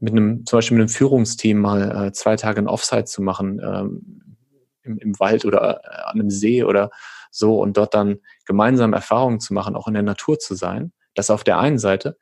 mit 0.00 0.12
einem, 0.12 0.46
zum 0.46 0.58
Beispiel 0.58 0.76
mit 0.76 0.82
einem 0.82 0.88
Führungsteam 0.88 1.58
mal 1.58 2.06
äh, 2.06 2.12
zwei 2.12 2.36
Tage 2.36 2.60
ein 2.60 2.68
Offsite 2.68 3.04
zu 3.04 3.22
machen, 3.22 3.60
ähm, 3.62 4.36
im, 4.82 4.98
im 4.98 5.20
Wald 5.20 5.44
oder 5.44 5.80
äh, 5.84 5.88
an 6.04 6.20
einem 6.20 6.30
See 6.30 6.64
oder 6.64 6.90
so 7.30 7.60
und 7.60 7.76
dort 7.76 7.94
dann 7.94 8.18
gemeinsam 8.46 8.92
Erfahrungen 8.92 9.40
zu 9.40 9.54
machen, 9.54 9.76
auch 9.76 9.88
in 9.88 9.94
der 9.94 10.02
Natur 10.02 10.38
zu 10.38 10.54
sein. 10.54 10.92
Das 11.14 11.30
auf 11.30 11.44
der 11.44 11.58
einen 11.58 11.78
Seite. 11.78 12.16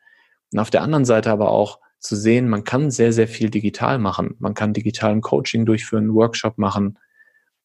Und 0.52 0.58
auf 0.58 0.70
der 0.70 0.82
anderen 0.82 1.04
Seite 1.04 1.30
aber 1.30 1.50
auch 1.50 1.80
zu 1.98 2.16
sehen, 2.16 2.48
man 2.48 2.64
kann 2.64 2.90
sehr, 2.90 3.12
sehr 3.12 3.28
viel 3.28 3.50
digital 3.50 3.98
machen. 3.98 4.36
Man 4.38 4.54
kann 4.54 4.72
digitalen 4.72 5.20
Coaching 5.20 5.66
durchführen, 5.66 6.14
Workshop 6.14 6.58
machen 6.58 6.98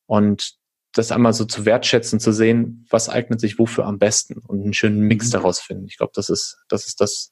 und 0.07 0.55
das 0.93 1.11
einmal 1.11 1.33
so 1.33 1.45
zu 1.45 1.65
wertschätzen, 1.65 2.19
zu 2.19 2.33
sehen, 2.33 2.85
was 2.89 3.07
eignet 3.07 3.39
sich 3.39 3.59
wofür 3.59 3.85
am 3.85 3.97
besten 3.97 4.39
und 4.39 4.61
einen 4.61 4.73
schönen 4.73 4.99
Mix 5.01 5.27
mhm. 5.27 5.31
daraus 5.31 5.59
finden. 5.59 5.85
Ich 5.85 5.97
glaube, 5.97 6.11
das 6.15 6.29
ist, 6.29 6.57
das 6.67 6.87
ist 6.87 6.99
das, 6.99 7.31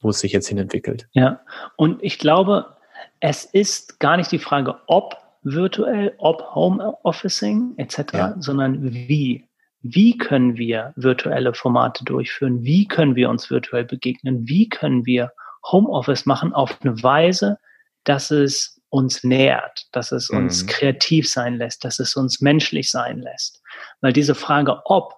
wo 0.00 0.10
es 0.10 0.20
sich 0.20 0.32
jetzt 0.32 0.48
hin 0.48 0.58
entwickelt. 0.58 1.08
Ja, 1.12 1.40
und 1.76 2.02
ich 2.02 2.18
glaube, 2.18 2.76
es 3.20 3.44
ist 3.44 4.00
gar 4.00 4.16
nicht 4.16 4.30
die 4.32 4.38
Frage, 4.38 4.76
ob 4.86 5.16
virtuell, 5.42 6.14
ob 6.18 6.54
Homeofficing 6.54 7.74
etc., 7.76 7.98
ja. 8.12 8.34
sondern 8.38 8.82
wie. 8.82 9.48
Wie 9.88 10.18
können 10.18 10.56
wir 10.56 10.92
virtuelle 10.96 11.54
Formate 11.54 12.02
durchführen? 12.02 12.64
Wie 12.64 12.88
können 12.88 13.14
wir 13.14 13.30
uns 13.30 13.50
virtuell 13.50 13.84
begegnen? 13.84 14.48
Wie 14.48 14.68
können 14.68 15.06
wir 15.06 15.30
Homeoffice 15.70 16.26
machen 16.26 16.52
auf 16.52 16.78
eine 16.82 17.00
Weise, 17.04 17.58
dass 18.02 18.32
es 18.32 18.80
uns 18.88 19.24
nährt, 19.24 19.86
dass 19.92 20.12
es 20.12 20.30
uns 20.30 20.62
mhm. 20.62 20.66
kreativ 20.68 21.28
sein 21.28 21.56
lässt, 21.56 21.84
dass 21.84 21.98
es 21.98 22.16
uns 22.16 22.40
menschlich 22.40 22.90
sein 22.90 23.20
lässt. 23.20 23.62
Weil 24.00 24.12
diese 24.12 24.34
Frage, 24.34 24.80
ob, 24.84 25.14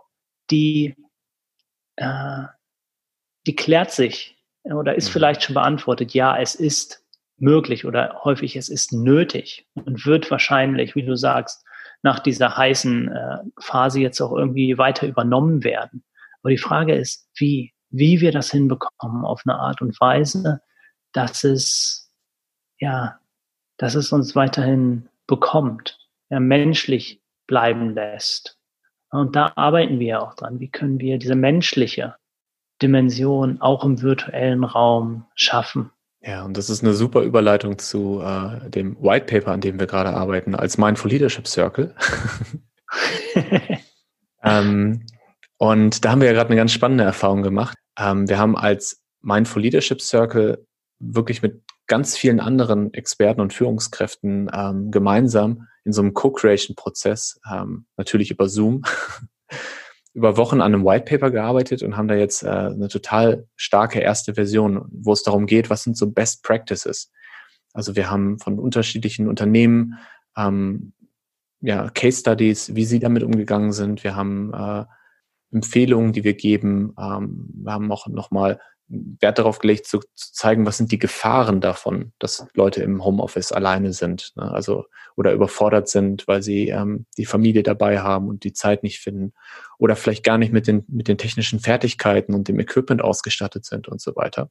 die, 0.50 0.96
äh, 1.96 2.44
die 3.46 3.54
klärt 3.54 3.92
sich 3.92 4.37
oder 4.74 4.94
ist 4.94 5.08
mhm. 5.08 5.12
vielleicht 5.12 5.42
schon 5.42 5.54
beantwortet. 5.54 6.14
Ja, 6.14 6.38
es 6.38 6.54
ist 6.54 7.04
möglich 7.38 7.84
oder 7.84 8.20
häufig 8.24 8.56
es 8.56 8.68
ist 8.68 8.92
nötig 8.92 9.68
und 9.74 10.04
wird 10.06 10.30
wahrscheinlich, 10.30 10.94
wie 10.94 11.04
du 11.04 11.16
sagst, 11.16 11.64
nach 12.02 12.20
dieser 12.20 12.56
heißen 12.56 13.08
äh, 13.08 13.38
Phase 13.60 14.00
jetzt 14.00 14.20
auch 14.20 14.32
irgendwie 14.32 14.78
weiter 14.78 15.06
übernommen 15.06 15.64
werden. 15.64 16.04
Aber 16.42 16.50
die 16.50 16.58
Frage 16.58 16.94
ist, 16.94 17.28
wie, 17.36 17.72
wie 17.90 18.20
wir 18.20 18.32
das 18.32 18.50
hinbekommen 18.50 19.24
auf 19.24 19.42
eine 19.44 19.58
Art 19.58 19.80
und 19.82 20.00
Weise, 20.00 20.60
dass 21.12 21.42
es, 21.44 22.12
ja, 22.78 23.18
dass 23.78 23.94
es 23.94 24.12
uns 24.12 24.36
weiterhin 24.36 25.08
bekommt, 25.26 25.98
ja, 26.30 26.38
menschlich 26.38 27.22
bleiben 27.46 27.94
lässt. 27.94 28.58
Und 29.10 29.34
da 29.34 29.52
arbeiten 29.56 29.98
wir 29.98 30.06
ja 30.06 30.20
auch 30.20 30.34
dran. 30.34 30.60
Wie 30.60 30.70
können 30.70 31.00
wir 31.00 31.18
diese 31.18 31.34
menschliche 31.34 32.16
Dimension 32.82 33.60
auch 33.60 33.84
im 33.84 34.02
virtuellen 34.02 34.64
Raum 34.64 35.24
schaffen? 35.34 35.90
Ja, 36.20 36.44
und 36.44 36.56
das 36.56 36.68
ist 36.68 36.82
eine 36.82 36.94
super 36.94 37.22
Überleitung 37.22 37.78
zu 37.78 38.20
äh, 38.20 38.68
dem 38.70 38.96
White 39.00 39.26
Paper, 39.26 39.52
an 39.52 39.60
dem 39.60 39.78
wir 39.78 39.86
gerade 39.86 40.10
arbeiten, 40.10 40.54
als 40.54 40.76
Mindful 40.76 41.10
Leadership 41.10 41.46
Circle. 41.46 41.94
ähm, 44.42 45.06
und 45.58 46.04
da 46.04 46.10
haben 46.10 46.20
wir 46.20 46.28
ja 46.28 46.34
gerade 46.34 46.50
eine 46.50 46.56
ganz 46.56 46.72
spannende 46.72 47.04
Erfahrung 47.04 47.42
gemacht. 47.42 47.76
Ähm, 47.98 48.28
wir 48.28 48.38
haben 48.38 48.56
als 48.56 49.02
Mindful 49.22 49.62
Leadership 49.62 50.00
Circle 50.00 50.66
wirklich 50.98 51.42
mit 51.42 51.62
ganz 51.86 52.16
vielen 52.16 52.40
anderen 52.40 52.92
Experten 52.94 53.40
und 53.40 53.52
Führungskräften 53.52 54.50
ähm, 54.52 54.90
gemeinsam 54.90 55.68
in 55.84 55.92
so 55.92 56.02
einem 56.02 56.14
Co-Creation-Prozess, 56.14 57.40
ähm, 57.50 57.86
natürlich 57.96 58.30
über 58.30 58.48
Zoom, 58.48 58.82
über 60.18 60.36
Wochen 60.36 60.60
an 60.60 60.74
einem 60.74 60.84
White 60.84 61.04
Paper 61.04 61.30
gearbeitet 61.30 61.84
und 61.84 61.96
haben 61.96 62.08
da 62.08 62.16
jetzt 62.16 62.42
äh, 62.42 62.48
eine 62.48 62.88
total 62.88 63.46
starke 63.54 64.00
erste 64.00 64.34
Version, 64.34 64.84
wo 64.90 65.12
es 65.12 65.22
darum 65.22 65.46
geht, 65.46 65.70
was 65.70 65.84
sind 65.84 65.96
so 65.96 66.10
Best 66.10 66.42
Practices. 66.42 67.12
Also 67.72 67.94
wir 67.94 68.10
haben 68.10 68.40
von 68.40 68.58
unterschiedlichen 68.58 69.28
Unternehmen 69.28 69.94
ähm, 70.36 70.92
ja, 71.60 71.88
Case 71.90 72.18
Studies, 72.18 72.74
wie 72.74 72.84
sie 72.84 72.98
damit 72.98 73.22
umgegangen 73.22 73.72
sind. 73.72 74.02
Wir 74.02 74.16
haben 74.16 74.52
äh, 74.52 74.84
Empfehlungen, 75.52 76.12
die 76.12 76.24
wir 76.24 76.34
geben. 76.34 76.94
Ähm, 76.98 77.50
wir 77.54 77.72
haben 77.72 77.92
auch 77.92 78.08
nochmal 78.08 78.60
Wert 78.88 79.38
darauf 79.38 79.60
gelegt, 79.60 79.86
zu, 79.86 80.00
zu, 80.00 80.32
zeigen, 80.32 80.66
was 80.66 80.78
sind 80.78 80.90
die 80.90 80.98
Gefahren 80.98 81.60
davon, 81.60 82.12
dass 82.18 82.46
Leute 82.54 82.82
im 82.82 83.04
Homeoffice 83.04 83.52
alleine 83.52 83.92
sind, 83.92 84.32
ne? 84.34 84.50
also 84.50 84.86
oder 85.14 85.32
überfordert 85.32 85.88
sind, 85.88 86.26
weil 86.26 86.42
sie 86.42 86.68
ähm, 86.70 87.06
die 87.18 87.26
Familie 87.26 87.62
dabei 87.62 88.00
haben 88.00 88.28
und 88.28 88.44
die 88.44 88.52
Zeit 88.52 88.82
nicht 88.82 88.98
finden 89.00 89.34
oder 89.78 89.96
vielleicht 89.96 90.24
gar 90.24 90.38
nicht 90.38 90.52
mit 90.52 90.66
den 90.66 90.84
mit 90.88 91.08
den 91.08 91.18
technischen 91.18 91.60
Fertigkeiten 91.60 92.34
und 92.34 92.48
dem 92.48 92.60
Equipment 92.60 93.02
ausgestattet 93.02 93.64
sind 93.64 93.88
und 93.88 94.00
so 94.00 94.14
weiter. 94.16 94.50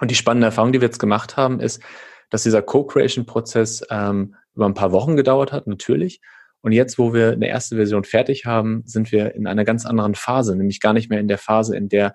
Und 0.00 0.10
die 0.10 0.14
spannende 0.14 0.46
Erfahrung, 0.46 0.72
die 0.72 0.80
wir 0.80 0.88
jetzt 0.88 0.98
gemacht 0.98 1.36
haben, 1.36 1.60
ist, 1.60 1.82
dass 2.30 2.42
dieser 2.42 2.62
Co-Creation-Prozess 2.62 3.86
ähm, 3.90 4.34
über 4.54 4.66
ein 4.66 4.74
paar 4.74 4.92
Wochen 4.92 5.16
gedauert 5.16 5.52
hat, 5.52 5.66
natürlich. 5.66 6.20
Und 6.60 6.72
jetzt, 6.72 6.98
wo 6.98 7.14
wir 7.14 7.32
eine 7.32 7.48
erste 7.48 7.76
Version 7.76 8.04
fertig 8.04 8.44
haben, 8.46 8.82
sind 8.86 9.12
wir 9.12 9.34
in 9.34 9.46
einer 9.46 9.64
ganz 9.64 9.86
anderen 9.86 10.14
Phase, 10.14 10.56
nämlich 10.56 10.80
gar 10.80 10.92
nicht 10.92 11.08
mehr 11.08 11.20
in 11.20 11.28
der 11.28 11.38
Phase, 11.38 11.76
in 11.76 11.88
der 11.88 12.14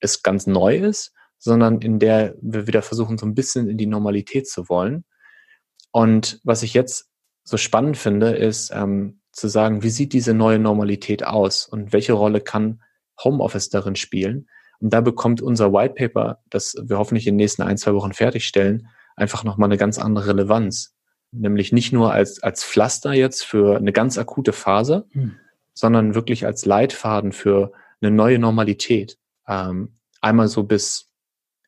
es 0.00 0.22
ganz 0.22 0.46
neu 0.46 0.76
ist, 0.76 1.12
sondern 1.38 1.80
in 1.80 1.98
der 1.98 2.34
wir 2.40 2.66
wieder 2.66 2.82
versuchen, 2.82 3.18
so 3.18 3.26
ein 3.26 3.34
bisschen 3.34 3.68
in 3.68 3.76
die 3.76 3.86
Normalität 3.86 4.48
zu 4.48 4.68
wollen. 4.68 5.04
Und 5.90 6.40
was 6.44 6.62
ich 6.62 6.72
jetzt 6.72 7.10
so 7.44 7.56
spannend 7.56 7.96
finde, 7.96 8.30
ist, 8.30 8.70
ähm, 8.72 9.20
zu 9.32 9.48
sagen, 9.48 9.82
wie 9.82 9.90
sieht 9.90 10.12
diese 10.12 10.34
neue 10.34 10.58
Normalität 10.58 11.24
aus 11.24 11.66
und 11.66 11.92
welche 11.92 12.12
Rolle 12.12 12.40
kann 12.40 12.82
Homeoffice 13.22 13.70
darin 13.70 13.96
spielen? 13.96 14.48
Und 14.80 14.92
da 14.92 15.00
bekommt 15.00 15.40
unser 15.40 15.72
White 15.72 15.94
Paper, 15.94 16.40
das 16.50 16.76
wir 16.82 16.98
hoffentlich 16.98 17.26
in 17.26 17.34
den 17.34 17.38
nächsten 17.38 17.62
ein, 17.62 17.78
zwei 17.78 17.94
Wochen 17.94 18.12
fertigstellen, 18.12 18.88
einfach 19.16 19.44
nochmal 19.44 19.68
eine 19.68 19.78
ganz 19.78 19.98
andere 19.98 20.28
Relevanz. 20.28 20.94
Nämlich 21.30 21.72
nicht 21.72 21.92
nur 21.92 22.12
als, 22.12 22.42
als 22.42 22.64
Pflaster 22.64 23.12
jetzt 23.12 23.44
für 23.44 23.76
eine 23.76 23.92
ganz 23.92 24.18
akute 24.18 24.52
Phase, 24.52 25.06
hm. 25.12 25.36
sondern 25.72 26.14
wirklich 26.14 26.44
als 26.44 26.66
Leitfaden 26.66 27.32
für 27.32 27.72
eine 28.00 28.10
neue 28.10 28.38
Normalität. 28.38 29.18
Ähm, 29.48 29.96
einmal 30.20 30.48
so 30.48 30.64
bis 30.64 31.10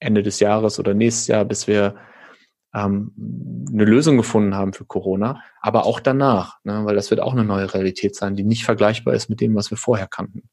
Ende 0.01 0.23
des 0.23 0.41
Jahres 0.41 0.79
oder 0.79 0.93
nächstes 0.93 1.29
Jahr, 1.29 1.45
bis 1.45 1.67
wir 1.67 1.97
ähm, 2.75 3.13
eine 3.73 3.85
Lösung 3.85 4.17
gefunden 4.17 4.55
haben 4.55 4.73
für 4.73 4.85
Corona, 4.85 5.43
aber 5.61 5.87
auch 5.87 6.01
danach, 6.01 6.59
ne, 6.65 6.85
weil 6.85 6.97
das 6.97 7.11
wird 7.11 7.21
auch 7.21 7.33
eine 7.33 7.45
neue 7.45 7.73
Realität 7.73 8.17
sein, 8.17 8.37
die 8.37 8.45
nicht 8.45 8.65
vergleichbar 8.65 9.15
ist 9.15 9.29
mit 9.29 9.41
dem, 9.41 9.55
was 9.55 9.71
wir 9.71 9.79
vorher 9.79 10.09
kannten. 10.09 10.49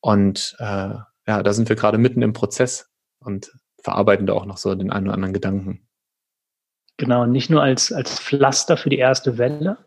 Und 0.00 0.56
äh, 0.58 0.94
ja, 1.26 1.42
da 1.42 1.52
sind 1.52 1.68
wir 1.68 1.76
gerade 1.76 1.98
mitten 1.98 2.22
im 2.22 2.32
Prozess 2.32 2.90
und 3.18 3.52
verarbeiten 3.82 4.26
da 4.26 4.34
auch 4.34 4.46
noch 4.46 4.56
so 4.56 4.74
den 4.74 4.90
einen 4.90 5.06
oder 5.06 5.14
anderen 5.14 5.34
Gedanken. 5.34 5.86
Genau, 6.96 7.26
nicht 7.26 7.50
nur 7.50 7.62
als, 7.62 7.92
als 7.92 8.20
Pflaster 8.20 8.76
für 8.76 8.88
die 8.88 8.98
erste 8.98 9.36
Welle, 9.36 9.78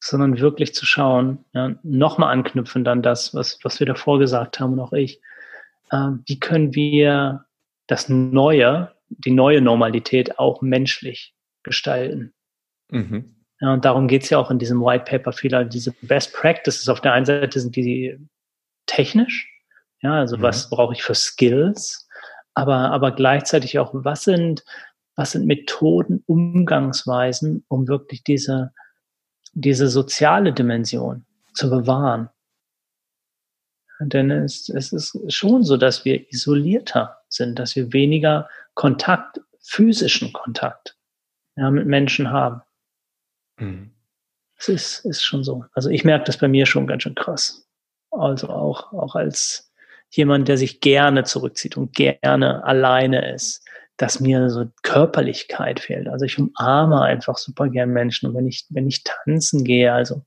sondern 0.00 0.38
wirklich 0.38 0.74
zu 0.74 0.86
schauen, 0.86 1.44
ja, 1.52 1.74
nochmal 1.82 2.32
anknüpfen 2.32 2.84
dann 2.84 3.02
das, 3.02 3.34
was, 3.34 3.58
was 3.62 3.80
wir 3.80 3.86
davor 3.86 4.18
gesagt 4.18 4.60
haben 4.60 4.74
und 4.74 4.80
auch 4.80 4.92
ich. 4.92 5.20
Äh, 5.90 6.10
wie 6.26 6.38
können 6.38 6.74
wir 6.74 7.44
das 7.86 8.08
Neue, 8.08 8.92
die 9.08 9.30
neue 9.30 9.60
Normalität 9.60 10.38
auch 10.38 10.62
menschlich 10.62 11.34
gestalten? 11.62 12.34
Mhm. 12.90 13.36
Ja, 13.60 13.72
und 13.72 13.84
darum 13.84 14.06
geht 14.06 14.24
es 14.24 14.30
ja 14.30 14.38
auch 14.38 14.50
in 14.50 14.58
diesem 14.58 14.80
White 14.80 15.04
Paper 15.04 15.32
vieler. 15.32 15.64
Diese 15.64 15.92
Best 16.02 16.34
Practices 16.34 16.88
auf 16.88 17.00
der 17.00 17.12
einen 17.12 17.26
Seite 17.26 17.58
sind 17.58 17.74
die 17.74 18.18
technisch, 18.86 19.50
ja, 20.02 20.14
also 20.14 20.36
mhm. 20.36 20.42
was 20.42 20.70
brauche 20.70 20.94
ich 20.94 21.02
für 21.02 21.14
Skills, 21.14 22.08
aber, 22.54 22.90
aber 22.90 23.12
gleichzeitig 23.12 23.78
auch, 23.78 23.90
was 23.92 24.24
sind, 24.24 24.64
was 25.14 25.32
sind 25.32 25.46
Methoden, 25.46 26.22
Umgangsweisen, 26.26 27.64
um 27.68 27.88
wirklich 27.88 28.22
diese, 28.24 28.72
diese 29.52 29.88
soziale 29.88 30.52
Dimension 30.52 31.26
zu 31.54 31.70
bewahren. 31.70 32.28
Denn 34.00 34.30
es, 34.30 34.68
es 34.68 34.92
ist 34.92 35.32
schon 35.32 35.64
so, 35.64 35.78
dass 35.78 36.04
wir 36.04 36.30
isolierter 36.30 37.16
sind, 37.28 37.58
dass 37.58 37.76
wir 37.76 37.92
weniger 37.94 38.48
Kontakt, 38.76 39.40
physischen 39.60 40.32
Kontakt 40.32 40.96
ja, 41.56 41.70
mit 41.70 41.86
Menschen 41.86 42.30
haben. 42.30 42.62
Mhm. 43.58 43.90
Es 44.58 44.68
ist, 44.68 45.04
ist 45.04 45.24
schon 45.24 45.42
so. 45.42 45.64
Also 45.72 45.90
ich 45.90 46.04
merke 46.04 46.24
das 46.24 46.38
bei 46.38 46.46
mir 46.46 46.66
schon 46.66 46.86
ganz 46.86 47.02
schön 47.02 47.14
krass. 47.14 47.66
Also 48.10 48.48
auch, 48.48 48.92
auch 48.92 49.16
als 49.16 49.72
jemand, 50.10 50.48
der 50.48 50.56
sich 50.56 50.80
gerne 50.80 51.24
zurückzieht 51.24 51.76
und 51.76 51.94
gerne 51.94 52.64
alleine 52.64 53.34
ist, 53.34 53.66
dass 53.96 54.20
mir 54.20 54.48
so 54.50 54.66
Körperlichkeit 54.82 55.80
fehlt. 55.80 56.08
Also 56.08 56.24
ich 56.24 56.38
umarme 56.38 57.02
einfach 57.02 57.38
super 57.38 57.68
gern 57.68 57.90
Menschen. 57.90 58.28
Und 58.28 58.36
wenn 58.36 58.46
ich, 58.46 58.66
wenn 58.70 58.86
ich 58.86 59.04
tanzen 59.04 59.64
gehe, 59.64 59.92
also 59.92 60.24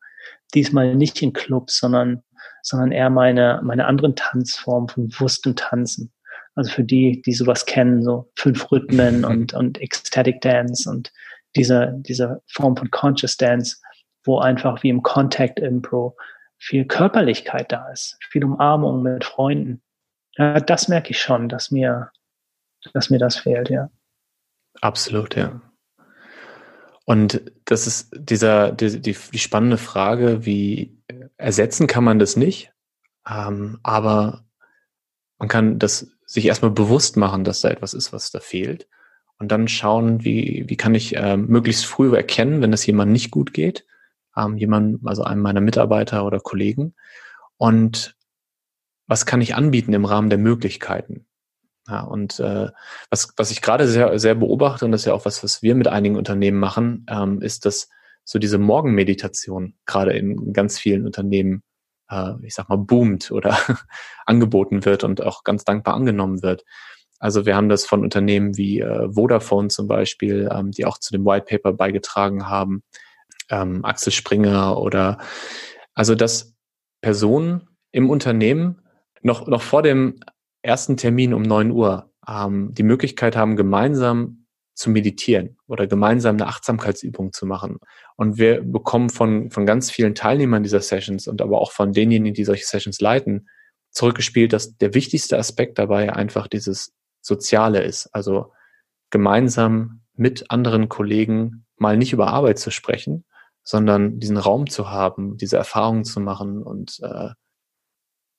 diesmal 0.54 0.96
nicht 0.96 1.22
in 1.22 1.34
Clubs, 1.34 1.78
sondern, 1.78 2.24
sondern 2.64 2.92
eher 2.92 3.10
meine, 3.10 3.62
meine 3.64 3.86
anderen 3.86 4.16
Tanzformen 4.16 4.90
von 4.90 5.10
bewusstem 5.10 5.56
Tanzen. 5.56 6.12
Also 6.56 6.72
für 6.72 6.84
die, 6.84 7.22
die 7.22 7.34
sowas 7.34 7.66
kennen, 7.66 8.04
so 8.04 8.32
fünf 8.36 8.72
Rhythmen 8.72 9.24
und, 9.24 9.54
und 9.54 9.80
Ecstatic 9.80 10.42
Dance 10.42 10.90
und 10.90 11.12
diese, 11.56 11.94
diese 11.98 12.42
Form 12.48 12.76
von 12.76 12.92
Conscious 12.92 13.38
Dance, 13.38 13.78
wo 14.26 14.40
einfach 14.40 14.84
wie 14.84 14.90
im 14.90 15.04
Contact 15.04 15.60
Impro 15.60 16.16
viel 16.58 16.86
Körperlichkeit 16.86 17.72
da 17.72 17.90
ist, 17.90 18.18
viel 18.30 18.44
Umarmung 18.44 19.02
mit 19.02 19.24
Freunden. 19.24 19.82
Ja, 20.36 20.60
das 20.60 20.88
merke 20.88 21.12
ich 21.12 21.22
schon, 21.22 21.50
dass 21.50 21.72
mir, 21.72 22.12
dass 22.94 23.10
mir 23.10 23.20
das 23.20 23.38
fehlt, 23.38 23.70
ja. 23.70 23.90
Absolut, 24.82 25.36
ja. 25.36 25.62
Und 27.06 27.42
das 27.66 27.88
ist 27.88 28.12
dieser, 28.16 28.72
die, 28.72 29.02
die, 29.02 29.16
die 29.16 29.40
spannende 29.40 29.78
Frage, 29.78 30.46
wie 30.46 31.02
ersetzen 31.38 31.88
kann 31.88 32.04
man 32.04 32.20
das 32.20 32.36
nicht, 32.36 32.72
ähm, 33.28 33.80
aber 33.82 34.46
man 35.40 35.48
kann 35.48 35.80
das 35.80 36.12
sich 36.30 36.46
erstmal 36.46 36.70
bewusst 36.70 37.18
machen, 37.18 37.44
dass 37.44 37.62
da 37.62 37.70
etwas 37.70 37.96
ist, 37.96 38.14
was 38.14 38.30
da 38.30 38.40
fehlt. 38.40 38.88
Und 39.40 39.52
dann 39.52 39.68
schauen, 39.68 40.24
wie, 40.24 40.64
wie 40.68 40.78
kann 40.78 40.94
ich 40.94 41.16
äh, 41.16 41.38
möglichst 41.38 41.86
früh 41.86 42.16
erkennen, 42.16 42.62
wenn 42.62 42.72
es 42.72 42.86
jemandem 42.86 43.14
nicht 43.14 43.32
gut 43.32 43.52
geht, 43.52 43.86
ähm, 44.38 44.56
jemand, 44.56 45.00
also 45.06 45.24
einem 45.24 45.42
meiner 45.42 45.62
Mitarbeiter 45.62 46.26
oder 46.26 46.40
Kollegen. 46.40 46.94
Und 47.58 48.16
was 49.08 49.26
kann 49.26 49.42
ich 49.42 49.56
anbieten 49.56 49.94
im 49.94 50.06
Rahmen 50.06 50.30
der 50.30 50.38
Möglichkeiten? 50.38 51.26
Ja, 51.88 52.02
und 52.02 52.40
äh, 52.40 52.70
was, 53.10 53.34
was 53.36 53.50
ich 53.50 53.64
gerade 53.64 53.88
sehr, 53.88 54.20
sehr 54.20 54.36
beobachte, 54.36 54.86
und 54.86 54.92
das 54.92 55.02
ist 55.02 55.06
ja 55.06 55.14
auch 55.14 55.26
was, 55.26 55.44
was 55.44 55.64
wir 55.64 55.74
mit 55.74 55.88
einigen 55.88 56.16
Unternehmen 56.16 56.60
machen, 56.60 57.08
ähm, 57.10 57.42
ist, 57.42 57.66
dass 57.66 57.90
so 58.24 58.38
diese 58.38 58.60
Morgenmeditation 58.60 59.74
gerade 59.88 60.14
in 60.14 60.54
ganz 60.54 60.78
vielen 60.78 61.08
Unternehmen, 61.08 61.64
äh, 62.10 62.34
ich 62.44 62.54
sag 62.54 62.70
mal, 62.70 62.78
boomt 62.78 63.32
oder 63.32 63.58
angeboten 64.26 64.86
wird 64.86 65.04
und 65.04 65.24
auch 65.24 65.44
ganz 65.44 65.66
dankbar 65.66 65.96
angenommen 65.96 66.42
wird. 66.42 66.66
Also 67.20 67.46
wir 67.46 67.56
haben 67.56 67.70
das 67.70 67.86
von 67.86 68.02
Unternehmen 68.02 68.58
wie 68.58 68.80
äh, 68.80 69.10
Vodafone 69.12 69.68
zum 69.68 69.88
Beispiel, 69.88 70.50
ähm, 70.52 70.72
die 70.72 70.86
auch 70.86 70.98
zu 70.98 71.12
dem 71.12 71.26
White 71.26 71.46
Paper 71.50 71.74
beigetragen 71.74 72.48
haben, 72.48 72.84
ähm, 73.50 73.84
Axel 73.84 74.14
Springer 74.14 74.78
oder 74.78 75.18
also 75.94 76.16
dass 76.16 76.56
Personen 77.02 77.68
im 77.92 78.10
Unternehmen 78.10 78.82
noch, 79.22 79.48
noch 79.48 79.62
vor 79.62 79.82
dem 79.82 80.20
ersten 80.62 80.98
Termin 80.98 81.34
um 81.34 81.42
neun 81.42 81.72
Uhr 81.72 82.12
ähm, 82.28 82.74
die 82.74 82.84
Möglichkeit 82.84 83.36
haben, 83.36 83.56
gemeinsam 83.56 84.39
zu 84.80 84.90
meditieren 84.90 85.58
oder 85.68 85.88
gemeinsam 85.88 86.38
eine 86.38 86.48
Achtsamkeitsübung 86.48 87.34
zu 87.34 87.46
machen. 87.46 87.80
Und 88.16 88.38
wir 88.38 88.62
bekommen 88.64 89.10
von, 89.10 89.52
von 89.52 89.66
ganz 89.66 89.92
vielen 89.92 90.16
Teilnehmern 90.16 90.64
dieser 90.64 90.80
Sessions 90.80 91.28
und 91.28 91.42
aber 91.42 91.60
auch 91.60 91.74
von 91.74 91.92
denjenigen, 91.92 92.34
die 92.34 92.46
solche 92.46 92.66
Sessions 92.66 93.02
leiten, 93.02 93.50
zurückgespielt, 93.92 94.54
dass 94.54 94.78
der 94.78 94.94
wichtigste 94.94 95.38
Aspekt 95.38 95.80
dabei 95.80 96.14
einfach 96.14 96.48
dieses 96.48 96.94
Soziale 97.20 97.84
ist. 97.84 98.08
Also 98.14 98.54
gemeinsam 99.10 100.00
mit 100.14 100.50
anderen 100.50 100.88
Kollegen 100.88 101.66
mal 101.76 101.98
nicht 101.98 102.14
über 102.14 102.28
Arbeit 102.28 102.58
zu 102.58 102.72
sprechen, 102.72 103.26
sondern 103.64 104.22
diesen 104.22 104.38
Raum 104.38 104.70
zu 104.70 104.90
haben, 104.90 105.36
diese 105.36 105.58
Erfahrungen 105.58 106.06
zu 106.06 106.22
machen 106.22 106.64
und 106.64 107.02
äh, 107.02 107.32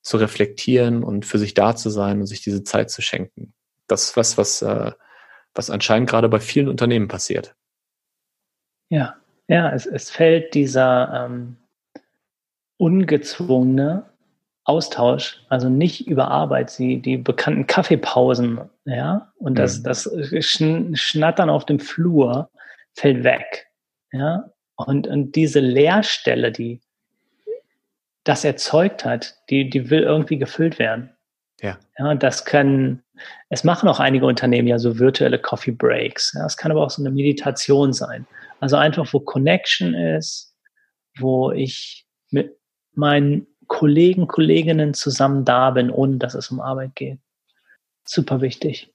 zu 0.01 0.16
reflektieren 0.16 1.05
und 1.05 1.26
für 1.26 1.38
sich 1.38 1.53
da 1.53 1.76
zu 1.76 1.91
sein 1.91 2.20
und 2.20 2.26
sich 2.26 2.41
diese 2.41 2.64
Zeit 2.64 2.91
zu 2.91 3.03
schenken. 3.03 3.53
Das 3.88 4.05
ist 4.05 4.16
was, 4.16 4.38
was, 4.38 4.62
äh, 4.62 4.93
was 5.55 5.71
anscheinend 5.71 6.09
gerade 6.09 6.29
bei 6.29 6.41
vielen 6.41 6.69
Unternehmen 6.69 7.09
passiert. 7.09 7.55
Ja, 8.89 9.17
ja, 9.49 9.73
es, 9.73 9.87
es 9.87 10.11
fällt 10.11 10.55
dieser 10.55 11.27
ähm, 11.27 11.57
ungezwungene 12.77 14.11
Austausch, 14.65 15.45
also 15.49 15.69
nicht 15.69 16.07
über 16.07 16.29
Arbeit, 16.29 16.71
sie, 16.71 17.01
die 17.01 17.17
bekannten 17.17 17.67
Kaffeepausen, 17.67 18.61
ja, 18.85 19.33
und 19.37 19.59
das, 19.59 19.81
mhm. 19.81 19.85
das 19.85 20.11
Schnattern 20.95 21.51
auf 21.51 21.67
dem 21.67 21.81
Flur 21.81 22.51
fällt 22.93 23.25
weg, 23.25 23.69
ja, 24.13 24.51
und, 24.77 25.07
und 25.07 25.35
diese 25.35 25.61
Leerstelle, 25.61 26.53
die, 26.53 26.81
das 28.25 28.45
erzeugt 28.45 29.05
hat, 29.05 29.35
die, 29.51 29.69
die 29.69 29.91
will 29.91 30.03
irgendwie 30.03 30.39
gefüllt 30.39 30.79
werden. 30.79 31.11
Ja. 31.61 31.79
Ja, 31.99 32.15
das 32.15 32.45
können, 32.45 33.03
es 33.49 33.65
machen 33.65 33.89
auch 33.89 34.01
einige 34.01 34.27
Unternehmen 34.27 34.69
ja 34.69 34.79
so 34.79 34.99
virtuelle 34.99 35.39
Coffee 35.39 35.73
Breaks. 35.73 36.33
Ja, 36.35 36.47
es 36.47 36.57
kann 36.57 36.71
aber 36.71 36.83
auch 36.83 36.91
so 36.91 37.03
eine 37.03 37.11
Meditation 37.11 37.93
sein. 37.93 38.27
Also 38.61 38.77
einfach, 38.77 39.13
wo 39.13 39.21
Connection 39.21 39.95
ist, 39.95 40.55
wo 41.19 41.51
ich 41.51 42.07
mit 42.31 42.57
meinen 42.95 43.47
Kollegen, 43.67 44.27
Kolleginnen 44.27 44.95
zusammen 44.95 45.45
da 45.45 45.71
bin, 45.71 45.91
ohne 45.91 46.17
dass 46.17 46.35
es 46.35 46.51
um 46.51 46.61
Arbeit 46.61 46.95
geht. 46.97 47.19
Super 48.07 48.41
wichtig. 48.41 48.93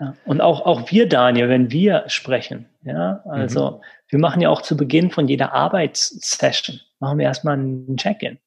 Ja, 0.00 0.16
und 0.24 0.40
auch, 0.40 0.66
auch 0.66 0.90
wir, 0.90 1.08
Daniel, 1.08 1.48
wenn 1.48 1.70
wir 1.70 2.04
sprechen, 2.08 2.68
ja, 2.82 3.22
also 3.26 3.70
mhm. 3.70 3.84
wir 4.08 4.18
machen 4.18 4.40
ja 4.40 4.50
auch 4.50 4.62
zu 4.62 4.76
Beginn 4.76 5.12
von 5.12 5.28
jeder 5.28 5.52
Arbeitssession, 5.52 6.80
machen 6.98 7.18
wir 7.18 7.26
erstmal 7.26 7.56
ein 7.56 7.96
Check-in, 7.96 8.38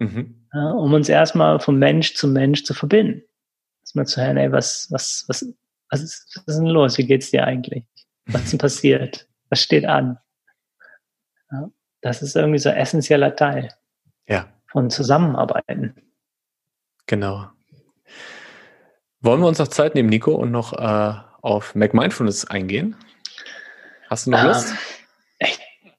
mhm. 0.00 0.48
ja, 0.52 0.70
um 0.72 0.92
uns 0.92 1.08
erstmal 1.08 1.60
von 1.60 1.78
Mensch 1.78 2.14
zu 2.14 2.26
Mensch 2.26 2.64
zu 2.64 2.74
verbinden. 2.74 3.22
Erstmal 3.82 4.06
zu 4.06 4.20
hören, 4.20 4.36
ey, 4.36 4.50
was, 4.50 4.88
was, 4.90 5.24
was, 5.28 5.46
was 5.90 6.02
ist, 6.02 6.42
was 6.46 6.54
ist 6.54 6.58
denn 6.58 6.66
los? 6.66 6.98
Wie 6.98 7.06
geht's 7.06 7.30
dir 7.30 7.46
eigentlich? 7.46 7.84
Was 8.26 8.44
ist 8.44 8.52
denn 8.52 8.58
passiert? 8.58 9.28
Was 9.48 9.62
steht 9.62 9.84
an? 9.84 10.18
Ja, 11.50 11.70
das 12.02 12.22
ist 12.22 12.36
irgendwie 12.36 12.58
so 12.58 12.68
ein 12.68 12.76
essentieller 12.76 13.34
Teil 13.34 13.68
ja. 14.28 14.48
von 14.66 14.90
Zusammenarbeiten. 14.90 15.94
Genau. 17.06 17.48
Wollen 19.20 19.40
wir 19.40 19.48
uns 19.48 19.58
noch 19.58 19.68
Zeit 19.68 19.94
nehmen, 19.94 20.08
Nico, 20.08 20.32
und 20.34 20.50
noch 20.50 20.72
äh, 20.72 21.14
auf 21.42 21.74
Mac 21.74 21.92
Mindfulness 21.92 22.46
eingehen? 22.46 22.96
Hast 24.08 24.26
du 24.26 24.30
noch 24.30 24.42
Lust? 24.42 24.70
Ähm, 24.70 24.76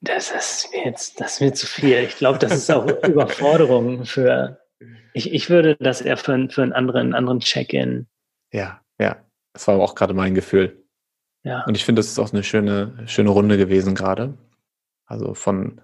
Das 0.02 0.32
ist 0.32 0.68
mir 0.72 0.84
jetzt, 0.84 1.20
das 1.20 1.34
ist 1.34 1.40
mir 1.40 1.52
zu 1.54 1.66
viel. 1.66 1.98
Ich 1.98 2.16
glaube, 2.16 2.38
das 2.38 2.52
ist 2.52 2.70
auch 2.70 2.86
Überforderung 3.08 4.04
für. 4.04 4.60
Ich, 5.14 5.32
ich 5.32 5.48
würde 5.48 5.76
das 5.76 6.00
eher 6.00 6.16
für, 6.16 6.48
für 6.50 6.62
einen 6.62 6.72
anderen, 6.72 7.14
anderen 7.14 7.38
Check-in. 7.38 8.08
Ja, 8.52 8.80
ja. 8.98 9.16
Das 9.52 9.68
war 9.68 9.78
auch 9.78 9.94
gerade 9.94 10.12
mein 10.12 10.34
Gefühl. 10.34 10.84
Ja. 11.44 11.64
Und 11.66 11.76
ich 11.76 11.84
finde, 11.84 12.00
das 12.00 12.08
ist 12.08 12.18
auch 12.18 12.32
eine 12.32 12.42
schöne, 12.42 13.04
schöne 13.06 13.30
Runde 13.30 13.56
gewesen 13.56 13.94
gerade. 13.94 14.36
Also 15.06 15.34
von 15.34 15.80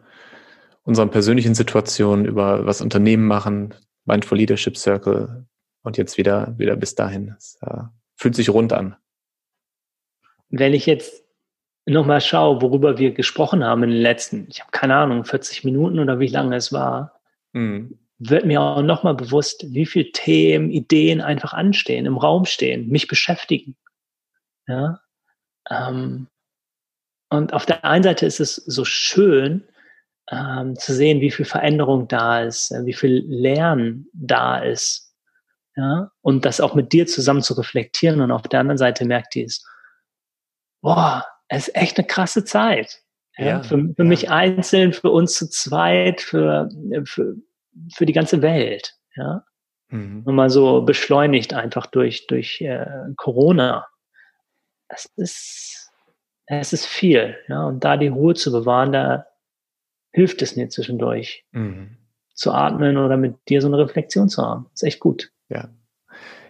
unseren 0.83 1.11
persönlichen 1.11 1.55
Situationen 1.55 2.25
über 2.25 2.66
was 2.66 2.81
Unternehmen 2.81 3.27
machen, 3.27 3.75
Mindful 4.05 4.39
Leadership 4.39 4.77
Circle 4.77 5.47
und 5.83 5.97
jetzt 5.97 6.16
wieder, 6.16 6.59
wieder 6.59 6.77
bis 6.77 6.95
dahin. 6.95 7.35
Es 7.37 7.59
uh, 7.62 7.83
fühlt 8.16 8.35
sich 8.35 8.51
rund 8.51 8.73
an. 8.73 8.97
Wenn 10.49 10.75
ich 10.75 10.87
jetzt 10.87 11.28
nochmal 11.89 12.20
schaue, 12.20 12.61
worüber 12.62 12.99
wir 12.99 13.12
gesprochen 13.12 13.64
haben 13.64 13.82
in 13.82 13.91
den 13.91 14.01
letzten, 14.01 14.47
ich 14.51 14.61
habe 14.61 14.70
keine 14.70 14.97
Ahnung, 14.97 15.24
40 15.24 15.64
Minuten 15.64 15.99
oder 15.99 16.18
wie 16.18 16.28
lange 16.28 16.57
es 16.57 16.72
war, 16.72 17.20
mhm. 17.53 17.99
wird 18.18 18.45
mir 18.45 18.61
auch 18.61 18.82
nochmal 18.82 19.14
bewusst, 19.14 19.64
wie 19.68 19.86
viele 19.86 20.12
Themen, 20.12 20.70
Ideen 20.70 21.20
einfach 21.20 21.53
anstehen, 21.53 22.07
im 22.07 22.16
Raum 22.16 22.45
stehen, 22.45 22.89
mich 22.89 23.09
beschäftigen. 23.09 23.76
Ja. 24.66 25.01
Ähm, 25.70 26.28
und 27.30 27.53
auf 27.53 27.66
der 27.66 27.84
einen 27.84 28.05
Seite 28.05 28.26
ist 28.26 28.41
es 28.41 28.57
so 28.57 28.84
schön, 28.84 29.64
ähm, 30.30 30.76
zu 30.76 30.95
sehen, 30.95 31.20
wie 31.20 31.30
viel 31.30 31.45
Veränderung 31.45 32.09
da 32.09 32.43
ist, 32.43 32.70
äh, 32.70 32.84
wie 32.84 32.93
viel 32.93 33.24
Lernen 33.26 34.09
da 34.12 34.59
ist. 34.59 35.14
Ja, 35.76 36.11
und 36.22 36.45
das 36.45 36.61
auch 36.61 36.74
mit 36.74 36.93
dir 36.93 37.07
zusammen 37.07 37.43
zu 37.43 37.55
reflektieren. 37.55 38.20
Und 38.20 38.32
auf 38.32 38.43
der 38.43 38.61
anderen 38.61 38.78
Seite 38.78 39.05
merkt 39.05 39.36
ihr 39.36 39.47
es, 39.47 39.64
boah, 40.80 41.24
es 41.49 41.68
ist 41.68 41.76
echt 41.76 41.99
eine 41.99 42.07
krasse 42.07 42.44
Zeit. 42.44 43.03
Ja, 43.36 43.46
ja 43.46 43.62
für, 43.62 43.78
für 43.78 43.94
ja. 43.99 44.05
mich 44.05 44.30
einzeln, 44.30 44.92
für 44.92 45.11
uns 45.11 45.34
zu 45.34 45.49
zweit, 45.49 46.20
für, 46.20 46.68
für, 47.05 47.36
für 47.94 48.07
die 48.07 48.12
ganze 48.12 48.42
Welt. 48.42 48.94
Ja. 49.14 49.44
Mhm. 49.88 50.22
Und 50.24 50.34
mal 50.34 50.51
so 50.51 50.82
beschleunigt 50.82 51.55
einfach 51.55 51.86
durch, 51.86 52.26
durch 52.26 52.61
äh, 52.61 52.86
Corona. 53.16 53.86
Es 54.88 55.07
ist, 55.16 55.90
es 56.46 56.72
ist 56.72 56.86
viel. 56.86 57.36
Ja. 57.49 57.66
Und 57.66 57.84
da 57.84 57.96
die 57.96 58.09
Ruhe 58.09 58.34
zu 58.34 58.53
bewahren, 58.53 58.92
da 58.92 59.26
hilft 60.12 60.42
es 60.42 60.57
mir 60.57 60.68
zwischendurch. 60.68 61.44
Mhm. 61.53 61.96
Zu 62.34 62.53
atmen 62.53 62.96
oder 62.96 63.16
mit 63.16 63.36
dir 63.49 63.61
so 63.61 63.68
eine 63.68 63.78
Reflexion 63.78 64.28
zu 64.28 64.42
haben. 64.42 64.70
ist 64.72 64.84
echt 64.84 65.01
gut. 65.01 65.32
Ja. 65.49 65.68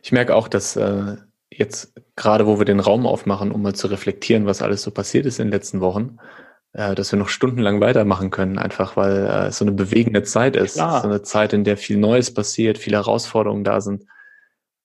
Ich 0.03 0.12
merke 0.12 0.34
auch, 0.34 0.49
dass 0.49 0.76
äh, 0.76 1.16
jetzt 1.51 1.92
gerade, 2.16 2.46
wo 2.46 2.59
wir 2.59 2.64
den 2.64 2.80
Raum 2.80 3.07
aufmachen, 3.07 3.53
um 3.53 3.62
mal 3.62 3.74
zu 3.74 3.86
reflektieren, 3.86 4.46
was 4.46 4.62
alles 4.62 4.82
so 4.82 4.90
passiert 4.90 5.26
ist 5.26 5.38
in 5.38 5.46
den 5.46 5.53
letzten 5.53 5.80
Wochen, 5.80 6.18
äh, 6.72 6.94
dass 6.94 7.12
wir 7.12 7.18
noch 7.18 7.28
stundenlang 7.28 7.80
weitermachen 7.80 8.30
können, 8.30 8.59
einfach 8.59 8.96
weil 8.96 9.26
äh, 9.26 9.46
es 9.46 9.59
so 9.59 9.64
eine 9.64 9.72
bewegende 9.72 10.22
Zeit 10.22 10.57
ist. 10.57 10.74
Klar. 10.74 11.03
So 11.03 11.09
eine 11.09 11.22
Zeit, 11.22 11.53
in 11.53 11.64
der 11.64 11.76
viel 11.76 11.96
Neues 11.96 12.32
passiert, 12.32 12.78
viele 12.78 12.99
Herausforderungen 12.99 13.64
da 13.64 13.80
sind. 13.80 14.05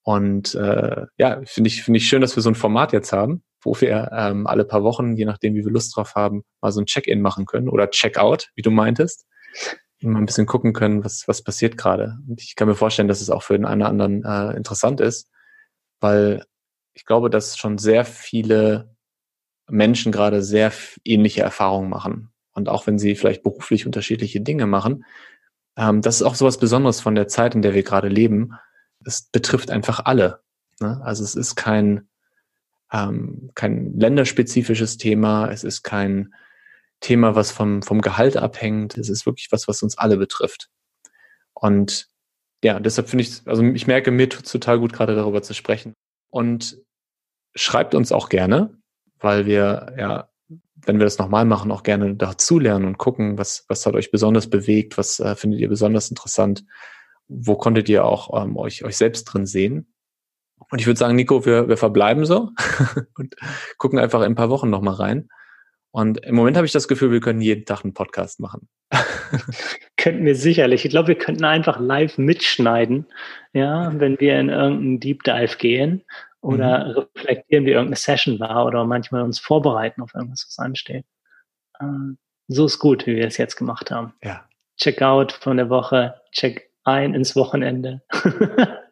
Und 0.04 0.54
äh, 0.56 1.06
ja, 1.18 1.42
finde 1.46 1.70
ich, 1.70 1.84
finde 1.84 1.98
ich 1.98 2.08
schön, 2.08 2.22
dass 2.22 2.36
wir 2.36 2.44
so 2.44 2.50
ein 2.50 2.56
Format 2.56 2.92
jetzt 2.92 3.14
haben, 3.14 3.44
wo 3.62 3.80
wir 3.80 4.12
ähm, 4.14 4.48
alle 4.48 4.66
paar 4.66 4.84
Wochen, 4.84 5.16
je 5.16 5.26
nachdem, 5.26 5.56
wie 5.56 5.64
wir 5.64 5.72
Lust 5.72 5.96
drauf 5.96 6.16
haben, 6.16 6.44
mal 6.62 6.72
so 6.72 6.82
ein 6.82 6.86
Check-in 6.86 7.22
machen 7.22 7.46
können 7.46 7.70
oder 7.70 7.90
Check-out, 7.90 8.50
wie 8.56 8.62
du 8.62 8.72
meintest. 8.72 9.26
Mal 10.02 10.20
ein 10.20 10.26
bisschen 10.26 10.46
gucken 10.46 10.74
können, 10.74 11.06
was, 11.06 11.24
was 11.28 11.42
passiert 11.42 11.78
gerade. 11.78 12.18
Und 12.28 12.42
ich 12.42 12.58
kann 12.58 12.68
mir 12.68 12.76
vorstellen, 12.76 13.08
dass 13.08 13.22
es 13.22 13.30
auch 13.30 13.44
für 13.44 13.54
den 13.54 13.64
einen 13.64 13.82
oder 13.82 13.90
anderen 13.90 14.26
äh, 14.26 14.58
interessant 14.58 15.00
ist, 15.00 15.30
weil 16.02 16.44
ich 16.94 17.06
glaube, 17.06 17.30
dass 17.30 17.58
schon 17.58 17.78
sehr 17.78 18.06
viele 18.06 18.96
Menschen 19.70 20.12
gerade 20.12 20.44
sehr 20.44 20.72
ähnliche 21.04 21.42
Erfahrungen 21.42 21.90
machen. 21.90 22.32
Und 22.54 22.70
auch 22.70 22.86
wenn 22.86 23.00
sie 23.00 23.16
vielleicht 23.16 23.44
beruflich 23.44 23.86
unterschiedliche 23.86 24.42
Dinge 24.42 24.68
machen, 24.68 25.06
ähm, 25.76 26.02
das 26.02 26.16
ist 26.18 26.22
auch 26.24 26.36
so 26.36 26.46
was 26.46 26.60
Besonderes 26.60 27.02
von 27.02 27.16
der 27.16 27.28
Zeit, 27.28 27.56
in 27.56 27.62
der 27.62 27.74
wir 27.74 27.84
gerade 27.84 28.10
leben. 28.10 28.54
Es 29.06 29.24
betrifft 29.24 29.72
einfach 29.72 30.02
alle. 30.06 30.42
Ne? 30.80 31.02
Also 31.04 31.24
es 31.24 31.36
ist 31.36 31.56
kein, 31.56 32.08
ähm, 32.92 33.52
kein 33.56 33.98
länderspezifisches 33.98 34.98
Thema, 34.98 35.50
es 35.50 35.64
ist 35.64 35.84
kein 35.84 36.34
Thema, 37.00 37.36
was 37.36 37.52
vom, 37.52 37.82
vom 37.82 38.02
Gehalt 38.02 38.38
abhängt. 38.38 38.98
Es 38.98 39.10
ist 39.10 39.26
wirklich 39.26 39.52
was, 39.52 39.68
was 39.68 39.82
uns 39.82 39.98
alle 39.98 40.18
betrifft. 40.18 40.70
Und 41.54 42.08
ja, 42.64 42.80
deshalb 42.80 43.10
finde 43.10 43.24
ich, 43.24 43.42
also 43.46 43.64
ich 43.64 43.88
merke, 43.88 44.12
mir 44.12 44.30
tut 44.30 44.50
total 44.50 44.80
gut, 44.80 44.94
gerade 44.94 45.16
darüber 45.16 45.42
zu 45.42 45.54
sprechen. 45.54 45.94
Und 46.34 46.80
schreibt 47.54 47.94
uns 47.94 48.12
auch 48.12 48.28
gerne, 48.28 48.76
weil 49.20 49.46
wir 49.46 49.94
ja, 50.00 50.30
wenn 50.78 50.98
wir 50.98 51.06
das 51.06 51.20
nochmal 51.20 51.46
machen, 51.46 51.72
auch 51.72 51.84
gerne 51.84 52.16
dazulernen 52.16 52.88
und 52.88 52.98
gucken, 52.98 53.38
was, 53.38 53.66
was 53.68 53.86
hat 53.86 53.94
euch 53.94 54.10
besonders 54.10 54.50
bewegt, 54.50 54.98
was 54.98 55.20
äh, 55.20 55.36
findet 55.36 55.60
ihr 55.60 55.70
besonders 55.70 56.10
interessant, 56.10 56.66
wo 57.28 57.56
konntet 57.56 57.88
ihr 57.88 58.04
auch 58.04 58.44
ähm, 58.44 58.58
euch, 58.58 58.84
euch 58.84 58.98
selbst 58.98 59.26
drin 59.26 59.46
sehen. 59.46 59.94
Und 60.72 60.82
ich 60.82 60.88
würde 60.88 60.98
sagen, 60.98 61.16
Nico, 61.16 61.46
wir, 61.46 61.70
wir 61.70 61.78
verbleiben 61.78 62.26
so 62.26 62.50
und 63.16 63.36
gucken 63.78 64.00
einfach 64.00 64.22
in 64.22 64.32
ein 64.32 64.36
paar 64.36 64.50
Wochen 64.50 64.72
nochmal 64.72 64.96
rein. 64.96 65.30
Und 65.94 66.26
im 66.26 66.34
Moment 66.34 66.58
habe 66.58 66.66
ich 66.66 66.72
das 66.72 66.88
Gefühl, 66.88 67.12
wir 67.12 67.20
können 67.20 67.40
jeden 67.40 67.66
Tag 67.66 67.84
einen 67.84 67.94
Podcast 67.94 68.40
machen. 68.40 68.68
könnten 69.98 70.26
wir 70.26 70.36
sicherlich. 70.36 70.86
Ich 70.86 70.90
glaube, 70.90 71.10
wir 71.10 71.18
könnten 71.18 71.46
einfach 71.46 71.80
live 71.80 72.18
mitschneiden, 72.18 73.06
ja, 73.54 73.92
wenn 74.00 74.20
wir 74.20 74.40
in 74.40 74.50
irgendeinen 74.50 75.00
Deep 75.00 75.24
Dive 75.24 75.56
gehen 75.58 76.04
oder 76.42 76.86
mhm. 76.86 76.92
reflektieren, 77.16 77.66
wie 77.68 77.72
irgendeine 77.72 77.96
Session 77.96 78.40
war 78.40 78.66
oder 78.66 78.86
manchmal 78.86 79.22
uns 79.22 79.40
vorbereiten 79.40 80.02
auf 80.02 80.16
irgendwas, 80.16 80.48
was 80.50 80.58
ansteht. 80.58 81.06
Ähm, 81.80 82.18
so 82.48 82.66
ist 82.66 82.80
gut, 82.80 83.06
wie 83.06 83.16
wir 83.16 83.28
es 83.28 83.38
jetzt 83.38 83.56
gemacht 83.56 83.92
haben. 83.92 84.14
Ja. 84.24 84.50
Check 84.78 85.04
out 85.04 85.32
von 85.32 85.58
der 85.58 85.70
Woche, 85.70 86.16
check 86.32 86.72
ein 86.86 87.14
ins 87.14 87.36
Wochenende. 87.36 88.02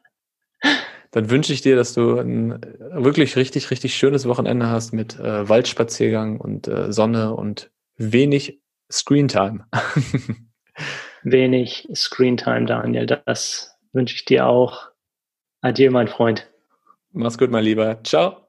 Dann 1.11 1.29
wünsche 1.29 1.51
ich 1.51 1.61
dir, 1.61 1.75
dass 1.75 1.93
du 1.93 2.17
ein 2.17 2.59
wirklich 2.79 3.35
richtig, 3.35 3.69
richtig 3.69 3.95
schönes 3.95 4.27
Wochenende 4.27 4.67
hast 4.67 4.93
mit 4.93 5.19
äh, 5.19 5.47
Waldspaziergang 5.47 6.39
und 6.39 6.67
äh, 6.67 6.91
Sonne 6.91 7.35
und 7.35 7.69
wenig 7.97 8.61
Screentime. 8.89 9.65
wenig 11.23 11.87
Screentime, 11.93 12.65
Daniel. 12.65 13.05
Das 13.05 13.75
wünsche 13.91 14.15
ich 14.15 14.25
dir 14.25 14.47
auch. 14.47 14.89
Adieu, 15.61 15.91
mein 15.91 16.07
Freund. 16.07 16.49
Mach's 17.11 17.37
gut, 17.37 17.51
mein 17.51 17.65
Lieber. 17.65 18.01
Ciao. 18.03 18.40